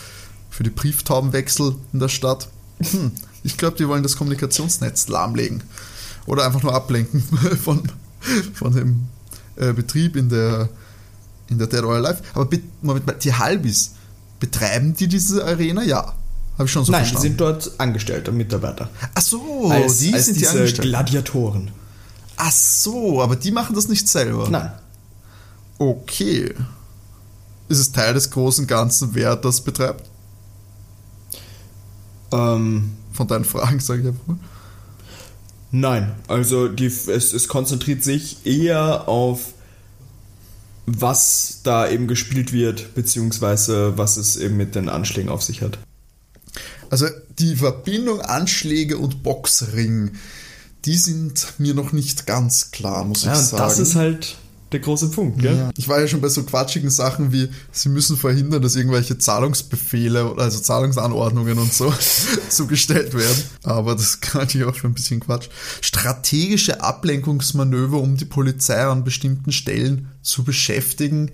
für 0.50 0.62
die 0.64 0.70
Brieftaubenwechsel 0.70 1.76
in 1.92 2.00
der 2.00 2.08
Stadt. 2.08 2.48
Hm. 2.80 3.12
Ich 3.44 3.56
glaube, 3.56 3.76
die 3.76 3.86
wollen 3.86 4.02
das 4.02 4.16
Kommunikationsnetz 4.16 5.08
lahmlegen. 5.08 5.62
Oder 6.26 6.44
einfach 6.44 6.62
nur 6.62 6.74
ablenken 6.74 7.22
von, 7.64 7.82
von 8.54 8.74
dem 8.74 9.06
äh, 9.56 9.72
Betrieb 9.72 10.16
in 10.16 10.28
der, 10.28 10.68
in 11.48 11.58
der 11.58 11.68
Dead 11.68 11.82
or 11.84 11.94
Alive. 11.94 12.18
Aber 12.34 12.46
be- 12.46 12.60
Moment 12.82 13.06
mal, 13.06 13.12
die 13.14 13.32
Halbis, 13.34 13.92
betreiben 14.40 14.94
die 14.94 15.06
diese 15.08 15.44
Arena? 15.44 15.82
Ja. 15.84 16.14
Habe 16.54 16.64
ich 16.64 16.72
schon 16.72 16.84
so 16.84 16.90
Nein, 16.92 17.02
die 17.04 17.10
verstanden. 17.10 17.28
sind 17.28 17.40
dort 17.40 17.70
Angestellte, 17.78 18.32
Mitarbeiter. 18.32 18.88
Ach 19.14 19.22
so, 19.22 19.68
als, 19.70 19.98
die 19.98 20.12
als 20.14 20.24
sind 20.26 20.34
die 20.36 20.40
diese 20.40 20.50
Angestellten. 20.52 20.88
Gladiatoren. 20.90 21.70
Ach 22.36 22.52
so, 22.52 23.22
aber 23.22 23.36
die 23.36 23.50
machen 23.50 23.74
das 23.74 23.88
nicht 23.88 24.08
selber. 24.08 24.48
Nein. 24.48 24.72
Okay. 25.78 26.54
Ist 27.68 27.78
es 27.78 27.92
Teil 27.92 28.14
des 28.14 28.30
großen 28.30 28.66
Ganzen, 28.66 29.14
wer 29.14 29.36
das 29.36 29.62
betreibt? 29.62 30.08
Ähm, 32.32 32.92
Von 33.12 33.28
deinen 33.28 33.44
Fragen, 33.44 33.80
sage 33.80 34.02
ich 34.02 34.08
einfach 34.08 34.26
mal. 34.26 34.38
nein, 35.70 36.14
also 36.28 36.68
die, 36.68 36.86
es, 36.86 37.08
es 37.08 37.48
konzentriert 37.48 38.04
sich 38.04 38.44
eher 38.46 39.08
auf 39.08 39.54
was 40.86 41.60
da 41.64 41.88
eben 41.88 42.06
gespielt 42.06 42.52
wird, 42.52 42.94
beziehungsweise 42.94 43.98
was 43.98 44.16
es 44.16 44.36
eben 44.36 44.56
mit 44.56 44.76
den 44.76 44.88
Anschlägen 44.88 45.30
auf 45.30 45.42
sich 45.42 45.62
hat. 45.62 45.78
Also 46.90 47.06
die 47.40 47.56
Verbindung 47.56 48.20
Anschläge 48.20 48.96
und 48.96 49.24
Boxring, 49.24 50.12
die 50.84 50.96
sind 50.96 51.54
mir 51.58 51.74
noch 51.74 51.92
nicht 51.92 52.26
ganz 52.26 52.70
klar, 52.70 53.04
muss 53.04 53.24
Ja, 53.24 53.32
ich 53.32 53.38
und 53.38 53.44
sagen. 53.46 53.62
das 53.62 53.78
ist 53.78 53.94
halt 53.96 54.36
der 54.72 54.80
große 54.80 55.08
Punkt, 55.10 55.40
gell? 55.40 55.56
Ja. 55.56 55.70
Ich 55.76 55.88
war 55.88 56.00
ja 56.00 56.08
schon 56.08 56.20
bei 56.20 56.28
so 56.28 56.42
quatschigen 56.42 56.90
Sachen 56.90 57.32
wie, 57.32 57.48
sie 57.70 57.88
müssen 57.88 58.16
verhindern, 58.16 58.62
dass 58.62 58.74
irgendwelche 58.74 59.16
Zahlungsbefehle, 59.16 60.32
oder 60.32 60.42
also 60.42 60.58
Zahlungsanordnungen 60.58 61.58
und 61.58 61.72
so 61.72 61.92
zugestellt 62.50 63.14
werden. 63.14 63.42
Aber 63.62 63.94
das 63.94 64.20
kann 64.20 64.48
ich 64.52 64.64
auch 64.64 64.74
schon 64.74 64.90
ein 64.90 64.94
bisschen 64.94 65.20
Quatsch. 65.20 65.48
Strategische 65.80 66.80
Ablenkungsmanöver, 66.82 67.98
um 68.00 68.16
die 68.16 68.24
Polizei 68.24 68.84
an 68.84 69.04
bestimmten 69.04 69.52
Stellen 69.52 70.08
zu 70.22 70.42
beschäftigen, 70.42 71.30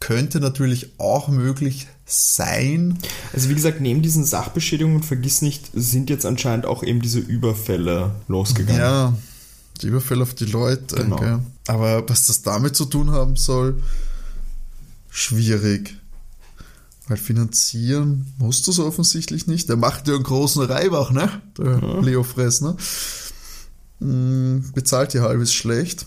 könnte 0.00 0.40
natürlich 0.40 0.98
auch 0.98 1.28
möglich 1.28 1.86
sein. 2.06 2.98
Also 3.32 3.48
wie 3.50 3.54
gesagt, 3.54 3.80
neben 3.80 4.02
diesen 4.02 4.24
Sachbeschädigungen, 4.24 5.02
vergiss 5.02 5.42
nicht, 5.42 5.70
sind 5.74 6.10
jetzt 6.10 6.26
anscheinend 6.26 6.66
auch 6.66 6.82
eben 6.82 7.00
diese 7.00 7.20
Überfälle 7.20 8.12
losgegangen. 8.26 8.80
Ja, 8.80 9.16
die 9.82 9.86
Überfälle 9.88 10.22
auf 10.22 10.34
die 10.34 10.46
Leute. 10.46 10.96
Genau. 10.96 11.16
Gell? 11.16 11.40
Aber 11.68 12.08
was 12.08 12.26
das 12.26 12.42
damit 12.42 12.74
zu 12.74 12.86
tun 12.86 13.12
haben 13.12 13.36
soll, 13.36 13.80
schwierig. 15.10 15.96
Weil 17.06 17.16
finanzieren 17.16 18.26
musst 18.38 18.66
du 18.66 18.72
so 18.72 18.86
offensichtlich 18.86 19.46
nicht. 19.46 19.68
Der 19.68 19.76
macht 19.76 20.08
ja 20.08 20.14
einen 20.14 20.22
großen 20.22 20.62
Reibach, 20.62 21.10
ne? 21.10 21.28
Der 21.58 22.00
Leo 22.02 22.22
Fressner. 22.22 22.76
Mm, 23.98 24.60
Bezahlt 24.74 25.12
die 25.12 25.20
halbes 25.20 25.52
schlecht. 25.52 26.06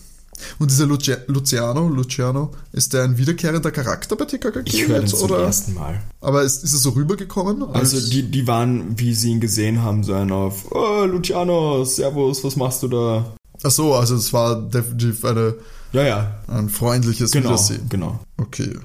Und 0.58 0.70
dieser 0.70 0.86
Luci 0.86 1.14
Luciano, 1.26 1.88
Luciano, 1.88 2.52
ist 2.72 2.92
der 2.92 3.04
ein 3.04 3.16
wiederkehrender 3.18 3.70
Charakter 3.70 4.16
bei 4.16 4.24
TKKG 4.24 4.62
Ich 4.68 4.88
höre 4.88 5.00
den 5.00 5.08
zum 5.08 5.30
oder? 5.30 5.38
ersten 5.44 5.74
Mal. 5.74 6.02
Aber 6.20 6.42
ist, 6.42 6.64
ist 6.64 6.72
er 6.72 6.78
so 6.78 6.90
rübergekommen? 6.90 7.62
Also 7.72 7.96
als- 7.96 8.10
die, 8.10 8.22
die 8.30 8.46
waren, 8.46 8.98
wie 8.98 9.14
sie 9.14 9.30
ihn 9.30 9.40
gesehen 9.40 9.82
haben, 9.82 10.04
so 10.04 10.12
ein 10.14 10.30
auf, 10.32 10.70
oh, 10.72 11.04
Luciano, 11.04 11.84
servus, 11.84 12.42
was 12.44 12.56
machst 12.56 12.82
du 12.82 12.88
da? 12.88 13.34
Ach 13.62 13.70
so, 13.70 13.94
also 13.94 14.14
es 14.16 14.32
war 14.32 14.60
definitiv 14.60 15.24
eine, 15.24 15.54
Ja, 15.92 16.02
ja, 16.02 16.38
ein 16.48 16.68
freundliches 16.68 17.30
genau, 17.30 17.50
Wiedersehen. 17.50 17.86
genau. 17.88 18.20
Okay. 18.36 18.76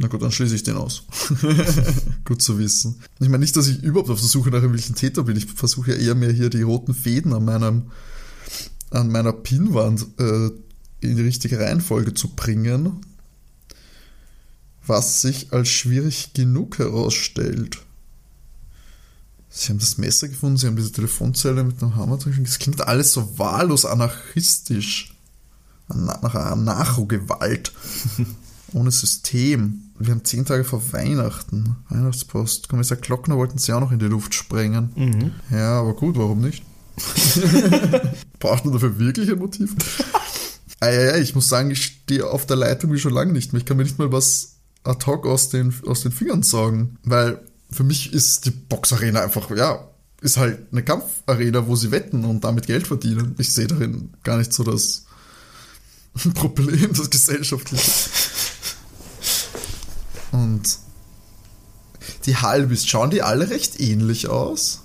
Na 0.00 0.06
gut, 0.06 0.22
dann 0.22 0.30
schließe 0.30 0.54
ich 0.54 0.62
den 0.62 0.76
aus. 0.76 1.02
gut 2.24 2.40
zu 2.40 2.58
wissen. 2.58 3.00
Ich 3.20 3.28
meine 3.28 3.40
nicht, 3.40 3.56
dass 3.56 3.66
ich 3.66 3.82
überhaupt 3.82 4.10
auf 4.10 4.20
der 4.20 4.28
Suche 4.28 4.48
nach 4.50 4.56
irgendwelchen 4.58 4.94
Täter 4.94 5.24
bin. 5.24 5.36
Ich 5.36 5.46
versuche 5.46 5.92
ja 5.92 5.96
eher 5.98 6.14
mehr 6.14 6.30
hier 6.32 6.50
die 6.50 6.62
roten 6.62 6.94
Fäden 6.94 7.32
an 7.32 7.44
meinem 7.44 7.90
an 8.90 9.10
meiner 9.10 9.32
Pinnwand 9.32 10.06
äh, 10.18 10.50
in 11.00 11.16
die 11.16 11.22
richtige 11.22 11.60
Reihenfolge 11.60 12.14
zu 12.14 12.28
bringen, 12.28 13.00
was 14.86 15.20
sich 15.22 15.52
als 15.52 15.68
schwierig 15.68 16.32
genug 16.34 16.78
herausstellt. 16.78 17.78
Sie 19.50 19.68
haben 19.70 19.78
das 19.78 19.98
Messer 19.98 20.28
gefunden, 20.28 20.56
sie 20.56 20.66
haben 20.66 20.76
diese 20.76 20.92
Telefonzelle 20.92 21.64
mit 21.64 21.82
einem 21.82 21.96
Hammer 21.96 22.16
drin. 22.18 22.44
Das 22.44 22.58
klingt 22.58 22.86
alles 22.86 23.12
so 23.12 23.38
wahllos 23.38 23.84
anarchistisch. 23.86 25.14
Na- 25.88 26.18
Nach 26.22 26.34
Anarcho-Gewalt. 26.34 27.72
Ohne 28.74 28.90
System. 28.90 29.84
Wir 29.98 30.12
haben 30.12 30.24
zehn 30.24 30.44
Tage 30.44 30.62
vor 30.64 30.82
Weihnachten. 30.92 31.76
Weihnachtspost. 31.88 32.68
Kommissar 32.68 32.98
Glockner 32.98 33.36
wollten 33.38 33.56
sie 33.58 33.72
auch 33.72 33.80
noch 33.80 33.90
in 33.92 33.98
die 33.98 34.04
Luft 34.06 34.34
sprengen. 34.34 34.90
Mhm. 34.94 35.32
Ja, 35.50 35.80
aber 35.80 35.94
gut, 35.94 36.16
warum 36.18 36.40
nicht? 36.42 36.62
Braucht 38.38 38.64
man 38.66 38.74
dafür 38.74 38.98
wirklich 38.98 39.30
ein 39.30 39.38
Motiv? 39.38 39.74
ah, 40.80 40.90
ja, 40.90 41.02
ja, 41.02 41.16
ich 41.16 41.34
muss 41.34 41.48
sagen, 41.48 41.70
ich 41.70 41.84
stehe 41.84 42.26
auf 42.26 42.46
der 42.46 42.56
Leitung 42.56 42.92
wie 42.92 42.98
schon 42.98 43.12
lange 43.12 43.32
nicht 43.32 43.52
mehr. 43.52 43.60
Ich 43.60 43.66
kann 43.66 43.76
mir 43.76 43.84
nicht 43.84 43.98
mal 43.98 44.12
was 44.12 44.56
ad 44.84 45.06
hoc 45.06 45.26
aus 45.26 45.50
den, 45.50 45.74
aus 45.86 46.02
den 46.02 46.12
Fingern 46.12 46.42
sagen. 46.42 46.98
Weil 47.02 47.40
für 47.70 47.84
mich 47.84 48.12
ist 48.12 48.46
die 48.46 48.50
Boxarena 48.50 49.20
einfach, 49.20 49.50
ja, 49.50 49.88
ist 50.20 50.36
halt 50.36 50.72
eine 50.72 50.82
Kampfarena, 50.82 51.66
wo 51.66 51.76
sie 51.76 51.90
wetten 51.90 52.24
und 52.24 52.42
damit 52.44 52.66
Geld 52.66 52.86
verdienen. 52.86 53.34
Ich 53.38 53.52
sehe 53.52 53.66
darin 53.66 54.12
gar 54.24 54.38
nicht 54.38 54.52
so 54.52 54.64
das 54.64 55.04
Problem, 56.34 56.92
das 56.92 57.10
gesellschaftliche. 57.10 57.90
Und 60.32 60.78
die 62.26 62.36
Halbis, 62.36 62.86
schauen 62.86 63.10
die 63.10 63.22
alle 63.22 63.50
recht 63.50 63.80
ähnlich 63.80 64.28
aus? 64.28 64.82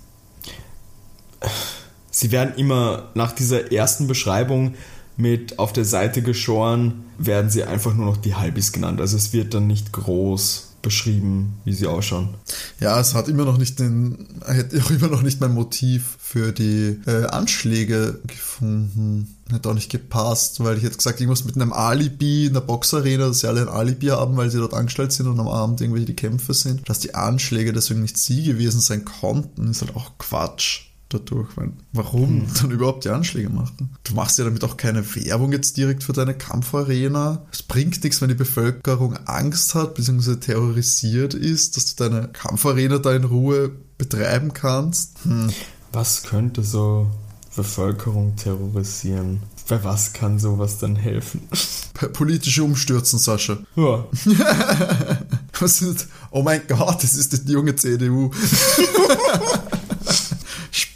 Sie 2.12 2.32
werden 2.32 2.56
immer 2.56 3.12
nach 3.16 3.32
dieser 3.32 3.72
ersten 3.72 4.08
Beschreibung 4.08 4.76
mit 5.18 5.60
auf 5.60 5.74
der 5.74 5.86
Seite 5.86 6.22
geschoren, 6.22 7.06
werden 7.18 7.50
sie 7.50 7.64
einfach 7.64 7.94
nur 7.94 8.06
noch 8.06 8.18
die 8.18 8.36
Halbis 8.36 8.72
genannt. 8.72 9.00
Also 9.00 9.18
es 9.18 9.34
wird 9.34 9.54
dann 9.54 9.68
nicht 9.68 9.92
groß 9.92 10.74
beschrieben, 10.84 11.54
wie 11.64 11.74
sie 11.74 11.88
ausschauen. 11.88 12.36
Ja, 12.80 13.00
es 13.00 13.16
hat 13.16 13.30
immer 13.30 13.46
noch 13.46 13.58
nicht 13.58 13.80
den, 13.80 14.28
hätte 14.46 14.80
auch 14.84 14.92
immer 14.92 15.08
noch 15.08 15.24
nicht 15.24 15.42
mein 15.42 15.54
Motiv 15.54 16.18
für 16.20 16.52
die 16.52 17.00
äh, 17.08 17.26
Anschläge 17.26 18.20
gefunden. 18.28 19.36
Hätte 19.50 19.70
auch 19.70 19.74
nicht 19.74 19.92
gepasst, 19.92 20.64
weil 20.64 20.78
ich 20.78 20.84
hätte 20.84 20.98
gesagt, 20.98 21.20
irgendwas 21.20 21.46
mit 21.46 21.56
einem 21.56 21.74
Alibi 21.74 22.48
in 22.48 22.54
der 22.54 22.62
Boxarena, 22.62 23.28
dass 23.28 23.40
sie 23.40 23.48
alle 23.48 23.62
ein 23.62 23.70
Alibi 23.70 24.08
haben, 24.08 24.38
weil 24.38 24.52
sie 24.52 24.60
dort 24.60 24.74
angestellt 24.74 25.12
sind 25.12 25.28
und 25.28 25.40
am 25.40 25.48
Abend 25.48 25.82
irgendwelche 25.82 26.08
die 26.08 26.16
Kämpfe 26.16 26.54
sind. 26.54 26.88
Dass 26.88 27.00
die 27.00 27.16
Anschläge 27.16 27.74
deswegen 27.74 28.02
nicht 28.02 28.18
sie 28.18 28.44
gewesen 28.44 28.82
sein 28.82 29.06
konnten, 29.06 29.72
ist 29.72 29.82
halt 29.82 29.96
auch 29.96 30.12
Quatsch 30.18 30.93
dadurch. 31.14 31.56
Weil, 31.56 31.72
warum 31.94 32.46
dann 32.60 32.72
überhaupt 32.72 33.06
die 33.06 33.10
Anschläge 33.10 33.50
machen? 33.50 33.96
Du 34.04 34.14
machst 34.14 34.38
ja 34.38 34.46
damit 34.46 34.64
auch 34.64 34.78
keine 34.78 35.04
Werbung 35.16 35.52
jetzt 35.52 35.78
direkt 35.78 36.04
für 36.04 36.14
deine 36.14 36.34
Kampfarena. 36.34 37.46
Es 37.52 37.64
bringt 37.64 38.04
nichts, 38.04 38.22
wenn 38.22 38.30
die 38.30 38.36
Bevölkerung 38.36 39.18
Angst 39.26 39.76
hat 39.76 39.96
bzw. 39.96 40.36
terrorisiert 40.36 41.34
ist, 41.34 41.78
dass 41.78 41.96
du 41.96 42.04
deine 42.04 42.28
Kampfarena 42.30 42.98
da 42.98 43.16
in 43.16 43.24
Ruhe 43.24 43.72
betreiben 43.98 44.54
kannst. 44.54 45.24
Hm. 45.24 45.50
Was 45.92 46.24
könnte 46.24 46.64
so 46.64 47.08
Bevölkerung 47.56 48.36
terrorisieren? 48.36 49.42
Bei 49.68 49.84
was 49.84 50.12
kann 50.12 50.40
sowas 50.40 50.78
dann 50.80 50.96
helfen? 50.96 51.48
Politische 52.14 52.64
Umstürzen, 52.64 53.18
Sascha. 53.18 53.58
Ja. 53.76 54.06
Was 55.60 55.82
ist, 55.82 56.08
oh 56.32 56.42
mein 56.42 56.62
Gott, 56.68 57.02
das 57.02 57.16
ist 57.16 57.48
die 57.48 57.54
junge 57.54 57.76
CDU. 57.76 58.32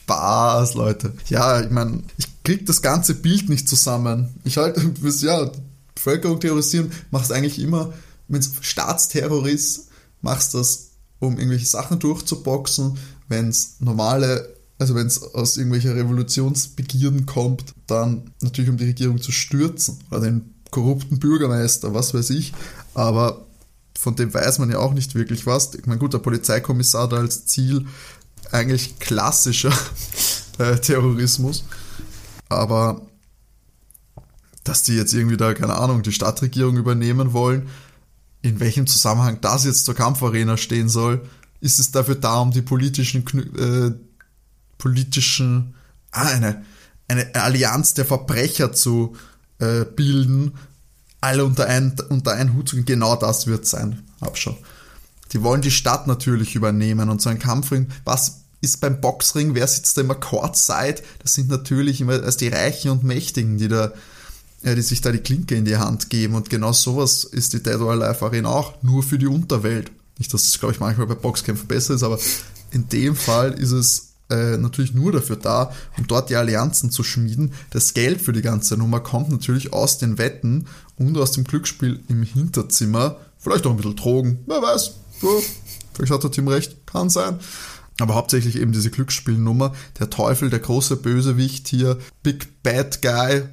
Spaß, 0.08 0.76
Leute. 0.76 1.12
Ja, 1.28 1.62
ich 1.62 1.70
meine, 1.70 2.02
ich 2.18 2.28
krieg 2.44 2.66
das 2.66 2.82
ganze 2.82 3.14
Bild 3.14 3.50
nicht 3.50 3.68
zusammen. 3.68 4.30
Ich 4.46 4.56
halte, 4.58 4.82
ja, 5.20 5.52
Bevölkerung 5.94 6.40
terrorisieren 6.40 6.92
machst 7.12 7.32
eigentlich 7.32 7.60
immer, 7.60 7.94
wenn 8.30 8.40
es 8.40 8.54
Staatsterror 8.62 9.48
ist, 9.48 9.90
machst 10.22 10.54
das 10.54 10.92
um 11.20 11.38
irgendwelche 11.38 11.66
Sachen 11.66 12.00
durchzuboxen. 12.00 12.98
Wenn 13.28 13.50
es 13.50 13.76
normale, 13.80 14.56
also 14.80 14.96
wenn 14.96 15.08
es 15.08 15.22
aus 15.22 15.58
irgendwelcher 15.58 15.96
Revolutionsbegierden 15.96 17.26
kommt, 17.26 17.74
dann 17.88 18.32
natürlich 18.42 18.70
um 18.70 18.78
die 18.78 18.86
Regierung 18.86 19.22
zu 19.22 19.34
stürzen 19.34 20.00
oder 20.10 20.22
den 20.22 20.54
korrupten 20.72 21.20
Bürgermeister, 21.20 21.94
was 21.94 22.14
weiß 22.14 22.30
ich. 22.30 22.54
Aber 22.94 23.46
von 23.98 24.16
dem 24.16 24.34
weiß 24.34 24.60
man 24.60 24.70
ja 24.70 24.78
auch 24.80 24.94
nicht 24.94 25.16
wirklich 25.16 25.46
was. 25.46 25.74
Ich 25.74 25.86
meine, 25.86 26.00
gut, 26.00 26.14
der 26.14 26.20
Polizeikommissar 26.20 27.04
hat 27.04 27.14
als 27.14 27.46
Ziel 27.46 27.88
eigentlich 28.52 29.00
klassischer 29.00 29.74
äh, 30.58 30.78
Terrorismus. 30.78 31.66
Aber 32.50 33.02
dass 34.64 34.84
die 34.84 34.96
jetzt 34.96 35.14
irgendwie 35.14 35.38
da, 35.38 35.54
keine 35.54 35.78
Ahnung, 35.78 36.04
die 36.04 36.12
Stadtregierung 36.12 36.78
übernehmen 36.78 37.34
wollen, 37.34 37.70
in 38.42 38.60
welchem 38.60 38.88
Zusammenhang 38.88 39.40
das 39.42 39.66
jetzt 39.66 39.86
zur 39.86 39.96
Kampfarena 39.96 40.58
stehen 40.58 40.90
soll, 40.90 41.28
ist 41.60 41.80
es 41.80 41.92
dafür 41.92 42.16
da, 42.16 42.40
um 42.40 42.52
die 42.52 42.62
politischen, 42.62 43.26
äh, 43.58 43.94
politischen, 44.78 45.74
ah, 46.12 46.28
eine, 46.28 46.64
eine 47.08 47.34
Allianz 47.36 47.94
der 47.94 48.06
Verbrecher 48.06 48.74
zu 48.74 49.16
äh, 49.60 49.86
bilden, 49.86 50.54
alle 51.22 51.46
unter 51.46 51.66
einen, 51.66 51.96
unter 52.10 52.34
einen 52.34 52.54
Hut 52.54 52.70
zu 52.70 52.76
gehen. 52.76 52.86
Genau 52.86 53.16
das 53.16 53.48
wird 53.48 53.66
sein. 53.66 54.04
Hab 54.22 54.38
schon. 54.38 54.58
Die 55.34 55.44
wollen 55.44 55.62
die 55.62 55.72
Stadt 55.72 56.08
natürlich 56.08 56.56
übernehmen 56.56 57.10
und 57.10 57.22
so 57.22 57.30
ein 57.30 57.40
Kampfring. 57.40 57.88
Was 58.06 58.42
ist 58.62 58.82
beim 58.82 59.02
Boxring? 59.02 59.56
Wer 59.56 59.68
sitzt 59.68 59.98
da 59.98 60.02
immer 60.02 60.16
Courtside? 60.16 61.02
Das 61.22 61.34
sind 61.34 61.50
natürlich 61.50 62.02
immer 62.02 62.24
als 62.24 62.38
die 62.38 62.48
Reichen 62.48 62.92
und 62.92 63.04
Mächtigen, 63.04 63.58
die 63.58 63.68
da 63.68 63.92
ja, 64.64 64.76
die 64.76 64.82
sich 64.82 65.02
da 65.02 65.12
die 65.12 65.20
Klinke 65.20 65.56
in 65.56 65.66
die 65.66 65.78
Hand 65.78 66.10
geben. 66.10 66.36
Und 66.36 66.50
genau 66.50 66.74
sowas 66.74 67.24
ist 67.24 67.54
die 67.54 67.62
Dead 67.62 67.76
or 67.76 67.92
Alive 67.92 68.26
Arena 68.26 68.50
auch, 68.50 68.82
nur 68.82 69.04
für 69.04 69.18
die 69.18 69.28
Unterwelt. 69.28 69.92
Nicht, 70.18 70.34
dass 70.34 70.48
es, 70.48 70.60
glaube 70.60 70.74
ich, 70.74 70.80
manchmal 70.80 71.08
bei 71.08 71.16
Boxkämpfen 71.16 71.68
besser 71.68 71.94
ist, 71.94 72.04
aber 72.04 72.20
in 72.72 72.90
dem 72.90 73.16
Fall 73.16 73.54
ist 73.54 73.72
es 73.72 74.14
äh, 74.30 74.58
natürlich 74.58 74.94
nur 74.94 75.12
dafür 75.12 75.36
da, 75.36 75.72
um 75.98 76.08
dort 76.08 76.30
die 76.30 76.36
Allianzen 76.36 76.92
zu 76.92 77.04
schmieden. 77.04 77.54
Das 77.70 77.94
Geld 77.94 78.22
für 78.22 78.34
die 78.34 78.42
ganze 78.42 78.78
Nummer 78.78 79.00
kommt 79.00 79.30
natürlich 79.30 79.74
aus 79.74 80.00
den 80.00 80.18
Wetten 80.18 80.66
und 80.98 81.18
aus 81.18 81.32
dem 81.32 81.44
Glücksspiel 81.44 82.02
im 82.10 82.24
Hinterzimmer. 82.24 83.18
Vielleicht 83.38 83.66
auch 83.66 83.72
ein 83.72 83.78
bisschen 83.78 83.96
Drogen, 83.96 84.40
wer 84.48 84.62
weiß. 84.62 84.92
Vielleicht 85.94 86.14
hat 86.14 86.24
der 86.24 86.32
Team 86.32 86.48
recht, 86.48 86.86
kann 86.86 87.10
sein. 87.10 87.40
Aber 88.00 88.16
hauptsächlich 88.16 88.58
eben 88.58 88.72
diese 88.72 88.92
Glücksspielnummer. 88.92 89.74
Der 90.00 90.10
Teufel, 90.10 90.50
der 90.50 90.60
große 90.60 90.98
Bösewicht 90.98 91.68
hier, 91.68 91.98
Big 92.22 92.62
Bad 92.62 93.02
Guy, 93.02 93.44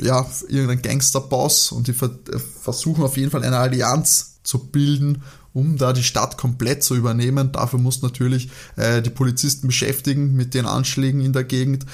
ja, 0.00 0.26
irgendein 0.48 0.82
Gangsterboss 0.82 1.72
und 1.72 1.86
die 1.86 1.94
versuchen 1.94 3.04
auf 3.04 3.16
jeden 3.16 3.30
Fall 3.30 3.44
eine 3.44 3.56
Allianz 3.56 4.40
zu 4.42 4.58
bilden, 4.58 5.22
um 5.52 5.78
da 5.78 5.92
die 5.92 6.02
Stadt 6.02 6.36
komplett 6.36 6.84
zu 6.84 6.94
übernehmen. 6.94 7.52
Dafür 7.52 7.78
muss 7.78 8.02
natürlich 8.02 8.50
äh, 8.76 9.00
die 9.00 9.10
Polizisten 9.10 9.68
beschäftigen 9.68 10.34
mit 10.34 10.52
den 10.52 10.66
Anschlägen 10.66 11.20
in 11.20 11.32
der 11.32 11.44
Gegend 11.44 11.86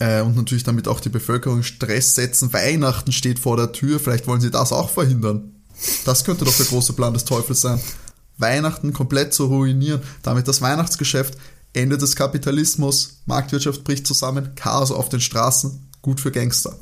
äh, 0.00 0.22
und 0.22 0.36
natürlich 0.36 0.64
damit 0.64 0.88
auch 0.88 1.00
die 1.00 1.10
Bevölkerung 1.10 1.62
Stress 1.62 2.16
setzen. 2.16 2.52
Weihnachten 2.52 3.12
steht 3.12 3.38
vor 3.38 3.56
der 3.56 3.72
Tür, 3.72 4.00
vielleicht 4.00 4.26
wollen 4.26 4.40
sie 4.40 4.50
das 4.50 4.72
auch 4.72 4.90
verhindern. 4.90 5.52
Das 6.04 6.24
könnte 6.24 6.44
doch 6.44 6.56
der 6.56 6.66
große 6.66 6.92
Plan 6.94 7.14
des 7.14 7.24
Teufels 7.24 7.60
sein. 7.60 7.80
Weihnachten 8.38 8.92
komplett 8.92 9.32
zu 9.34 9.46
ruinieren, 9.46 10.02
damit 10.22 10.48
das 10.48 10.60
Weihnachtsgeschäft, 10.60 11.36
Ende 11.72 11.98
des 11.98 12.16
Kapitalismus, 12.16 13.18
Marktwirtschaft 13.26 13.84
bricht 13.84 14.06
zusammen, 14.06 14.54
Chaos 14.54 14.92
auf 14.92 15.08
den 15.08 15.20
Straßen, 15.20 15.88
gut 16.02 16.20
für 16.20 16.30
Gangster. 16.30 16.76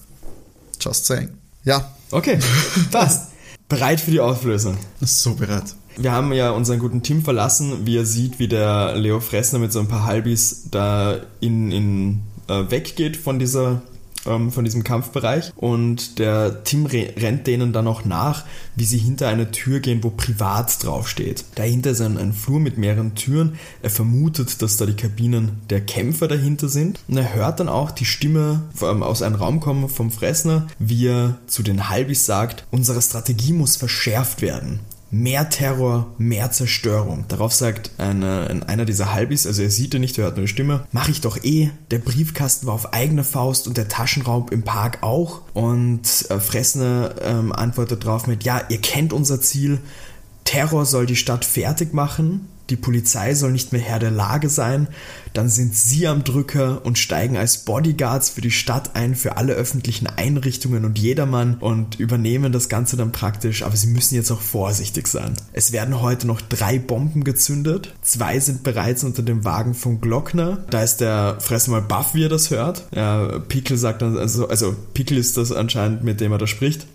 Just 0.81 1.07
saying. 1.07 1.31
Ja. 1.65 1.95
Okay, 2.11 2.39
passt. 2.91 3.31
bereit 3.69 4.01
für 4.01 4.11
die 4.11 4.21
Auflösung. 4.21 4.77
So 5.01 5.35
bereit. 5.35 5.75
Wir 5.97 6.13
haben 6.13 6.33
ja 6.33 6.51
unseren 6.51 6.79
guten 6.79 7.03
Team 7.03 7.23
verlassen, 7.23 7.87
wie 7.87 7.97
er 7.97 8.07
sieht, 8.07 8.39
wie 8.39 8.49
der 8.49 8.97
Leo 8.97 9.21
Fressner 9.21 9.59
mit 9.59 9.73
so 9.73 9.81
ein 9.81 9.89
paar 9.89 10.05
Halbis 10.05 10.65
da 10.71 11.21
in, 11.41 11.71
in 11.71 12.23
äh, 12.49 12.71
weggeht 12.71 13.17
von 13.17 13.39
dieser 13.39 13.83
ähm, 14.27 14.51
von 14.51 14.65
diesem 14.65 14.85
Kampfbereich 14.85 15.53
und 15.57 16.19
der 16.19 16.65
Tim 16.65 16.87
rennt 16.87 17.47
denen 17.47 17.73
dann 17.73 17.87
auch 17.87 18.05
nach, 18.05 18.45
wie 18.77 18.85
sie 18.85 18.99
hinter 18.99 19.29
eine 19.29 19.51
Tür 19.51 19.81
gehen, 19.81 20.03
wo 20.03 20.11
privat 20.11 20.83
draufsteht. 20.83 21.45
Dahinter 21.55 21.91
ist 21.91 22.01
ein, 22.01 22.19
ein 22.19 22.33
Flur 22.33 22.61
mit 22.61 22.79
mehreren 22.79 23.15
Türen. 23.15 23.59
Er 23.83 23.91
vermutet, 23.91 24.63
dass 24.63 24.77
da 24.77 24.87
die 24.87 24.97
Kabinen 24.97 25.61
der 25.71 25.81
Kämpfer 25.81 26.29
dahinter 26.29 26.69
sind 26.69 27.01
und 27.09 27.17
er 27.17 27.35
hört 27.35 27.61
dann 27.61 27.69
auch 27.69 27.91
die 27.91 28.05
Stimme 28.05 28.63
ähm, 28.81 29.03
aus 29.03 29.23
einem 29.23 29.37
Raum 29.37 29.61
kommen 29.61 29.89
vom 29.89 30.11
Fressner, 30.11 30.67
wie 30.79 31.07
er 31.07 31.39
zu 31.47 31.63
den 31.63 31.89
Halbis 31.89 32.27
sagt, 32.27 32.67
unsere 32.71 33.03
Strategie 33.03 33.53
muss 33.53 33.77
verschärft 33.77 34.43
werden 34.43 34.81
mehr 35.13 35.51
Terror, 35.51 36.15
mehr 36.17 36.51
Zerstörung. 36.51 37.27
Darauf 37.29 37.53
sagt 37.53 37.91
eine, 37.99 38.63
einer 38.67 38.87
dieser 38.87 39.13
Halbis, 39.13 39.47
also 39.47 39.63
er 39.63 39.71
sieht 39.71 39.93
ihn 39.93 40.01
nicht, 40.01 40.17
er 40.17 40.25
hört 40.25 40.37
nur 40.37 40.47
die 40.47 40.53
Stimme, 40.53 40.87
mach 40.91 41.11
ich 41.11 41.21
doch 41.21 41.45
eh, 41.45 41.71
der 41.91 41.99
Briefkasten 41.99 42.67
war 42.67 42.75
auf 42.75 42.95
eigene 42.95 43.23
Faust 43.23 43.69
und 43.69 43.77
der 43.77 43.89
Taschenraub 43.89 44.51
im 44.51 44.63
Park 44.63 45.03
auch. 45.03 45.43
Und 45.53 46.31
äh, 46.31 46.41
Fressner 46.41 47.15
ähm, 47.21 47.53
antwortet 47.53 48.05
darauf 48.05 48.27
mit, 48.27 48.43
ja, 48.45 48.63
ihr 48.71 48.81
kennt 48.81 49.13
unser 49.13 49.41
Ziel, 49.43 49.81
Terror 50.45 50.87
soll 50.87 51.05
die 51.05 51.15
Stadt 51.15 51.45
fertig 51.45 51.93
machen, 51.93 52.49
die 52.73 52.77
Polizei 52.77 53.35
soll 53.35 53.53
nicht 53.53 53.73
mehr 53.73 53.83
Herr 53.83 53.99
der 53.99 54.11
Lage 54.11 54.49
sein, 54.49 54.89
dann 55.35 55.51
sind 55.51 55.77
sie 55.77 56.07
am 56.07 56.25
Drücker 56.25 56.85
und 56.87 56.99
steigen 56.99 57.37
als 57.37 57.59
Bodyguards 57.59 58.31
für 58.31 58.41
die 58.41 58.51
Stadt 58.51 58.97
ein, 58.97 59.15
für 59.15 59.37
alle 59.37 59.53
öffentlichen 59.53 60.07
Einrichtungen 60.07 60.87
und 60.87 60.99
jedermann 60.99 61.59
und 61.59 62.01
übernehmen 62.01 62.51
das 62.51 62.71
Ganze 62.71 62.97
dann 62.97 63.13
praktisch, 63.13 63.63
aber 63.63 63.77
sie 63.77 63.89
müssen 63.89 64.15
jetzt 64.15 64.31
auch 64.31 64.41
vorsichtig 64.41 65.07
sein. 65.07 65.35
Es 65.53 65.73
werden 65.73 66.01
heute 66.01 66.27
noch 66.27 66.41
drei 66.41 66.79
Bomben 66.79 67.25
gezündet, 67.25 67.95
zwei 68.01 68.41
sind 68.41 68.63
bereits 68.63 69.05
unter 69.05 69.23
dem 69.23 69.45
Wagen 69.45 69.75
von 69.75 70.01
Glockner, 70.01 70.65
da 70.71 70.83
ist 70.83 71.03
der 71.03 71.37
Fress 71.41 71.69
mal 71.69 71.83
baff, 71.83 72.15
wie 72.15 72.25
er 72.25 72.31
das 72.31 72.51
hört. 72.51 72.89
Ja, 72.95 73.39
Pickel 73.39 73.77
sagt 73.77 74.01
dann, 74.01 74.17
also, 74.17 74.49
also 74.49 74.75
Pickel 74.95 75.19
ist 75.19 75.37
das 75.37 75.53
anscheinend, 75.53 76.05
mit 76.05 76.23
dem 76.23 76.33
er 76.33 76.39
da 76.39 76.47
spricht 76.47 76.87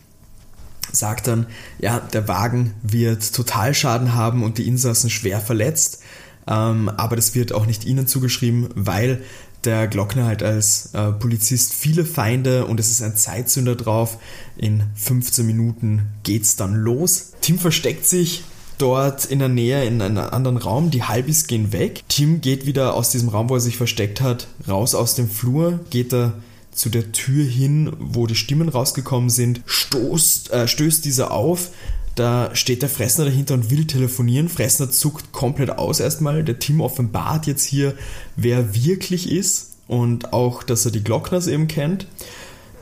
sagt 0.92 1.28
dann, 1.28 1.48
ja, 1.80 2.00
der 2.00 2.28
Wagen 2.28 2.74
wird 2.84 3.34
Totalschaden 3.34 4.14
haben 4.14 4.44
und 4.44 4.58
die 4.58 4.68
Insassen 4.68 5.10
schwer 5.10 5.40
verletzt. 5.40 6.00
Ähm, 6.48 6.90
aber 6.90 7.16
das 7.16 7.36
wird 7.36 7.52
auch 7.54 7.66
nicht 7.66 7.86
ihnen 7.86 8.08
zugeschrieben, 8.08 8.70
weil 8.76 9.22
der 9.64 9.88
Glockner 9.88 10.26
halt 10.26 10.44
als 10.44 10.94
äh, 10.94 11.12
Polizist 11.12 11.74
viele 11.74 12.06
Feinde 12.06 12.66
und 12.66 12.80
es 12.80 12.90
ist 12.90 13.02
ein 13.02 13.16
Zeitsünder 13.16 13.76
drauf. 13.76 14.18
In 14.56 14.84
15 14.96 15.46
Minuten 15.46 16.08
geht's 16.24 16.56
dann 16.56 16.76
los. 16.76 17.34
Tim 17.42 17.60
versteckt 17.60 18.06
sich 18.06 18.44
dort 18.78 19.26
in 19.26 19.40
der 19.40 19.50
Nähe 19.50 19.84
in 19.86 20.02
einem 20.02 20.18
anderen 20.18 20.58
Raum. 20.58 20.92
Die 20.92 21.04
Halbis 21.04 21.48
gehen 21.48 21.74
weg. 21.74 22.04
Tim 22.08 22.42
geht 22.42 22.66
wieder 22.66 22.94
aus 22.94 23.10
diesem 23.10 23.30
Raum, 23.30 23.50
wo 23.50 23.56
er 23.56 23.62
sich 23.62 23.78
versteckt 23.78 24.22
hat, 24.22 24.48
raus 24.68 24.96
aus 24.96 25.16
dem 25.16 25.30
Flur, 25.30 25.80
geht 25.90 26.14
da 26.14 26.34
zu 26.78 26.90
der 26.90 27.12
Tür 27.12 27.44
hin, 27.44 27.92
wo 28.00 28.28
die 28.28 28.36
Stimmen 28.36 28.70
rausgekommen 28.70 29.30
sind, 29.30 29.62
stoßt, 29.66 30.52
äh, 30.52 30.68
stößt 30.68 31.04
diese 31.04 31.32
auf. 31.32 31.70
Da 32.16 32.56
steht 32.56 32.82
der 32.82 32.90
Fressner 32.90 33.26
dahinter 33.26 33.54
und 33.54 33.70
will 33.70 33.86
telefonieren. 33.86 34.50
Fressner 34.50 34.90
zuckt 34.90 35.32
komplett 35.32 35.72
aus 35.72 36.00
erstmal. 36.00 36.44
Der 36.44 36.60
Tim 36.60 36.82
offenbart 36.82 37.46
jetzt 37.46 37.64
hier, 37.64 37.94
wer 38.36 38.74
wirklich 38.74 39.32
ist 39.32 39.74
und 39.88 40.34
auch, 40.34 40.64
dass 40.64 40.86
er 40.86 40.92
die 40.92 41.04
Glockners 41.04 41.48
eben 41.48 41.68
kennt. 41.68 42.08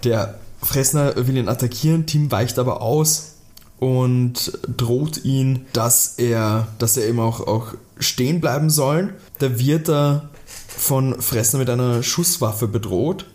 Der 0.03 0.39
Fressner 0.61 1.27
will 1.27 1.37
ihn 1.37 1.49
attackieren, 1.49 2.05
Tim 2.05 2.31
weicht 2.31 2.59
aber 2.59 2.81
aus 2.81 3.33
und 3.79 4.57
droht 4.75 5.23
ihn, 5.25 5.65
dass 5.73 6.15
er, 6.17 6.67
dass 6.79 6.97
er 6.97 7.07
eben 7.07 7.19
auch, 7.19 7.41
auch 7.45 7.73
stehen 7.99 8.41
bleiben 8.41 8.69
soll. 8.69 9.13
Da 9.39 9.59
wird 9.59 9.89
er 9.89 10.29
von 10.67 11.21
Fressner 11.21 11.59
mit 11.59 11.69
einer 11.69 12.03
Schusswaffe 12.03 12.67
bedroht. 12.67 13.25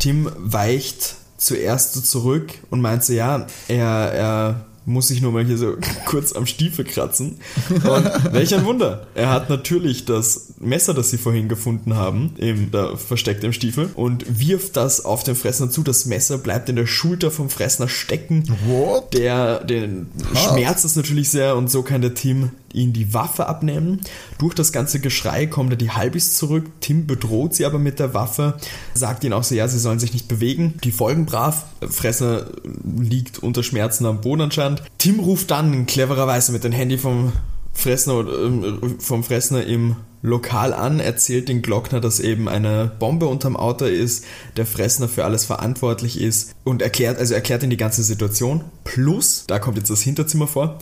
Tim 0.00 0.30
weicht 0.36 1.14
zuerst 1.36 2.04
zurück 2.06 2.52
und 2.70 2.80
meint 2.80 3.04
so, 3.04 3.12
ja, 3.12 3.46
er, 3.68 3.86
er 3.86 4.66
muss 4.86 5.08
sich 5.08 5.20
nur 5.20 5.32
mal 5.32 5.44
hier 5.44 5.58
so 5.58 5.76
kurz 6.06 6.32
am 6.32 6.46
Stiefel 6.46 6.84
kratzen. 6.84 7.38
Und 7.70 8.32
welch 8.32 8.54
ein 8.54 8.64
Wunder. 8.64 9.06
Er 9.14 9.30
hat 9.30 9.48
natürlich 9.48 10.04
das 10.04 10.54
Messer, 10.58 10.94
das 10.94 11.10
sie 11.10 11.18
vorhin 11.18 11.48
gefunden 11.48 11.94
haben, 11.94 12.34
eben 12.38 12.70
da 12.70 12.96
versteckt 12.96 13.44
im 13.44 13.52
Stiefel 13.52 13.90
und 13.94 14.40
wirft 14.40 14.76
das 14.76 15.04
auf 15.04 15.22
den 15.22 15.36
Fressner 15.36 15.70
zu. 15.70 15.82
Das 15.82 16.06
Messer 16.06 16.38
bleibt 16.38 16.68
in 16.68 16.76
der 16.76 16.86
Schulter 16.86 17.30
vom 17.30 17.50
Fressner 17.50 17.88
stecken. 17.88 18.44
What? 18.66 19.14
Der, 19.14 19.62
den 19.64 20.08
schmerzt 20.34 20.84
es 20.84 20.96
natürlich 20.96 21.30
sehr 21.30 21.56
und 21.56 21.70
so 21.70 21.82
kann 21.82 22.00
der 22.00 22.14
Tim 22.14 22.50
ihn 22.72 22.92
die 22.92 23.12
Waffe 23.14 23.46
abnehmen. 23.46 24.00
Durch 24.38 24.54
das 24.54 24.72
ganze 24.72 25.00
Geschrei 25.00 25.46
kommt 25.46 25.72
er 25.72 25.76
die 25.76 25.90
Halbis 25.90 26.36
zurück. 26.36 26.66
Tim 26.80 27.06
bedroht 27.06 27.54
sie 27.54 27.64
aber 27.64 27.78
mit 27.78 27.98
der 27.98 28.14
Waffe, 28.14 28.58
sagt 28.94 29.24
ihnen 29.24 29.32
auch 29.32 29.44
so, 29.44 29.54
ja, 29.54 29.68
sie 29.68 29.78
sollen 29.78 29.98
sich 29.98 30.12
nicht 30.12 30.28
bewegen. 30.28 30.74
Die 30.84 30.92
folgen 30.92 31.26
brav. 31.26 31.66
Fresser 31.88 32.50
liegt 32.84 33.38
unter 33.38 33.62
Schmerzen 33.62 34.06
am 34.06 34.20
Boden 34.20 34.42
anscheinend. 34.42 34.82
Tim 34.98 35.20
ruft 35.20 35.50
dann 35.50 35.86
clevererweise 35.86 36.52
mit 36.52 36.64
dem 36.64 36.72
Handy 36.72 36.98
vom 36.98 37.32
Fressner, 37.72 38.26
ähm, 38.28 38.96
vom 38.98 39.24
Fressner 39.24 39.64
im 39.64 39.96
Lokal 40.22 40.74
an, 40.74 41.00
erzählt 41.00 41.48
den 41.48 41.62
Glockner, 41.62 42.00
dass 42.00 42.20
eben 42.20 42.48
eine 42.48 42.92
Bombe 42.98 43.26
unterm 43.26 43.56
Auto 43.56 43.86
ist, 43.86 44.24
der 44.56 44.66
Fressner 44.66 45.08
für 45.08 45.24
alles 45.24 45.46
verantwortlich 45.46 46.20
ist 46.20 46.54
und 46.62 46.82
erklärt, 46.82 47.18
also 47.18 47.32
erklärt 47.32 47.62
ihm 47.62 47.70
die 47.70 47.78
ganze 47.78 48.02
Situation. 48.02 48.64
Plus, 48.84 49.44
da 49.46 49.58
kommt 49.58 49.78
jetzt 49.78 49.88
das 49.88 50.02
Hinterzimmer 50.02 50.46
vor, 50.46 50.78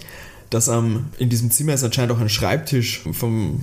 dass 0.51 0.69
ähm, 0.69 1.07
in 1.19 1.29
diesem 1.29 1.51
Zimmer 1.51 1.75
ist 1.75 1.85
anscheinend 1.85 2.13
auch 2.13 2.21
ein 2.21 2.29
Schreibtisch 2.29 3.03
vom 3.13 3.61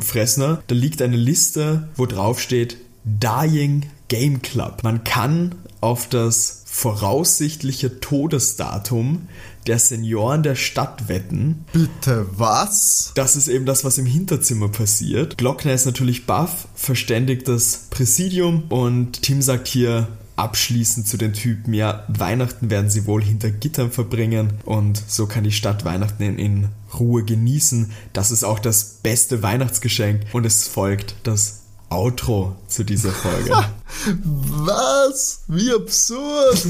Fressner. 0.00 0.62
Da 0.66 0.74
liegt 0.74 1.02
eine 1.02 1.16
Liste, 1.16 1.88
wo 1.96 2.06
drauf 2.06 2.40
steht 2.40 2.76
Dying 3.04 3.86
Game 4.08 4.42
Club. 4.42 4.82
Man 4.82 5.04
kann 5.04 5.54
auf 5.80 6.08
das 6.08 6.62
voraussichtliche 6.66 8.00
Todesdatum 8.00 9.28
der 9.66 9.78
Senioren 9.78 10.42
der 10.42 10.54
Stadt 10.54 11.08
wetten. 11.08 11.64
Bitte 11.72 12.26
was? 12.36 13.12
Das 13.14 13.36
ist 13.36 13.48
eben 13.48 13.66
das, 13.66 13.84
was 13.84 13.98
im 13.98 14.06
Hinterzimmer 14.06 14.68
passiert. 14.68 15.36
Glockner 15.38 15.74
ist 15.74 15.86
natürlich 15.86 16.26
baff, 16.26 16.68
verständigt 16.74 17.48
das 17.48 17.86
Präsidium 17.90 18.64
und 18.68 19.22
Tim 19.22 19.42
sagt 19.42 19.68
hier 19.68 20.08
abschließend 20.40 21.06
zu 21.06 21.18
den 21.18 21.34
Typen, 21.34 21.74
ja, 21.74 22.04
Weihnachten 22.08 22.70
werden 22.70 22.88
sie 22.88 23.06
wohl 23.06 23.22
hinter 23.22 23.50
Gittern 23.50 23.90
verbringen 23.92 24.54
und 24.64 25.02
so 25.06 25.26
kann 25.26 25.44
die 25.44 25.52
Stadt 25.52 25.84
Weihnachten 25.84 26.22
in, 26.22 26.38
in 26.38 26.68
Ruhe 26.98 27.24
genießen. 27.24 27.92
Das 28.14 28.30
ist 28.30 28.42
auch 28.42 28.58
das 28.58 28.84
beste 29.02 29.42
Weihnachtsgeschenk 29.42 30.22
und 30.32 30.46
es 30.46 30.66
folgt 30.66 31.14
das 31.24 31.60
Outro 31.90 32.56
zu 32.68 32.84
dieser 32.84 33.12
Folge. 33.12 33.50
Was? 34.24 35.42
Wie 35.46 35.72
absurd! 35.74 36.66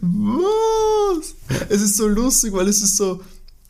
Was? 0.00 1.34
Es 1.68 1.82
ist 1.82 1.96
so 1.98 2.08
lustig, 2.08 2.54
weil 2.54 2.68
es 2.68 2.80
ist 2.80 2.96
so, 2.96 3.20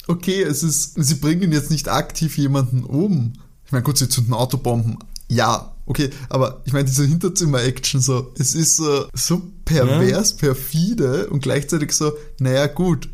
okay, 0.07 0.43
es 0.43 0.63
ist, 0.63 0.93
sie 0.97 1.15
bringen 1.17 1.51
jetzt 1.51 1.73
nicht 1.73 1.89
aktiv 1.89 2.39
jemanden 2.39 2.85
um. 2.85 3.33
Ich 3.65 3.73
meine, 3.73 3.83
gut, 3.83 3.99
sie 3.99 4.09
zünden 4.09 4.33
Autobomben. 4.35 4.99
Ja, 5.29 5.75
okay, 5.87 6.11
aber 6.29 6.63
ich 6.65 6.73
meine, 6.73 6.85
diese 6.85 7.05
Hinterzimmer-Action 7.05 8.01
so, 8.01 8.33
es 8.39 8.55
ist 8.55 8.77
so, 8.77 9.07
so 9.13 9.43
pervers, 9.65 10.33
ja. 10.33 10.37
perfide 10.39 11.29
und 11.29 11.41
gleichzeitig 11.41 11.93
so, 11.93 12.13
naja, 12.39 12.67
gut, 12.67 13.09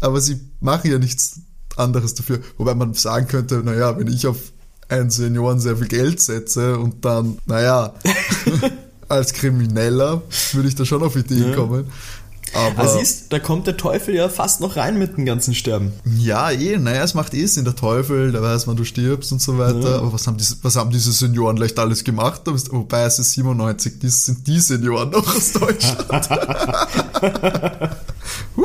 aber 0.00 0.20
sie 0.20 0.40
machen 0.60 0.90
ja 0.90 0.98
nichts 0.98 1.40
anderes 1.76 2.14
dafür. 2.14 2.40
Wobei 2.58 2.74
man 2.74 2.94
sagen 2.94 3.26
könnte, 3.28 3.56
naja, 3.56 3.98
wenn 3.98 4.08
ich 4.08 4.26
auf 4.26 4.52
einen 4.88 5.10
Senioren 5.10 5.60
sehr 5.60 5.76
viel 5.76 5.88
Geld 5.88 6.20
setze 6.20 6.78
und 6.78 7.04
dann, 7.04 7.38
naja, 7.46 7.94
als 9.08 9.32
Krimineller 9.32 10.22
würde 10.52 10.68
ich 10.68 10.74
da 10.74 10.84
schon 10.84 11.02
auf 11.02 11.16
Ideen 11.16 11.50
ja. 11.50 11.54
kommen. 11.56 11.86
Aber 12.52 12.78
also 12.80 12.98
siehst, 12.98 13.32
da 13.32 13.38
kommt 13.38 13.66
der 13.66 13.76
Teufel 13.76 14.14
ja 14.14 14.28
fast 14.28 14.60
noch 14.60 14.76
rein 14.76 14.98
mit 14.98 15.16
dem 15.16 15.24
ganzen 15.24 15.54
Sterben. 15.54 15.92
Ja, 16.18 16.50
eh, 16.50 16.78
naja, 16.78 17.02
es 17.02 17.14
macht 17.14 17.34
eh 17.34 17.46
Sinn, 17.46 17.64
der 17.64 17.74
Teufel, 17.76 18.32
der 18.32 18.42
weiß, 18.42 18.66
wann 18.66 18.76
du 18.76 18.84
stirbst 18.84 19.32
und 19.32 19.42
so 19.42 19.58
weiter. 19.58 19.90
Ja. 19.90 19.98
Aber 19.98 20.12
was 20.12 20.26
haben, 20.26 20.36
diese, 20.36 20.56
was 20.62 20.76
haben 20.76 20.90
diese 20.90 21.12
Senioren 21.12 21.56
leicht 21.56 21.78
alles 21.78 22.04
gemacht? 22.04 22.42
Wobei 22.44 23.02
es 23.02 23.18
ist 23.18 23.32
97, 23.32 23.94
das 24.00 24.24
sind 24.26 24.46
die 24.46 24.60
Senioren 24.60 25.10
noch 25.10 25.34
aus 25.34 25.52
Deutschland. 25.52 26.30
huh, 28.56 28.62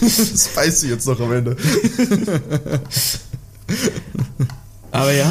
das 0.00 0.56
weiß 0.56 0.84
ich 0.84 0.90
jetzt 0.90 1.06
noch 1.06 1.20
am 1.20 1.32
Ende. 1.32 1.56
Aber 4.90 5.12
ja, 5.12 5.30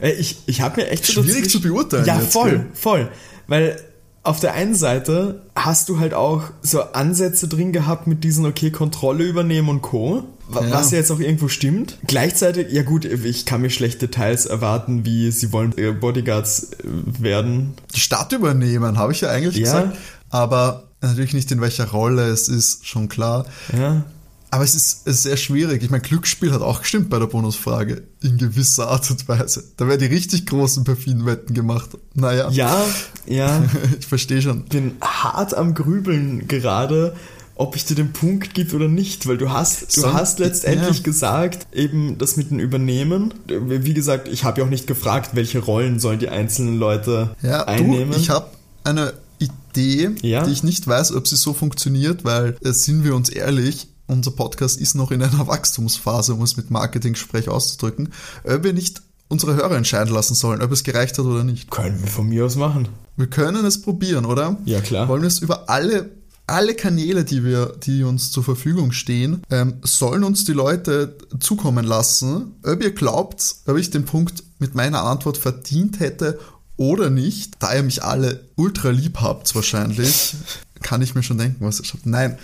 äh, 0.00 0.12
ich, 0.12 0.38
ich 0.46 0.60
habe 0.60 0.82
mir 0.82 0.90
echt... 0.90 1.06
Schwierig 1.06 1.50
zu 1.50 1.60
beurteilen. 1.60 2.04
Ja, 2.04 2.20
jetzt, 2.20 2.32
voll, 2.32 2.50
gell? 2.50 2.66
voll. 2.74 3.08
Weil 3.46 3.80
auf 4.26 4.40
der 4.40 4.54
einen 4.54 4.74
Seite 4.74 5.42
hast 5.54 5.88
du 5.88 6.00
halt 6.00 6.12
auch 6.12 6.44
so 6.60 6.82
Ansätze 6.82 7.46
drin 7.48 7.72
gehabt 7.72 8.06
mit 8.06 8.24
diesen, 8.24 8.44
okay, 8.44 8.70
Kontrolle 8.70 9.24
übernehmen 9.24 9.68
und 9.68 9.82
Co. 9.82 10.24
Ja. 10.52 10.70
Was 10.70 10.90
ja 10.90 10.98
jetzt 10.98 11.10
auch 11.10 11.18
irgendwo 11.18 11.48
stimmt. 11.48 11.98
Gleichzeitig, 12.06 12.70
ja 12.70 12.82
gut, 12.82 13.04
ich 13.04 13.46
kann 13.46 13.62
mir 13.62 13.70
schlecht 13.70 14.00
Details 14.02 14.46
erwarten, 14.46 15.04
wie 15.04 15.30
sie 15.30 15.52
wollen 15.52 15.74
Bodyguards 16.00 16.72
äh, 16.72 17.22
werden. 17.22 17.74
Die 17.94 18.00
Stadt 18.00 18.32
übernehmen, 18.32 18.98
habe 18.98 19.12
ich 19.12 19.20
ja 19.22 19.28
eigentlich 19.28 19.56
ja. 19.56 19.62
gesagt. 19.62 19.98
Aber 20.30 20.84
natürlich 21.00 21.34
nicht 21.34 21.50
in 21.50 21.60
welcher 21.60 21.90
Rolle, 21.90 22.26
es 22.26 22.48
ist 22.48 22.86
schon 22.86 23.08
klar. 23.08 23.46
Ja. 23.76 24.04
Aber 24.50 24.64
es 24.64 24.74
ist, 24.74 25.06
es 25.06 25.16
ist 25.16 25.22
sehr 25.24 25.36
schwierig. 25.36 25.82
Ich 25.82 25.90
meine, 25.90 26.02
Glücksspiel 26.02 26.52
hat 26.52 26.62
auch 26.62 26.80
gestimmt 26.80 27.10
bei 27.10 27.18
der 27.18 27.26
Bonusfrage. 27.26 28.04
In 28.22 28.38
gewisser 28.38 28.88
Art 28.88 29.10
und 29.10 29.28
Weise. 29.28 29.64
Da 29.76 29.88
werden 29.88 30.00
die 30.00 30.14
richtig 30.14 30.46
großen 30.46 30.84
perfiden 30.84 31.26
Wetten 31.26 31.52
gemacht. 31.52 31.90
Naja. 32.14 32.48
Ja, 32.50 32.84
ja. 33.26 33.64
ich 33.98 34.06
verstehe 34.06 34.40
schon. 34.40 34.62
Ich 34.64 34.70
bin 34.70 34.96
hart 35.00 35.54
am 35.54 35.74
Grübeln 35.74 36.46
gerade, 36.46 37.16
ob 37.56 37.74
ich 37.74 37.84
dir 37.86 37.96
den 37.96 38.12
Punkt 38.12 38.54
gibt 38.54 38.72
oder 38.74 38.86
nicht, 38.86 39.26
weil 39.26 39.38
du 39.38 39.50
hast, 39.50 39.96
du 39.96 40.02
so, 40.02 40.12
hast 40.12 40.38
letztendlich 40.38 40.98
ja. 40.98 41.02
gesagt, 41.02 41.66
eben 41.74 42.18
das 42.18 42.36
mit 42.36 42.50
dem 42.50 42.60
Übernehmen. 42.60 43.34
Wie 43.46 43.94
gesagt, 43.94 44.28
ich 44.28 44.44
habe 44.44 44.60
ja 44.60 44.66
auch 44.66 44.70
nicht 44.70 44.86
gefragt, 44.86 45.30
welche 45.34 45.58
Rollen 45.58 45.98
sollen 45.98 46.18
die 46.18 46.28
einzelnen 46.28 46.78
Leute 46.78 47.34
ja, 47.42 47.64
einnehmen. 47.64 48.12
Du, 48.12 48.18
ich 48.18 48.30
habe 48.30 48.48
eine 48.84 49.14
Idee, 49.38 50.10
ja? 50.22 50.44
die 50.44 50.52
ich 50.52 50.62
nicht 50.62 50.86
weiß, 50.86 51.12
ob 51.12 51.26
sie 51.26 51.36
so 51.36 51.52
funktioniert, 51.52 52.24
weil, 52.24 52.56
äh, 52.62 52.72
sind 52.72 53.04
wir 53.04 53.14
uns 53.14 53.28
ehrlich, 53.28 53.88
unser 54.06 54.30
Podcast 54.30 54.80
ist 54.80 54.94
noch 54.94 55.10
in 55.10 55.22
einer 55.22 55.46
Wachstumsphase, 55.46 56.34
um 56.34 56.42
es 56.42 56.56
mit 56.56 56.70
Marketing-Sprech 56.70 57.48
auszudrücken, 57.48 58.12
ob 58.44 58.64
wir 58.64 58.72
nicht 58.72 59.02
unsere 59.28 59.56
Hörer 59.56 59.76
entscheiden 59.76 60.14
lassen 60.14 60.34
sollen, 60.34 60.62
ob 60.62 60.72
es 60.72 60.84
gereicht 60.84 61.18
hat 61.18 61.24
oder 61.24 61.44
nicht. 61.44 61.70
Können 61.70 62.00
wir 62.00 62.08
von 62.08 62.28
mir 62.28 62.44
aus 62.44 62.56
machen. 62.56 62.88
Wir 63.16 63.26
können 63.26 63.64
es 63.64 63.82
probieren, 63.82 64.24
oder? 64.24 64.56
Ja, 64.64 64.80
klar. 64.80 65.08
Wollen 65.08 65.22
wir 65.22 65.28
es 65.28 65.40
über 65.40 65.68
alle, 65.68 66.10
alle 66.46 66.74
Kanäle, 66.74 67.24
die 67.24 67.44
wir, 67.44 67.74
die 67.82 68.04
uns 68.04 68.30
zur 68.30 68.44
Verfügung 68.44 68.92
stehen, 68.92 69.42
ähm, 69.50 69.78
sollen 69.82 70.22
uns 70.22 70.44
die 70.44 70.52
Leute 70.52 71.16
zukommen 71.40 71.84
lassen, 71.84 72.54
ob 72.62 72.82
ihr 72.82 72.92
glaubt, 72.92 73.56
ob 73.66 73.76
ich 73.78 73.90
den 73.90 74.04
Punkt 74.04 74.44
mit 74.58 74.74
meiner 74.74 75.02
Antwort 75.02 75.38
verdient 75.38 75.98
hätte 75.98 76.38
oder 76.76 77.10
nicht, 77.10 77.54
da 77.58 77.74
ihr 77.74 77.82
mich 77.82 78.04
alle 78.04 78.48
ultra 78.54 78.90
lieb 78.90 79.18
habt 79.20 79.54
wahrscheinlich, 79.54 80.34
kann 80.86 81.02
ich 81.02 81.16
mir 81.16 81.24
schon 81.24 81.36
denken, 81.36 81.66
was 81.66 81.80
ich 81.80 81.88
schreibt. 81.88 82.06
Nein, 82.06 82.38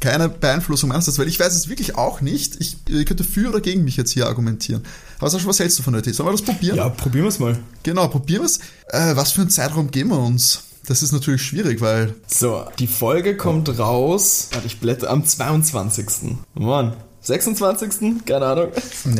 keine 0.00 0.28
Beeinflussung 0.28 0.90
meinerseits, 0.90 1.18
weil 1.18 1.28
ich 1.28 1.40
weiß 1.40 1.54
es 1.54 1.70
wirklich 1.70 1.94
auch 1.94 2.20
nicht. 2.20 2.60
Ich, 2.60 2.76
ich 2.90 3.06
könnte 3.06 3.24
für 3.24 3.48
oder 3.48 3.62
gegen 3.62 3.84
mich 3.84 3.96
jetzt 3.96 4.10
hier 4.10 4.26
argumentieren. 4.26 4.82
Aber 5.18 5.30
Sascha, 5.30 5.46
was 5.48 5.60
hältst 5.60 5.78
du 5.78 5.82
von 5.82 5.94
der 5.94 6.02
Idee? 6.02 6.12
Sollen 6.12 6.28
wir 6.28 6.32
das 6.32 6.42
probieren? 6.42 6.76
Ja, 6.76 6.90
probieren 6.90 7.24
wir 7.24 7.30
es 7.30 7.38
mal. 7.38 7.58
Genau, 7.84 8.06
probieren 8.08 8.42
wir 8.42 8.46
es. 8.46 8.58
Äh, 8.90 9.16
was 9.16 9.32
für 9.32 9.40
einen 9.40 9.50
Zeitraum 9.50 9.90
geben 9.90 10.10
wir 10.10 10.18
uns? 10.18 10.64
Das 10.86 11.02
ist 11.02 11.12
natürlich 11.12 11.40
schwierig, 11.40 11.80
weil. 11.80 12.14
So, 12.26 12.66
die 12.78 12.86
Folge 12.86 13.34
kommt 13.34 13.78
raus. 13.78 14.50
Warte, 14.52 14.66
ich 14.66 14.78
blätter 14.78 15.08
am 15.08 15.24
22. 15.24 16.36
Mann. 16.52 16.96
26. 17.26 18.24
Keine 18.24 18.46
Ahnung. 18.46 18.68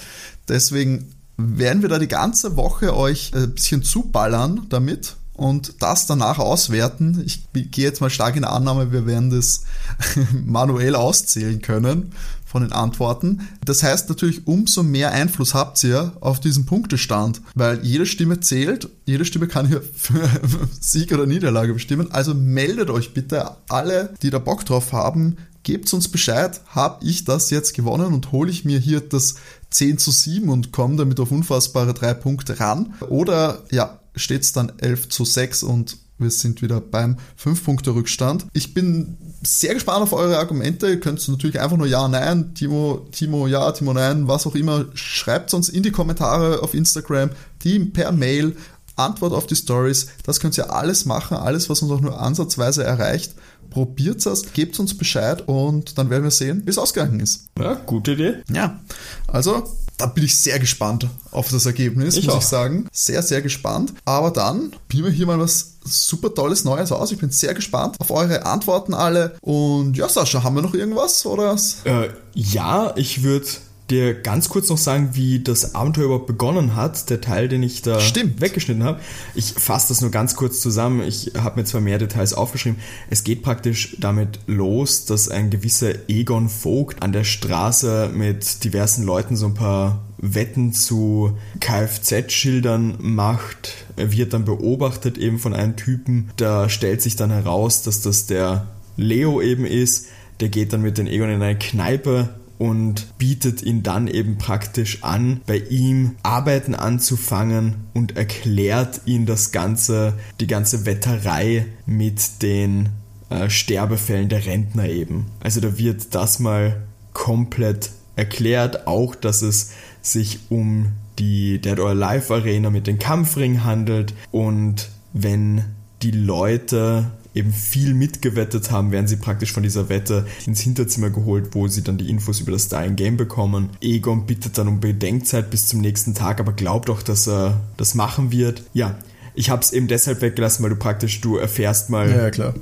Deswegen 0.48 1.12
werden 1.36 1.82
wir 1.82 1.88
da 1.88 1.98
die 1.98 2.08
ganze 2.08 2.56
Woche 2.56 2.96
euch 2.96 3.32
ein 3.34 3.54
bisschen 3.54 3.82
zuballern 3.82 4.66
damit 4.70 5.16
und 5.34 5.82
das 5.82 6.06
danach 6.06 6.38
auswerten. 6.38 7.22
Ich 7.26 7.42
gehe 7.52 7.84
jetzt 7.84 8.00
mal 8.00 8.08
stark 8.08 8.36
in 8.36 8.42
der 8.42 8.52
Annahme, 8.52 8.92
wir 8.92 9.04
werden 9.04 9.30
das 9.30 9.64
manuell 10.32 10.94
auszählen 10.94 11.60
können 11.60 12.12
von 12.54 12.62
den 12.62 12.72
Antworten. 12.72 13.48
Das 13.64 13.82
heißt 13.82 14.08
natürlich, 14.08 14.46
umso 14.46 14.84
mehr 14.84 15.10
Einfluss 15.10 15.54
habt 15.54 15.82
ihr 15.82 16.12
auf 16.20 16.38
diesen 16.38 16.66
Punktestand, 16.66 17.42
weil 17.56 17.84
jede 17.84 18.06
Stimme 18.06 18.38
zählt, 18.38 18.88
jede 19.06 19.24
Stimme 19.24 19.48
kann 19.48 19.66
hier 19.66 19.82
für 19.96 20.30
Sieg 20.78 21.12
oder 21.12 21.26
Niederlage 21.26 21.74
bestimmen. 21.74 22.12
Also 22.12 22.32
meldet 22.32 22.90
euch 22.90 23.12
bitte 23.12 23.56
alle, 23.68 24.14
die 24.22 24.30
da 24.30 24.38
Bock 24.38 24.64
drauf 24.64 24.92
haben, 24.92 25.36
gebt 25.64 25.92
uns 25.92 26.06
Bescheid, 26.06 26.60
habe 26.68 27.04
ich 27.04 27.24
das 27.24 27.50
jetzt 27.50 27.74
gewonnen 27.74 28.14
und 28.14 28.30
hole 28.30 28.52
ich 28.52 28.64
mir 28.64 28.78
hier 28.78 29.00
das 29.00 29.34
10 29.70 29.98
zu 29.98 30.12
7 30.12 30.48
und 30.48 30.70
komme 30.70 30.94
damit 30.94 31.18
auf 31.18 31.32
unfassbare 31.32 31.92
drei 31.92 32.14
Punkte 32.14 32.60
ran. 32.60 32.94
Oder 33.08 33.64
ja, 33.72 33.98
steht 34.14 34.42
es 34.42 34.52
dann 34.52 34.70
11 34.78 35.08
zu 35.08 35.24
6 35.24 35.64
und 35.64 35.96
Wir 36.16 36.30
sind 36.30 36.62
wieder 36.62 36.80
beim 36.80 37.16
5-Punkte-Rückstand. 37.42 38.46
Ich 38.52 38.72
bin 38.72 39.16
sehr 39.44 39.74
gespannt 39.74 40.02
auf 40.02 40.12
eure 40.12 40.38
Argumente. 40.38 40.88
Ihr 40.88 41.00
könnt 41.00 41.26
natürlich 41.28 41.60
einfach 41.60 41.76
nur 41.76 41.86
Ja, 41.86 42.08
Nein, 42.08 42.54
Timo, 42.54 43.06
Timo, 43.12 43.46
Ja, 43.46 43.70
Timo, 43.72 43.92
Nein, 43.92 44.28
was 44.28 44.46
auch 44.46 44.54
immer. 44.54 44.86
Schreibt 44.94 45.54
uns 45.54 45.68
in 45.68 45.82
die 45.82 45.92
Kommentare 45.92 46.62
auf 46.62 46.74
Instagram, 46.74 47.30
die 47.62 47.78
per 47.78 48.12
Mail, 48.12 48.56
Antwort 48.96 49.32
auf 49.32 49.46
die 49.46 49.56
Stories. 49.56 50.08
Das 50.24 50.40
könnt 50.40 50.56
ihr 50.56 50.72
alles 50.72 51.04
machen, 51.04 51.36
alles, 51.36 51.68
was 51.68 51.82
uns 51.82 51.92
auch 51.92 52.00
nur 52.00 52.20
ansatzweise 52.20 52.84
erreicht. 52.84 53.34
Probiert 53.70 54.24
es, 54.24 54.52
gebt 54.52 54.78
uns 54.78 54.96
Bescheid 54.96 55.48
und 55.48 55.98
dann 55.98 56.08
werden 56.10 56.22
wir 56.22 56.30
sehen, 56.30 56.62
wie 56.64 56.70
es 56.70 56.78
ausgegangen 56.78 57.18
ist. 57.18 57.48
Ja, 57.58 57.74
gute 57.74 58.12
Idee. 58.12 58.34
Ja, 58.48 58.80
also 59.26 59.64
da 59.96 60.06
bin 60.06 60.24
ich 60.24 60.38
sehr 60.38 60.58
gespannt 60.58 61.06
auf 61.30 61.48
das 61.50 61.66
Ergebnis, 61.66 62.16
Ich 62.16 62.26
muss 62.26 62.34
auch. 62.34 62.40
ich 62.40 62.46
sagen. 62.46 62.88
Sehr, 62.92 63.22
sehr 63.22 63.42
gespannt. 63.42 63.92
Aber 64.04 64.30
dann 64.30 64.74
bieten 64.88 65.04
wir 65.04 65.10
hier 65.12 65.26
mal 65.26 65.38
was 65.38 65.74
super 65.84 66.32
tolles 66.34 66.64
Neues 66.64 66.90
aus. 66.92 67.12
Ich 67.12 67.18
bin 67.18 67.30
sehr 67.30 67.54
gespannt 67.54 67.96
auf 68.00 68.10
eure 68.10 68.44
Antworten 68.46 68.94
alle. 68.94 69.36
Und 69.40 69.96
ja, 69.96 70.08
Sascha, 70.08 70.42
haben 70.42 70.56
wir 70.56 70.62
noch 70.62 70.74
irgendwas? 70.74 71.24
Oder? 71.26 71.56
Äh, 71.84 72.08
ja, 72.34 72.92
ich 72.96 73.22
würde 73.22 73.46
dir 73.90 74.14
ganz 74.14 74.48
kurz 74.48 74.68
noch 74.70 74.78
sagen, 74.78 75.10
wie 75.12 75.40
das 75.40 75.74
Abenteuer 75.74 76.06
überhaupt 76.06 76.26
begonnen 76.26 76.74
hat, 76.74 77.10
der 77.10 77.20
Teil, 77.20 77.48
den 77.48 77.62
ich 77.62 77.82
da 77.82 78.00
Stimmt. 78.00 78.40
weggeschnitten 78.40 78.82
habe. 78.82 79.00
Ich 79.34 79.52
fasse 79.52 79.88
das 79.88 80.00
nur 80.00 80.10
ganz 80.10 80.36
kurz 80.36 80.60
zusammen. 80.60 81.02
Ich 81.02 81.32
habe 81.36 81.60
mir 81.60 81.66
zwar 81.66 81.80
mehr 81.80 81.98
Details 81.98 82.32
aufgeschrieben. 82.32 82.80
Es 83.10 83.24
geht 83.24 83.42
praktisch 83.42 83.96
damit 84.00 84.40
los, 84.46 85.04
dass 85.04 85.28
ein 85.28 85.50
gewisser 85.50 86.08
Egon 86.08 86.48
Vogt 86.48 87.02
an 87.02 87.12
der 87.12 87.24
Straße 87.24 88.10
mit 88.14 88.64
diversen 88.64 89.04
Leuten 89.04 89.36
so 89.36 89.46
ein 89.46 89.54
paar 89.54 90.02
Wetten 90.18 90.72
zu 90.72 91.36
Kfz-Schildern 91.60 92.96
macht. 93.00 93.84
Er 93.96 94.12
wird 94.12 94.32
dann 94.32 94.46
beobachtet 94.46 95.18
eben 95.18 95.38
von 95.38 95.52
einem 95.52 95.76
Typen. 95.76 96.30
Da 96.36 96.70
stellt 96.70 97.02
sich 97.02 97.16
dann 97.16 97.30
heraus, 97.30 97.82
dass 97.82 98.00
das 98.00 98.26
der 98.26 98.68
Leo 98.96 99.42
eben 99.42 99.66
ist. 99.66 100.06
Der 100.40 100.48
geht 100.48 100.72
dann 100.72 100.80
mit 100.80 100.96
den 100.96 101.06
Egon 101.06 101.28
in 101.28 101.42
eine 101.42 101.58
Kneipe 101.58 102.30
und 102.64 103.18
bietet 103.18 103.62
ihn 103.62 103.82
dann 103.82 104.08
eben 104.08 104.38
praktisch 104.38 105.04
an, 105.04 105.42
bei 105.46 105.58
ihm 105.58 106.12
Arbeiten 106.22 106.74
anzufangen 106.74 107.74
und 107.92 108.16
erklärt 108.16 109.02
ihm 109.04 109.26
das 109.26 109.52
Ganze, 109.52 110.14
die 110.40 110.46
ganze 110.46 110.86
Wetterei 110.86 111.66
mit 111.84 112.40
den 112.40 112.88
äh, 113.28 113.50
Sterbefällen 113.50 114.30
der 114.30 114.46
Rentner 114.46 114.88
eben. 114.88 115.26
Also 115.40 115.60
da 115.60 115.76
wird 115.76 116.14
das 116.14 116.38
mal 116.38 116.84
komplett 117.12 117.90
erklärt, 118.16 118.86
auch 118.86 119.14
dass 119.14 119.42
es 119.42 119.72
sich 120.00 120.38
um 120.48 120.92
die 121.18 121.60
Dead 121.60 121.78
or 121.78 121.90
Alive 121.90 122.32
Arena 122.32 122.70
mit 122.70 122.86
den 122.86 122.98
Kampfringen 122.98 123.64
handelt 123.64 124.14
und 124.30 124.88
wenn 125.12 125.66
die 126.00 126.12
Leute 126.12 127.10
eben 127.34 127.52
viel 127.52 127.94
mitgewettet 127.94 128.70
haben, 128.70 128.92
werden 128.92 129.06
sie 129.08 129.16
praktisch 129.16 129.52
von 129.52 129.62
dieser 129.62 129.88
Wette 129.88 130.26
ins 130.46 130.60
Hinterzimmer 130.60 131.10
geholt, 131.10 131.48
wo 131.52 131.66
sie 131.68 131.82
dann 131.82 131.98
die 131.98 132.08
Infos 132.08 132.40
über 132.40 132.52
das 132.52 132.68
Dying 132.68 132.96
Game 132.96 133.16
bekommen. 133.16 133.70
Egon 133.80 134.26
bittet 134.26 134.56
dann 134.58 134.68
um 134.68 134.80
Bedenkzeit 134.80 135.50
bis 135.50 135.66
zum 135.66 135.80
nächsten 135.80 136.14
Tag, 136.14 136.40
aber 136.40 136.52
glaubt 136.52 136.88
auch, 136.90 137.02
dass 137.02 137.26
er 137.28 137.60
das 137.76 137.94
machen 137.94 138.30
wird. 138.30 138.62
Ja, 138.72 138.96
ich 139.34 139.50
habe 139.50 139.62
es 139.62 139.72
eben 139.72 139.88
deshalb 139.88 140.20
weggelassen, 140.20 140.62
weil 140.62 140.70
du 140.70 140.76
praktisch, 140.76 141.20
du 141.20 141.36
erfährst 141.36 141.90
mal, 141.90 142.08
Ja, 142.08 142.30
klar. 142.30 142.54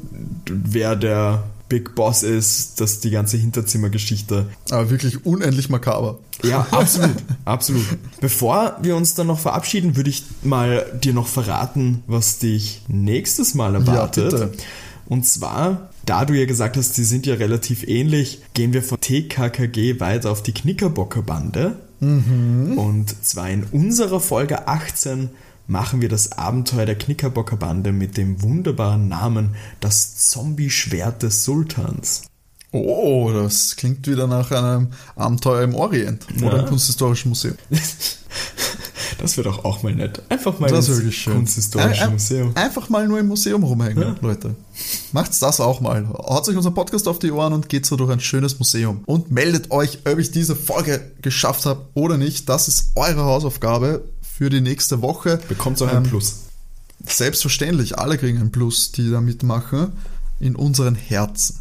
wer 0.50 0.96
der 0.96 1.44
Big 1.72 1.94
Boss 1.94 2.22
ist, 2.22 2.82
dass 2.82 3.00
die 3.00 3.08
ganze 3.08 3.38
Hinterzimmergeschichte 3.38 4.44
Aber 4.68 4.90
wirklich 4.90 5.24
unendlich 5.24 5.70
makaber. 5.70 6.18
ja, 6.42 6.66
absolut, 6.70 7.16
absolut. 7.46 7.86
Bevor 8.20 8.76
wir 8.82 8.94
uns 8.94 9.14
dann 9.14 9.28
noch 9.28 9.38
verabschieden, 9.38 9.96
würde 9.96 10.10
ich 10.10 10.22
mal 10.42 10.84
dir 11.02 11.14
noch 11.14 11.26
verraten, 11.26 12.02
was 12.06 12.38
dich 12.38 12.82
nächstes 12.88 13.54
Mal 13.54 13.74
erwartet. 13.74 14.32
bitte. 14.32 14.52
Und 15.06 15.26
zwar, 15.26 15.88
da 16.04 16.26
du 16.26 16.34
ja 16.34 16.44
gesagt 16.44 16.76
hast, 16.76 16.98
die 16.98 17.04
sind 17.04 17.24
ja 17.24 17.36
relativ 17.36 17.88
ähnlich, 17.88 18.42
gehen 18.52 18.74
wir 18.74 18.82
von 18.82 19.00
TKKG 19.00 19.98
weiter 19.98 20.30
auf 20.30 20.42
die 20.42 20.52
Knickerbocker 20.52 21.22
Bande. 21.22 21.76
Und 22.00 23.24
zwar 23.24 23.48
in 23.48 23.64
unserer 23.64 24.20
Folge 24.20 24.68
18 24.68 25.30
machen 25.66 26.00
wir 26.00 26.08
das 26.08 26.32
Abenteuer 26.32 26.86
der 26.86 26.98
Knickerbocker 26.98 27.56
Bande 27.56 27.92
mit 27.92 28.16
dem 28.16 28.42
wunderbaren 28.42 29.08
Namen 29.08 29.54
Das 29.80 30.28
Zombie-Schwert 30.30 31.22
des 31.22 31.44
Sultans. 31.44 32.22
Oh, 32.74 33.30
das 33.34 33.76
klingt 33.76 34.06
wieder 34.06 34.26
nach 34.26 34.50
einem 34.50 34.88
Abenteuer 35.14 35.62
im 35.62 35.74
Orient 35.74 36.26
oder 36.42 36.56
Ja. 36.56 36.62
im 36.62 36.68
Kunsthistorischen 36.68 37.28
Museum. 37.30 37.56
Das 39.18 39.36
wird 39.36 39.46
doch 39.46 39.64
auch 39.64 39.82
mal 39.84 39.94
nett. 39.94 40.20
Einfach 40.30 40.58
mal 40.58 40.68
Das 40.70 40.88
ins. 40.88 41.24
Kunsthistorische 41.24 42.02
ein- 42.04 42.12
Museum. 42.12 42.50
Einfach 42.56 42.88
mal 42.88 43.06
nur 43.06 43.20
im 43.20 43.28
Museum 43.28 43.62
rumhängen, 43.62 44.02
Ja. 44.02 44.16
Leute. 44.20 44.56
Macht's 45.12 45.38
das 45.38 45.60
auch 45.60 45.80
mal. 45.80 46.08
Haut 46.08 46.48
euch 46.48 46.56
unseren 46.56 46.74
Podcast 46.74 47.06
auf 47.06 47.18
die 47.20 47.30
Ohren 47.30 47.52
und 47.52 47.68
geht 47.68 47.86
so 47.86 47.94
durch 47.96 48.10
ein 48.10 48.18
schönes 48.20 48.58
Museum. 48.58 49.02
Und 49.06 49.30
meldet 49.30 49.70
euch, 49.70 50.00
ob 50.10 50.18
ich 50.18 50.32
diese 50.32 50.56
Folge 50.56 51.12
geschafft 51.20 51.66
habe 51.66 51.86
oder 51.94 52.16
nicht. 52.16 52.48
Das 52.48 52.66
ist 52.66 52.90
eure 52.96 53.24
Hausaufgabe 53.24 54.02
für 54.42 54.50
die 54.50 54.60
nächste 54.60 55.02
Woche. 55.02 55.38
Bekommt 55.48 55.80
auch 55.82 55.86
ein 55.86 55.98
Ähm, 55.98 56.02
Plus. 56.02 56.46
Selbstverständlich, 57.06 57.96
alle 58.00 58.18
kriegen 58.18 58.38
ein 58.38 58.50
Plus, 58.50 58.90
die 58.90 59.08
da 59.08 59.20
mitmachen. 59.20 59.92
In 60.40 60.56
unseren 60.56 60.96
Herzen. 60.96 61.60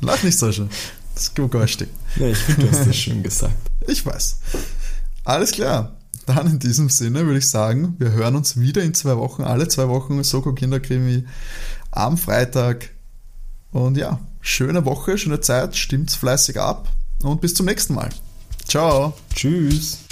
Lach 0.00 0.22
nicht, 0.22 0.38
Sascha. 0.38 0.68
Das 1.12 1.24
ist 1.24 1.50
geistig. 1.50 1.88
Ja, 2.14 2.28
ich 2.28 2.38
finde, 2.38 2.66
du 2.66 2.70
hast 2.70 2.86
das 2.86 2.94
schön 2.94 3.20
gesagt. 3.24 3.56
Ich 3.88 4.06
weiß. 4.06 4.36
Alles 5.24 5.50
klar. 5.50 5.96
Dann 6.24 6.46
in 6.46 6.60
diesem 6.60 6.88
Sinne 6.88 7.26
würde 7.26 7.38
ich 7.38 7.48
sagen, 7.48 7.96
wir 7.98 8.12
hören 8.12 8.36
uns 8.36 8.60
wieder 8.60 8.84
in 8.84 8.94
zwei 8.94 9.16
Wochen. 9.16 9.42
Alle 9.42 9.66
zwei 9.66 9.88
Wochen 9.88 10.22
Soko 10.22 10.52
Kinderkrimi 10.52 11.24
am 11.90 12.16
Freitag. 12.16 12.90
Und 13.72 13.96
ja, 13.96 14.20
schöne 14.40 14.84
Woche, 14.84 15.18
schöne 15.18 15.40
Zeit. 15.40 15.74
Stimmt's 15.76 16.14
fleißig 16.14 16.60
ab. 16.60 16.88
Und 17.24 17.40
bis 17.40 17.54
zum 17.54 17.66
nächsten 17.66 17.94
Mal. 17.94 18.10
Ciao. 18.68 19.14
Tschüss. 19.34 20.05